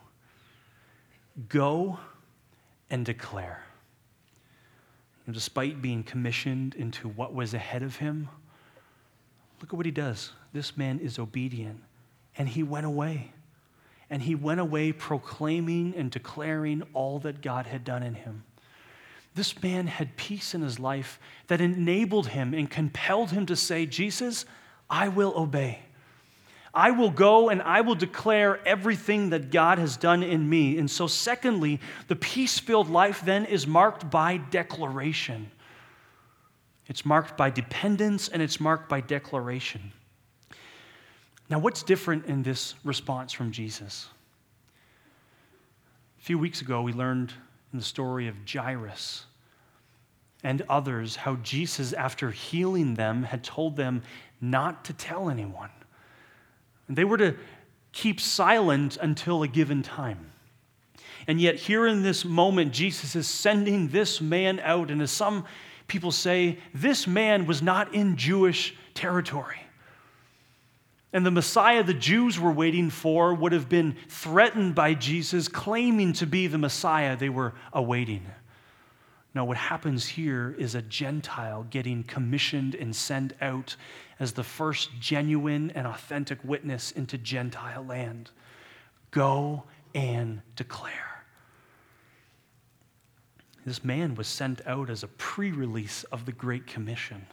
Go 1.49 1.99
and 2.89 3.05
declare. 3.05 3.63
And 5.27 5.35
despite 5.35 5.83
being 5.83 6.03
commissioned 6.03 6.73
into 6.73 7.07
what 7.07 7.35
was 7.35 7.53
ahead 7.53 7.83
of 7.83 7.97
him, 7.97 8.27
look 9.61 9.71
at 9.71 9.77
what 9.77 9.85
he 9.85 9.91
does. 9.91 10.31
This 10.51 10.75
man 10.75 10.99
is 10.99 11.19
obedient, 11.19 11.79
and 12.37 12.49
he 12.49 12.63
went 12.63 12.87
away. 12.87 13.31
And 14.09 14.21
he 14.23 14.33
went 14.35 14.59
away 14.59 14.91
proclaiming 14.91 15.93
and 15.95 16.09
declaring 16.11 16.83
all 16.93 17.19
that 17.19 17.41
God 17.41 17.67
had 17.67 17.83
done 17.83 18.03
in 18.03 18.15
him. 18.15 18.43
This 19.33 19.61
man 19.63 19.87
had 19.87 20.17
peace 20.17 20.53
in 20.53 20.61
his 20.61 20.79
life 20.79 21.19
that 21.47 21.61
enabled 21.61 22.27
him 22.27 22.53
and 22.53 22.69
compelled 22.69 23.31
him 23.31 23.45
to 23.45 23.55
say, 23.55 23.85
Jesus, 23.85 24.45
I 24.89 25.07
will 25.07 25.33
obey. 25.37 25.79
I 26.73 26.91
will 26.91 27.09
go 27.09 27.49
and 27.49 27.61
I 27.61 27.81
will 27.81 27.95
declare 27.95 28.65
everything 28.65 29.29
that 29.31 29.51
God 29.51 29.77
has 29.77 29.97
done 29.97 30.23
in 30.23 30.49
me. 30.49 30.77
And 30.77 30.89
so, 30.89 31.07
secondly, 31.07 31.79
the 32.07 32.15
peace 32.15 32.59
filled 32.59 32.89
life 32.89 33.21
then 33.23 33.45
is 33.45 33.67
marked 33.67 34.09
by 34.09 34.37
declaration. 34.37 35.51
It's 36.87 37.05
marked 37.05 37.37
by 37.37 37.49
dependence 37.49 38.27
and 38.29 38.41
it's 38.41 38.59
marked 38.59 38.89
by 38.89 39.01
declaration. 39.01 39.91
Now, 41.49 41.59
what's 41.59 41.83
different 41.83 42.25
in 42.25 42.43
this 42.43 42.75
response 42.85 43.33
from 43.33 43.51
Jesus? 43.51 44.07
A 46.19 46.23
few 46.23 46.37
weeks 46.37 46.61
ago, 46.61 46.81
we 46.81 46.93
learned 46.93 47.33
in 47.71 47.79
the 47.79 47.85
story 47.85 48.27
of 48.27 48.35
Jairus 48.51 49.25
and 50.43 50.63
others 50.69 51.15
how 51.15 51.35
Jesus, 51.35 51.93
after 51.93 52.31
healing 52.31 52.95
them, 52.95 53.23
had 53.23 53.43
told 53.43 53.75
them 53.75 54.01
not 54.39 54.85
to 54.85 54.93
tell 54.93 55.29
anyone. 55.29 55.69
And 56.87 56.97
they 56.97 57.03
were 57.03 57.17
to 57.17 57.35
keep 57.91 58.19
silent 58.19 58.97
until 58.97 59.43
a 59.43 59.47
given 59.47 59.83
time. 59.83 60.31
And 61.27 61.39
yet, 61.39 61.55
here 61.55 61.85
in 61.85 62.01
this 62.01 62.25
moment, 62.25 62.73
Jesus 62.73 63.15
is 63.15 63.27
sending 63.27 63.89
this 63.89 64.19
man 64.19 64.59
out. 64.59 64.89
And 64.89 65.01
as 65.01 65.11
some 65.11 65.45
people 65.87 66.11
say, 66.11 66.57
this 66.73 67.05
man 67.05 67.45
was 67.45 67.61
not 67.61 67.93
in 67.93 68.17
Jewish 68.17 68.75
territory. 68.93 69.59
And 71.13 71.25
the 71.25 71.31
Messiah 71.31 71.83
the 71.83 71.93
Jews 71.93 72.39
were 72.39 72.51
waiting 72.51 72.89
for 72.89 73.33
would 73.33 73.51
have 73.51 73.67
been 73.67 73.95
threatened 74.07 74.75
by 74.75 74.93
Jesus, 74.93 75.47
claiming 75.47 76.13
to 76.13 76.25
be 76.25 76.47
the 76.47 76.57
Messiah 76.57 77.17
they 77.17 77.29
were 77.29 77.53
awaiting. 77.73 78.25
Now, 79.33 79.45
what 79.45 79.57
happens 79.57 80.07
here 80.07 80.55
is 80.57 80.75
a 80.75 80.81
Gentile 80.81 81.65
getting 81.69 82.03
commissioned 82.03 82.75
and 82.75 82.95
sent 82.95 83.33
out 83.41 83.75
as 84.19 84.33
the 84.33 84.43
first 84.43 84.89
genuine 84.99 85.71
and 85.71 85.87
authentic 85.87 86.39
witness 86.43 86.91
into 86.91 87.17
Gentile 87.17 87.83
land. 87.83 88.31
Go 89.11 89.63
and 89.95 90.41
declare. 90.55 91.23
This 93.65 93.83
man 93.83 94.15
was 94.15 94.27
sent 94.27 94.65
out 94.65 94.89
as 94.89 95.03
a 95.03 95.07
pre 95.07 95.51
release 95.51 96.03
of 96.05 96.25
the 96.25 96.31
Great 96.31 96.67
Commission. 96.67 97.25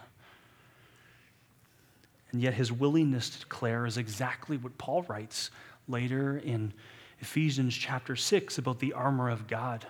And 2.33 2.43
yet, 2.43 2.55
his 2.55 2.71
willingness 2.71 3.31
to 3.31 3.41
declare 3.41 3.87
is 3.87 3.97
exactly 3.97 4.57
what 4.57 4.77
Paul 4.77 5.03
writes 5.03 5.51
later 5.89 6.39
in 6.39 6.73
Ephesians 7.21 7.75
chapter 7.75 8.17
6 8.17 8.59
about 8.59 8.79
the 8.81 8.93
armor 8.93 9.31
of 9.31 9.49
God. 9.49 9.87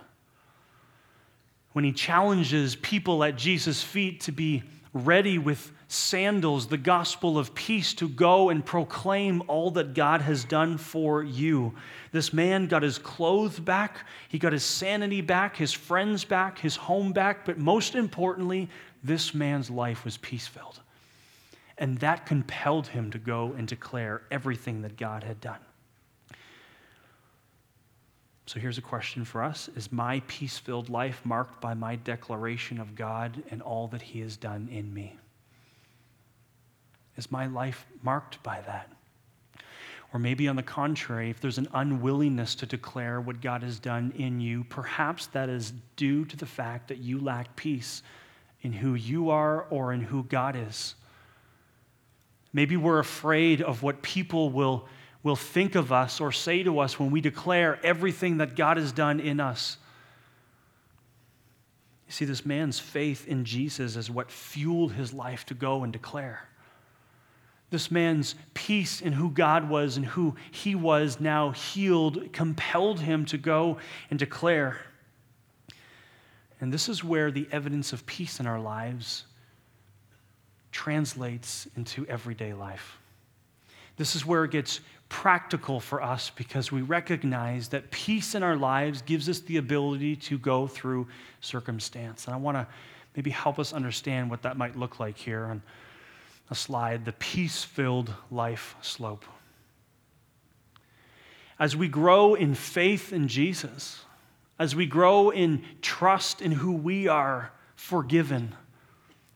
When 1.73 1.85
he 1.85 1.93
challenges 1.93 2.77
people 2.77 3.23
at 3.25 3.37
Jesus' 3.37 3.83
feet 3.83 4.21
to 4.23 4.33
be 4.33 4.63
ready 4.93 5.39
with 5.39 5.73
sandals, 5.89 6.67
the 6.67 6.79
gospel 6.79 7.39
of 7.39 7.55
peace, 7.55 7.95
to 7.95 8.09
go 8.09 8.51
and 8.51 8.65
proclaim 8.65 9.43
all 9.47 9.71
that 9.73 9.95
God 9.95 10.21
has 10.21 10.45
done 10.45 10.79
for 10.79 11.23
you. 11.23 11.75
This 12.13 12.33
man 12.33 12.67
got 12.67 12.83
his 12.83 12.99
clothes 12.99 13.59
back, 13.59 14.07
he 14.29 14.39
got 14.39 14.53
his 14.53 14.65
sanity 14.65 15.21
back, 15.21 15.57
his 15.57 15.73
friends 15.73 16.25
back, 16.25 16.59
his 16.59 16.77
home 16.77 17.13
back, 17.13 17.45
but 17.45 17.59
most 17.59 17.95
importantly, 17.95 18.69
this 19.03 19.35
man's 19.35 19.71
life 19.71 20.05
was 20.05 20.17
peace 20.19 20.47
filled. 20.47 20.81
And 21.79 21.99
that 21.99 22.27
compelled 22.27 22.89
him 22.89 23.11
to 23.13 23.19
go 23.19 23.55
and 23.57 23.69
declare 23.69 24.23
everything 24.31 24.83
that 24.83 24.97
God 24.97 25.23
had 25.23 25.41
done. 25.41 25.61
So 28.49 28.59
here's 28.59 28.79
a 28.79 28.83
question 28.83 29.27
for 29.27 29.43
us 29.43 29.69
Is 29.77 29.93
my 29.93 30.23
peace 30.27 30.57
filled 30.57 30.89
life 30.89 31.21
marked 31.23 31.61
by 31.61 31.75
my 31.75 31.97
declaration 31.97 32.81
of 32.81 32.95
God 32.95 33.43
and 33.51 33.61
all 33.61 33.89
that 33.89 34.01
He 34.01 34.21
has 34.21 34.39
done 34.39 34.69
in 34.73 34.93
me? 34.95 35.19
Is 37.19 37.31
my 37.31 37.47
life 37.47 37.85
marked 38.03 38.43
by 38.43 38.63
that? 38.63 38.91
Or 40.15 40.19
maybe 40.19 40.49
on 40.49 40.57
the 40.57 40.63
contrary, 40.63 41.29
if 41.29 41.41
there's 41.41 41.59
an 41.59 41.69
unwillingness 41.75 42.55
to 42.55 42.67
declare 42.67 43.21
what 43.21 43.43
God 43.43 43.63
has 43.63 43.79
done 43.79 44.15
in 44.17 44.41
you, 44.41 44.65
perhaps 44.65 45.27
that 45.27 45.51
is 45.51 45.75
due 45.97 46.25
to 46.25 46.37
the 46.37 46.47
fact 46.47 46.89
that 46.89 46.99
you 46.99 47.21
lack 47.21 47.55
peace 47.55 48.03
in 48.63 48.73
who 48.73 48.95
you 48.95 49.29
are 49.29 49.65
or 49.65 49.93
in 49.93 50.01
who 50.01 50.23
God 50.23 50.57
is. 50.57 50.95
Maybe 52.53 52.77
we're 52.77 52.99
afraid 52.99 53.63
of 53.63 53.83
what 53.83 54.03
people 54.03 54.51
will 54.51 54.89
will 55.23 55.37
think 55.37 55.75
of 55.75 55.93
us 55.93 56.21
or 56.21 56.33
say 56.33 56.63
to 56.63 56.79
us 56.79 56.99
when 56.99 57.11
we 57.11 57.21
declare 57.21 57.79
everything 57.85 58.39
that 58.39 58.57
God 58.57 58.77
has 58.77 58.93
done 58.93 59.21
in 59.21 59.41
us. 59.41 59.77
You 62.07 62.13
see, 62.13 62.25
this 62.25 62.47
man's 62.47 62.79
faith 62.79 63.27
in 63.27 63.45
Jesus 63.45 63.97
is 63.97 64.11
what 64.11 64.31
fueled 64.31 64.93
his 64.93 65.13
life 65.13 65.45
to 65.47 65.55
go 65.55 65.83
and 65.83 65.93
declare. 65.93 66.49
This 67.71 67.91
man's 67.91 68.35
peace 68.55 69.03
in 69.03 69.13
who 69.13 69.31
God 69.31 69.69
was 69.69 69.99
and 69.99 70.07
who 70.07 70.37
he 70.51 70.75
was 70.75 71.21
now 71.21 71.51
healed 71.51 72.33
compelled 72.33 73.01
him 73.01 73.27
to 73.27 73.37
go 73.37 73.77
and 74.09 74.19
declare. 74.19 74.79
And 76.61 76.73
this 76.73 76.89
is 76.89 77.05
where 77.05 77.31
the 77.31 77.47
evidence 77.53 77.93
of 77.93 78.07
peace 78.07 78.41
in 78.41 78.47
our 78.47 78.59
lives 78.59 79.25
translates 80.79 81.67
into 81.77 82.07
everyday 82.07 82.55
life. 82.55 82.99
This 83.97 84.15
is 84.15 84.25
where 84.25 84.45
it 84.45 84.53
gets 84.53 84.79
practical 85.09 85.81
for 85.81 86.01
us 86.01 86.31
because 86.37 86.71
we 86.71 86.83
recognize 86.83 87.67
that 87.71 87.91
peace 87.91 88.37
in 88.37 88.45
our 88.45 88.55
lives 88.55 89.03
gives 89.03 89.29
us 89.29 89.41
the 89.41 89.57
ability 89.57 90.15
to 90.15 90.39
go 90.39 90.69
through 90.69 91.09
circumstance. 91.41 92.27
And 92.27 92.35
I 92.35 92.39
want 92.39 92.59
to 92.59 92.67
maybe 93.17 93.31
help 93.31 93.59
us 93.59 93.73
understand 93.73 94.31
what 94.31 94.43
that 94.43 94.57
might 94.57 94.77
look 94.77 95.01
like 95.01 95.19
here 95.19 95.47
on 95.47 95.63
a 96.49 96.55
slide 96.55 97.05
the 97.05 97.13
peace 97.15 97.65
filled 97.65 98.15
life 98.31 98.77
slope. 98.81 99.25
As 101.59 101.75
we 101.75 101.89
grow 101.89 102.35
in 102.35 102.55
faith 102.55 103.13
in 103.13 103.27
Jesus, 103.27 104.05
as 104.61 104.77
we 104.77 104.87
grow 104.87 105.31
in 105.31 105.65
trust 105.83 106.41
in 106.41 106.53
who 106.53 106.73
we 106.73 107.09
are 107.09 107.51
forgiven, 107.75 108.55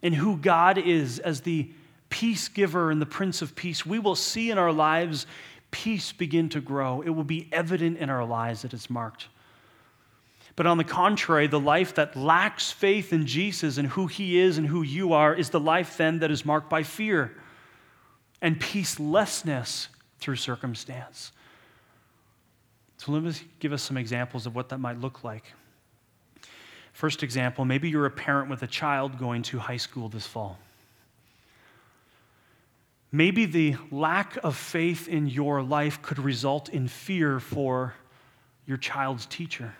in 0.02 0.12
who 0.12 0.36
God 0.36 0.78
is 0.78 1.18
as 1.18 1.40
the 1.40 1.70
peace 2.10 2.48
giver 2.48 2.90
and 2.90 3.00
the 3.00 3.06
Prince 3.06 3.40
of 3.40 3.56
Peace, 3.56 3.86
we 3.86 3.98
will 3.98 4.16
see 4.16 4.50
in 4.50 4.58
our 4.58 4.72
lives 4.72 5.26
peace 5.70 6.12
begin 6.12 6.48
to 6.50 6.60
grow. 6.60 7.00
It 7.00 7.10
will 7.10 7.24
be 7.24 7.48
evident 7.52 7.96
in 7.98 8.10
our 8.10 8.24
lives 8.24 8.62
that 8.62 8.74
it's 8.74 8.90
marked. 8.90 9.28
But 10.54 10.66
on 10.66 10.76
the 10.76 10.84
contrary, 10.84 11.46
the 11.46 11.58
life 11.58 11.94
that 11.94 12.14
lacks 12.14 12.70
faith 12.70 13.12
in 13.12 13.26
Jesus 13.26 13.78
and 13.78 13.88
who 13.88 14.06
he 14.06 14.38
is 14.38 14.58
and 14.58 14.66
who 14.66 14.82
you 14.82 15.14
are 15.14 15.34
is 15.34 15.48
the 15.48 15.60
life 15.60 15.96
then 15.96 16.18
that 16.18 16.30
is 16.30 16.44
marked 16.44 16.68
by 16.68 16.82
fear 16.82 17.34
and 18.42 18.60
peacelessness 18.60 19.88
through 20.18 20.36
circumstance. 20.36 21.32
So 22.98 23.12
let 23.12 23.22
me 23.22 23.32
give 23.60 23.72
us 23.72 23.82
some 23.82 23.96
examples 23.96 24.46
of 24.46 24.54
what 24.54 24.68
that 24.68 24.78
might 24.78 24.98
look 24.98 25.24
like. 25.24 25.44
First 26.92 27.22
example 27.22 27.64
maybe 27.64 27.88
you're 27.88 28.06
a 28.06 28.10
parent 28.10 28.50
with 28.50 28.62
a 28.62 28.66
child 28.66 29.18
going 29.18 29.42
to 29.42 29.58
high 29.58 29.76
school 29.78 30.08
this 30.08 30.26
fall. 30.26 30.58
Maybe 33.10 33.44
the 33.44 33.76
lack 33.90 34.38
of 34.42 34.56
faith 34.56 35.06
in 35.06 35.26
your 35.26 35.62
life 35.62 36.00
could 36.00 36.18
result 36.18 36.70
in 36.70 36.88
fear 36.88 37.40
for 37.40 37.94
your 38.66 38.78
child's 38.78 39.26
teacher, 39.26 39.74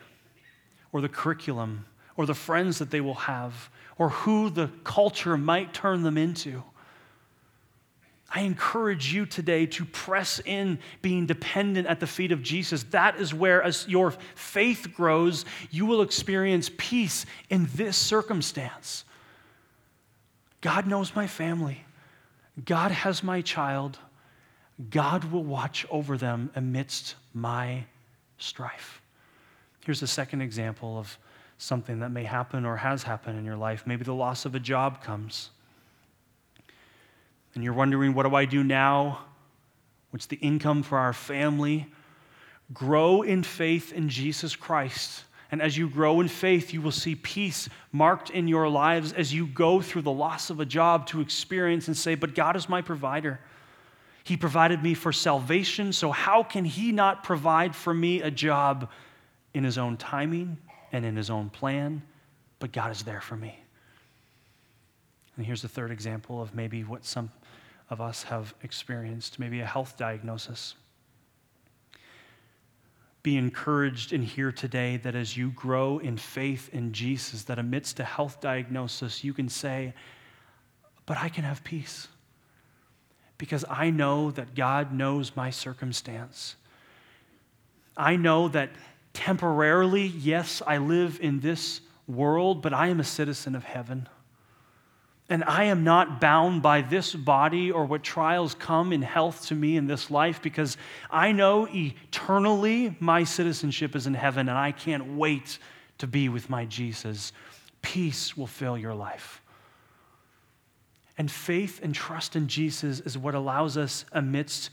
or 0.91 1.01
the 1.01 1.09
curriculum, 1.09 1.85
or 2.15 2.27
the 2.27 2.35
friends 2.35 2.77
that 2.77 2.91
they 2.91 3.01
will 3.01 3.15
have, 3.15 3.71
or 3.97 4.09
who 4.09 4.51
the 4.51 4.69
culture 4.83 5.35
might 5.35 5.73
turn 5.73 6.03
them 6.03 6.17
into. 6.17 6.63
I 8.35 8.41
encourage 8.41 9.13
you 9.13 9.27
today 9.27 9.67
to 9.67 9.85
press 9.85 10.41
in 10.43 10.79
being 11.03 11.27
dependent 11.27 11.85
at 11.87 11.99
the 11.99 12.07
feet 12.07 12.31
of 12.31 12.41
Jesus. 12.41 12.81
That 12.89 13.19
is 13.19 13.31
where, 13.31 13.61
as 13.61 13.87
your 13.87 14.11
faith 14.33 14.87
grows, 14.95 15.45
you 15.69 15.85
will 15.85 16.01
experience 16.01 16.71
peace 16.75 17.27
in 17.51 17.69
this 17.75 17.95
circumstance. 17.95 19.05
God 20.61 20.87
knows 20.87 21.15
my 21.15 21.27
family. 21.27 21.85
God 22.65 22.89
has 22.89 23.21
my 23.21 23.41
child. 23.41 23.99
God 24.89 25.25
will 25.25 25.43
watch 25.43 25.85
over 25.91 26.17
them 26.17 26.49
amidst 26.55 27.13
my 27.35 27.85
strife. 28.39 29.03
Here's 29.85 30.01
a 30.01 30.07
second 30.07 30.41
example 30.41 30.97
of 30.97 31.19
something 31.59 31.99
that 31.99 32.09
may 32.09 32.23
happen 32.23 32.65
or 32.65 32.77
has 32.77 33.03
happened 33.03 33.37
in 33.37 33.45
your 33.45 33.57
life. 33.57 33.83
Maybe 33.85 34.03
the 34.03 34.13
loss 34.13 34.45
of 34.45 34.55
a 34.55 34.59
job 34.59 35.03
comes. 35.03 35.51
And 37.55 37.63
you're 37.63 37.73
wondering, 37.73 38.13
what 38.13 38.23
do 38.23 38.35
I 38.35 38.45
do 38.45 38.63
now? 38.63 39.19
What's 40.09 40.25
the 40.25 40.37
income 40.37 40.83
for 40.83 40.97
our 40.97 41.13
family? 41.13 41.87
Grow 42.73 43.21
in 43.21 43.43
faith 43.43 43.93
in 43.93 44.09
Jesus 44.09 44.55
Christ 44.55 45.23
and 45.53 45.61
as 45.61 45.77
you 45.77 45.87
grow 45.87 46.19
in 46.19 46.29
faith, 46.29 46.73
you 46.73 46.81
will 46.81 46.89
see 46.89 47.13
peace 47.13 47.69
marked 47.91 48.31
in 48.31 48.47
your 48.47 48.67
lives 48.67 49.13
as 49.13 49.31
you 49.31 49.45
go 49.45 49.81
through 49.81 50.01
the 50.01 50.11
loss 50.11 50.49
of 50.49 50.59
a 50.59 50.65
job 50.65 51.05
to 51.09 51.21
experience 51.21 51.85
and 51.85 51.95
say, 51.95 52.15
But 52.15 52.33
God 52.33 52.55
is 52.55 52.67
my 52.67 52.81
provider. 52.81 53.39
He 54.23 54.35
provided 54.35 54.81
me 54.81 54.95
for 54.95 55.11
salvation, 55.11 55.93
so 55.93 56.09
how 56.09 56.41
can 56.41 56.65
He 56.65 56.91
not 56.91 57.23
provide 57.23 57.75
for 57.75 57.93
me 57.93 58.23
a 58.23 58.31
job 58.31 58.89
in 59.53 59.63
His 59.63 59.77
own 59.77 59.95
timing 59.95 60.57
and 60.91 61.05
in 61.05 61.15
His 61.15 61.29
own 61.29 61.51
plan? 61.51 62.01
But 62.57 62.71
God 62.71 62.89
is 62.89 63.03
there 63.03 63.21
for 63.21 63.35
me. 63.35 63.59
And 65.37 65.45
here's 65.45 65.61
the 65.61 65.67
third 65.67 65.91
example 65.91 66.41
of 66.41 66.55
maybe 66.55 66.83
what 66.83 67.05
some 67.05 67.29
of 67.89 68.01
us 68.01 68.23
have 68.23 68.53
experienced 68.63 69.39
maybe 69.39 69.59
a 69.59 69.65
health 69.65 69.97
diagnosis 69.97 70.75
be 73.23 73.37
encouraged 73.37 74.11
in 74.11 74.21
here 74.21 74.51
today 74.51 74.97
that 74.97 75.15
as 75.15 75.37
you 75.37 75.49
grow 75.51 75.97
in 75.97 76.17
faith 76.17 76.69
in 76.73 76.91
Jesus, 76.91 77.43
that 77.43 77.57
amidst 77.57 78.01
a 78.01 78.03
health 78.03 78.41
diagnosis, 78.41 79.23
you 79.23 79.33
can 79.33 79.47
say, 79.47 79.93
But 81.05 81.17
I 81.17 81.29
can 81.29 81.45
have 81.45 81.63
peace 81.63 82.09
because 83.37 83.63
I 83.69 83.89
know 83.89 84.31
that 84.31 84.55
God 84.55 84.93
knows 84.93 85.35
my 85.37 85.49
circumstance. 85.49 86.57
I 87.95 88.17
know 88.17 88.49
that 88.49 88.71
temporarily, 89.13 90.07
yes, 90.07 90.61
I 90.67 90.77
live 90.77 91.19
in 91.21 91.39
this 91.39 91.79
world, 92.07 92.61
but 92.61 92.73
I 92.73 92.87
am 92.87 92.99
a 92.99 93.05
citizen 93.05 93.55
of 93.55 93.63
heaven. 93.63 94.09
And 95.29 95.43
I 95.45 95.65
am 95.65 95.83
not 95.83 96.19
bound 96.19 96.61
by 96.61 96.81
this 96.81 97.15
body 97.15 97.71
or 97.71 97.85
what 97.85 98.03
trials 98.03 98.55
come 98.55 98.91
in 98.91 99.01
health 99.01 99.47
to 99.47 99.55
me 99.55 99.77
in 99.77 99.87
this 99.87 100.11
life 100.11 100.41
because 100.41 100.77
I 101.09 101.31
know 101.31 101.67
eternally 101.71 102.95
my 102.99 103.23
citizenship 103.23 103.95
is 103.95 104.05
in 104.05 104.13
heaven 104.13 104.49
and 104.49 104.57
I 104.57 104.73
can't 104.73 105.15
wait 105.15 105.59
to 105.99 106.07
be 106.07 106.27
with 106.27 106.49
my 106.49 106.65
Jesus. 106.65 107.31
Peace 107.81 108.35
will 108.35 108.47
fill 108.47 108.77
your 108.77 108.93
life. 108.93 109.41
And 111.17 111.31
faith 111.31 111.79
and 111.81 111.93
trust 111.93 112.35
in 112.35 112.47
Jesus 112.47 112.99
is 112.99 113.17
what 113.17 113.35
allows 113.35 113.77
us 113.77 114.03
amidst 114.11 114.71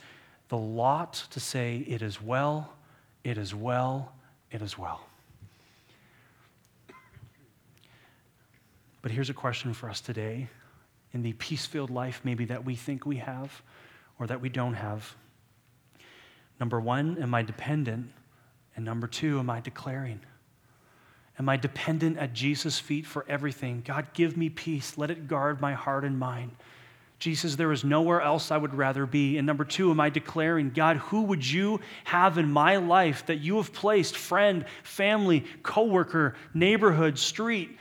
the 0.49 0.57
lot 0.57 1.27
to 1.31 1.39
say, 1.39 1.85
It 1.87 2.03
is 2.03 2.21
well, 2.21 2.73
it 3.23 3.39
is 3.39 3.55
well, 3.55 4.13
it 4.51 4.63
is 4.63 4.77
well. 4.77 5.10
But 9.03 9.13
here's 9.13 9.31
a 9.31 9.35
question 9.35 9.73
for 9.73 9.89
us 9.89 10.01
today 10.01 10.49
in 11.13 11.23
the 11.23 11.33
peace 11.35 11.67
filled 11.67 11.91
life, 11.91 12.21
maybe 12.25 12.45
that 12.47 12.65
we 12.65 12.77
think 12.77 13.05
we 13.05 13.17
have 13.17 13.63
or 14.19 14.27
that 14.27 14.41
we 14.41 14.49
don't 14.49 14.75
have. 14.75 15.15
Number 16.61 16.79
one, 16.79 17.21
am 17.21 17.35
I 17.35 17.43
dependent? 17.43 18.11
And 18.77 18.85
number 18.85 19.07
two, 19.07 19.39
am 19.39 19.51
I 19.51 19.61
declaring? 19.61 20.21
Am 21.39 21.49
I 21.49 21.57
dependent 21.57 22.19
at 22.19 22.35
Jesus' 22.35 22.79
feet 22.79 23.07
for 23.07 23.25
everything? 23.29 23.83
God, 23.85 24.09
give 24.13 24.37
me 24.37 24.51
peace. 24.51 24.99
Let 24.99 25.11
it 25.11 25.27
guard 25.27 25.61
my 25.61 25.73
heart 25.73 26.05
and 26.05 26.19
mind. 26.19 26.53
Jesus, 27.19 27.57
there 27.57 27.73
is 27.73 27.85
nowhere 27.85 28.21
else 28.21 28.51
I 28.51 28.57
would 28.57 28.75
rather 28.75 29.07
be. 29.07 29.37
And 29.37 29.47
number 29.47 29.65
two, 29.65 29.91
am 29.91 30.01
I 30.01 30.11
declaring, 30.11 30.71
God, 30.71 30.97
who 30.99 31.23
would 31.23 31.49
you 31.49 31.81
have 32.05 32.39
in 32.39 32.51
my 32.51 32.77
life 32.77 33.27
that 33.27 33.41
you 33.41 33.57
have 33.57 33.73
placed, 33.73 34.17
friend, 34.17 34.65
family, 34.83 35.45
coworker, 35.63 36.35
neighborhood, 36.55 37.19
street? 37.19 37.77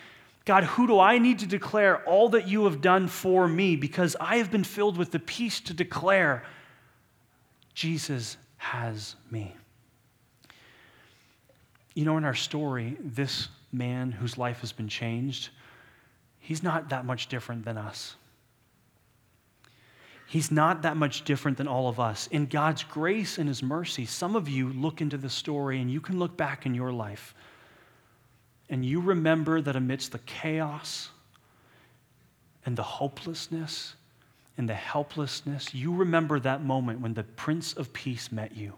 God, 0.49 0.63
who 0.63 0.87
do 0.87 0.99
I 0.99 1.19
need 1.19 1.37
to 1.39 1.45
declare 1.45 2.03
all 2.07 2.29
that 2.29 2.47
you 2.47 2.63
have 2.63 2.81
done 2.81 3.07
for 3.07 3.47
me? 3.47 3.75
Because 3.75 4.15
I 4.19 4.37
have 4.37 4.49
been 4.49 4.63
filled 4.63 4.97
with 4.97 5.11
the 5.11 5.19
peace 5.19 5.59
to 5.59 5.75
declare, 5.75 6.43
Jesus 7.75 8.35
has 8.57 9.15
me. 9.29 9.55
You 11.93 12.03
know, 12.03 12.17
in 12.17 12.25
our 12.25 12.33
story, 12.33 12.97
this 12.99 13.49
man 13.71 14.11
whose 14.11 14.39
life 14.39 14.61
has 14.61 14.71
been 14.71 14.87
changed, 14.87 15.49
he's 16.39 16.63
not 16.63 16.89
that 16.89 17.05
much 17.05 17.27
different 17.27 17.63
than 17.63 17.77
us. 17.77 18.15
He's 20.25 20.49
not 20.49 20.81
that 20.81 20.97
much 20.97 21.25
different 21.25 21.59
than 21.59 21.67
all 21.67 21.89
of 21.89 21.99
us. 21.99 22.25
In 22.31 22.47
God's 22.47 22.83
grace 22.83 23.37
and 23.37 23.47
His 23.47 23.61
mercy, 23.61 24.07
some 24.07 24.35
of 24.35 24.49
you 24.49 24.69
look 24.69 24.99
into 24.99 25.17
the 25.17 25.29
story 25.29 25.79
and 25.79 25.91
you 25.91 26.01
can 26.01 26.17
look 26.17 26.35
back 26.35 26.65
in 26.65 26.73
your 26.73 26.91
life 26.91 27.35
and 28.69 28.85
you 28.85 29.01
remember 29.01 29.61
that 29.61 29.75
amidst 29.75 30.11
the 30.11 30.19
chaos 30.19 31.09
and 32.65 32.77
the 32.77 32.83
hopelessness 32.83 33.95
and 34.57 34.69
the 34.69 34.75
helplessness, 34.75 35.73
you 35.73 35.93
remember 35.95 36.39
that 36.39 36.63
moment 36.63 37.01
when 37.01 37.13
the 37.13 37.23
Prince 37.23 37.73
of 37.73 37.91
Peace 37.93 38.31
met 38.31 38.55
you. 38.55 38.73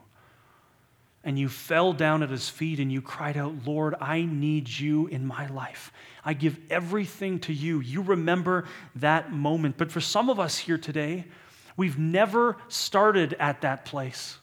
And 1.24 1.38
you 1.38 1.50
fell 1.50 1.94
down 1.94 2.24
at 2.24 2.30
his 2.30 2.50
feet 2.50 2.80
and 2.80 2.92
you 2.92 3.02
cried 3.02 3.38
out, 3.38 3.54
Lord, 3.66 3.96
I 4.00 4.24
need 4.24 4.68
you 4.68 5.08
in 5.08 5.26
my 5.26 5.48
life. 5.48 5.92
I 6.26 6.34
give 6.34 6.58
everything 6.72 7.40
to 7.42 7.54
you. 7.54 7.80
You 7.80 8.02
remember 8.02 8.66
that 8.96 9.32
moment. 9.32 9.78
But 9.78 9.92
for 9.92 10.02
some 10.02 10.30
of 10.30 10.40
us 10.40 10.58
here 10.58 10.80
today, 10.80 11.26
We've 11.78 11.98
never 11.98 12.58
started 12.68 13.36
at 13.40 13.62
that 13.62 13.86
place. 13.86 14.38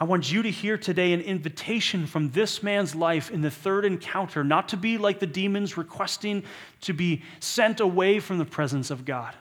I 0.00 0.04
want 0.04 0.30
you 0.30 0.42
to 0.42 0.50
hear 0.50 0.78
today 0.78 1.12
an 1.12 1.20
invitation 1.20 2.06
from 2.06 2.30
this 2.30 2.62
man's 2.62 2.94
life 2.94 3.32
in 3.32 3.42
the 3.42 3.50
third 3.50 3.84
encounter, 3.84 4.44
not 4.44 4.68
to 4.68 4.76
be 4.76 4.96
like 4.96 5.18
the 5.18 5.26
demons 5.26 5.76
requesting 5.76 6.44
to 6.82 6.92
be 6.92 7.22
sent 7.40 7.80
away 7.80 8.20
from 8.20 8.38
the 8.38 8.44
presence 8.44 8.92
of 8.92 9.04
God. 9.04 9.34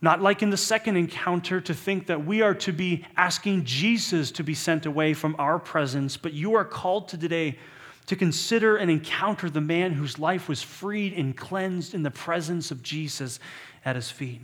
Not 0.00 0.22
like 0.22 0.42
in 0.42 0.50
the 0.50 0.56
second 0.56 0.96
encounter 0.96 1.60
to 1.60 1.74
think 1.74 2.06
that 2.06 2.24
we 2.24 2.40
are 2.40 2.54
to 2.54 2.72
be 2.72 3.04
asking 3.16 3.64
Jesus 3.64 4.30
to 4.32 4.44
be 4.44 4.54
sent 4.54 4.86
away 4.86 5.12
from 5.12 5.34
our 5.40 5.58
presence, 5.58 6.16
but 6.16 6.32
you 6.32 6.54
are 6.54 6.64
called 6.64 7.08
to 7.08 7.18
today 7.18 7.58
to 8.06 8.14
consider 8.14 8.76
and 8.76 8.88
encounter 8.90 9.50
the 9.50 9.60
man 9.60 9.92
whose 9.92 10.20
life 10.20 10.48
was 10.48 10.62
freed 10.62 11.12
and 11.14 11.36
cleansed 11.36 11.94
in 11.94 12.04
the 12.04 12.10
presence 12.12 12.70
of 12.70 12.82
Jesus 12.82 13.40
at 13.84 13.96
his 13.96 14.08
feet. 14.08 14.42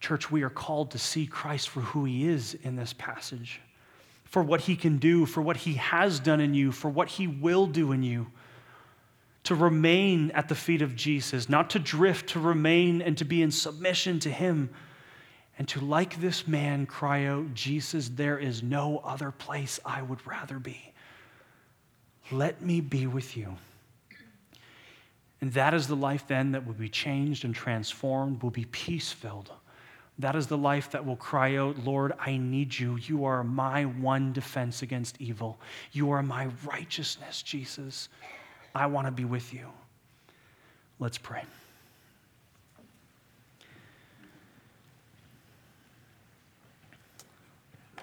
Church, 0.00 0.30
we 0.30 0.42
are 0.42 0.50
called 0.50 0.92
to 0.92 0.98
see 0.98 1.26
Christ 1.26 1.68
for 1.68 1.80
who 1.80 2.04
he 2.04 2.28
is 2.28 2.54
in 2.62 2.76
this 2.76 2.92
passage, 2.92 3.60
for 4.24 4.42
what 4.42 4.60
he 4.62 4.76
can 4.76 4.98
do, 4.98 5.26
for 5.26 5.42
what 5.42 5.56
he 5.56 5.74
has 5.74 6.20
done 6.20 6.40
in 6.40 6.54
you, 6.54 6.70
for 6.70 6.88
what 6.88 7.08
he 7.08 7.26
will 7.26 7.66
do 7.66 7.92
in 7.92 8.02
you. 8.02 8.26
To 9.44 9.54
remain 9.54 10.30
at 10.32 10.48
the 10.48 10.54
feet 10.54 10.82
of 10.82 10.94
Jesus, 10.94 11.48
not 11.48 11.70
to 11.70 11.78
drift, 11.78 12.30
to 12.30 12.40
remain 12.40 13.00
and 13.00 13.16
to 13.18 13.24
be 13.24 13.42
in 13.42 13.50
submission 13.50 14.20
to 14.20 14.30
him, 14.30 14.70
and 15.58 15.66
to, 15.68 15.80
like 15.80 16.20
this 16.20 16.46
man, 16.46 16.86
cry 16.86 17.24
out, 17.24 17.52
Jesus, 17.54 18.10
there 18.10 18.38
is 18.38 18.62
no 18.62 18.98
other 18.98 19.32
place 19.32 19.80
I 19.84 20.02
would 20.02 20.24
rather 20.26 20.58
be. 20.58 20.92
Let 22.30 22.62
me 22.62 22.80
be 22.80 23.06
with 23.08 23.36
you. 23.36 23.56
And 25.40 25.52
that 25.54 25.74
is 25.74 25.86
the 25.86 25.96
life 25.96 26.26
then 26.28 26.52
that 26.52 26.66
will 26.66 26.74
be 26.74 26.88
changed 26.88 27.44
and 27.44 27.54
transformed, 27.54 28.42
will 28.42 28.50
be 28.50 28.66
peace 28.66 29.10
filled. 29.10 29.50
That 30.20 30.34
is 30.34 30.48
the 30.48 30.58
life 30.58 30.90
that 30.90 31.04
will 31.06 31.16
cry 31.16 31.56
out, 31.56 31.78
Lord, 31.84 32.12
I 32.18 32.36
need 32.36 32.76
you. 32.76 32.96
You 32.96 33.24
are 33.24 33.44
my 33.44 33.84
one 33.84 34.32
defense 34.32 34.82
against 34.82 35.20
evil. 35.20 35.60
You 35.92 36.10
are 36.10 36.22
my 36.24 36.48
righteousness, 36.64 37.40
Jesus. 37.42 38.08
I 38.74 38.86
want 38.86 39.06
to 39.06 39.12
be 39.12 39.24
with 39.24 39.54
you. 39.54 39.68
Let's 40.98 41.18
pray. 41.18 41.42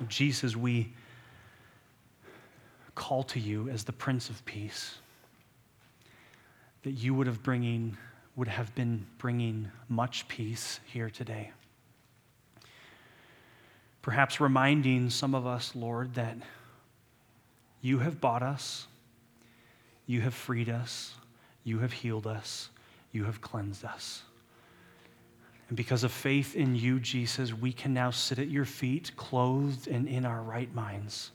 Jesus, 0.07 0.55
we 0.55 0.93
call 2.95 3.24
to 3.24 3.39
you 3.39 3.70
as 3.70 3.84
the 3.84 3.93
Prince 3.93 4.30
of 4.30 4.43
Peace, 4.45 4.95
that 6.84 6.91
you 6.91 7.13
would 7.13 7.28
have, 7.28 7.43
bringing, 7.43 7.97
would 8.36 8.47
have 8.47 8.74
been 8.76 9.05
bringing 9.18 9.70
much 9.89 10.28
peace 10.28 10.80
here 10.86 11.09
today. 11.09 11.51
Perhaps 14.06 14.39
reminding 14.39 15.10
some 15.10 15.34
of 15.34 15.47
us, 15.47 15.72
Lord, 15.74 16.14
that 16.14 16.38
you 17.82 17.97
have 17.97 18.22
bought 18.22 18.43
us, 18.43 18.86
you 20.06 20.22
have 20.22 20.36
freed 20.36 20.70
us, 20.70 21.16
you 21.64 21.80
have 21.80 21.91
healed 21.91 22.28
us, 22.28 22.70
you 23.12 23.24
have 23.24 23.41
cleansed 23.41 23.84
us. 23.84 24.22
And 25.70 25.76
because 25.76 26.03
of 26.03 26.12
faith 26.12 26.56
in 26.56 26.76
you, 26.76 26.99
Jesus, 26.99 27.51
we 27.51 27.74
can 27.74 27.95
now 27.95 28.12
sit 28.12 28.38
at 28.38 28.47
your 28.47 28.64
feet, 28.64 29.12
clothed 29.18 29.88
and 29.88 30.08
in 30.08 30.24
our 30.24 30.43
right 30.43 30.72
minds. 30.76 31.32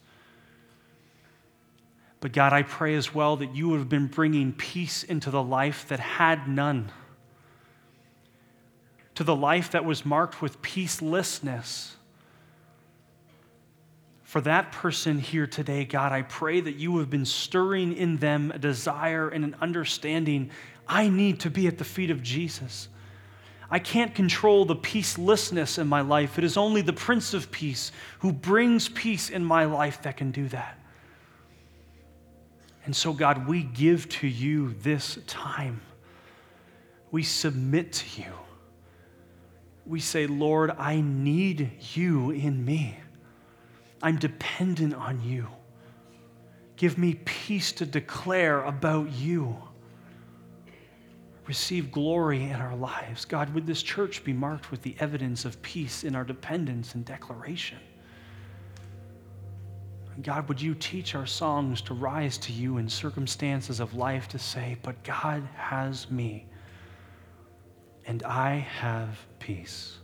But 2.20 2.32
God, 2.32 2.52
I 2.52 2.62
pray 2.62 2.94
as 2.94 3.12
well 3.12 3.34
that 3.38 3.52
you 3.52 3.70
would 3.70 3.78
have 3.78 3.88
been 3.88 4.06
bringing 4.06 4.52
peace 4.52 5.02
into 5.02 5.32
the 5.32 5.42
life 5.42 5.88
that 5.88 5.98
had 5.98 6.46
none, 6.48 6.92
to 9.16 9.24
the 9.24 9.34
life 9.34 9.72
that 9.72 9.84
was 9.84 10.06
marked 10.06 10.40
with 10.40 10.62
peacelessness 10.62 11.94
for 14.30 14.40
that 14.42 14.70
person 14.70 15.18
here 15.18 15.48
today, 15.48 15.84
God, 15.84 16.12
I 16.12 16.22
pray 16.22 16.60
that 16.60 16.76
you 16.76 16.98
have 16.98 17.10
been 17.10 17.24
stirring 17.24 17.96
in 17.96 18.18
them 18.18 18.52
a 18.54 18.60
desire 18.60 19.28
and 19.28 19.44
an 19.44 19.56
understanding. 19.60 20.52
I 20.86 21.08
need 21.08 21.40
to 21.40 21.50
be 21.50 21.66
at 21.66 21.78
the 21.78 21.84
feet 21.84 22.12
of 22.12 22.22
Jesus. 22.22 22.86
I 23.72 23.80
can't 23.80 24.14
control 24.14 24.64
the 24.64 24.76
peacelessness 24.76 25.80
in 25.80 25.88
my 25.88 26.02
life. 26.02 26.38
It 26.38 26.44
is 26.44 26.56
only 26.56 26.80
the 26.80 26.92
Prince 26.92 27.34
of 27.34 27.50
Peace 27.50 27.90
who 28.20 28.32
brings 28.32 28.88
peace 28.88 29.30
in 29.30 29.44
my 29.44 29.64
life 29.64 30.00
that 30.02 30.16
can 30.16 30.30
do 30.30 30.46
that. 30.50 30.78
And 32.84 32.94
so, 32.94 33.12
God, 33.12 33.48
we 33.48 33.64
give 33.64 34.08
to 34.10 34.28
you 34.28 34.74
this 34.74 35.18
time. 35.26 35.80
We 37.10 37.24
submit 37.24 37.94
to 37.94 38.22
you. 38.22 38.32
We 39.86 39.98
say, 39.98 40.28
Lord, 40.28 40.70
I 40.78 41.00
need 41.00 41.72
you 41.94 42.30
in 42.30 42.64
me. 42.64 42.96
I'm 44.02 44.16
dependent 44.16 44.94
on 44.94 45.22
you. 45.22 45.46
Give 46.76 46.96
me 46.96 47.14
peace 47.24 47.72
to 47.72 47.86
declare 47.86 48.64
about 48.64 49.10
you. 49.12 49.56
Receive 51.46 51.90
glory 51.90 52.44
in 52.44 52.54
our 52.54 52.76
lives. 52.76 53.24
God, 53.24 53.52
would 53.54 53.66
this 53.66 53.82
church 53.82 54.24
be 54.24 54.32
marked 54.32 54.70
with 54.70 54.82
the 54.82 54.96
evidence 54.98 55.44
of 55.44 55.60
peace 55.62 56.04
in 56.04 56.14
our 56.14 56.24
dependence 56.24 56.94
and 56.94 57.04
declaration? 57.04 57.78
God, 60.22 60.48
would 60.48 60.60
you 60.60 60.74
teach 60.74 61.14
our 61.14 61.26
songs 61.26 61.80
to 61.82 61.94
rise 61.94 62.36
to 62.38 62.52
you 62.52 62.78
in 62.78 62.88
circumstances 62.88 63.80
of 63.80 63.94
life 63.94 64.28
to 64.28 64.38
say, 64.38 64.76
But 64.82 65.02
God 65.02 65.46
has 65.56 66.10
me, 66.10 66.46
and 68.06 68.22
I 68.24 68.56
have 68.56 69.18
peace. 69.38 69.98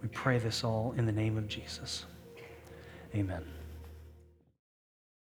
We 0.00 0.08
pray 0.08 0.38
this 0.38 0.64
all 0.64 0.94
in 0.96 1.06
the 1.06 1.12
name 1.12 1.36
of 1.38 1.48
Jesus. 1.48 2.06
Amen. 3.14 3.51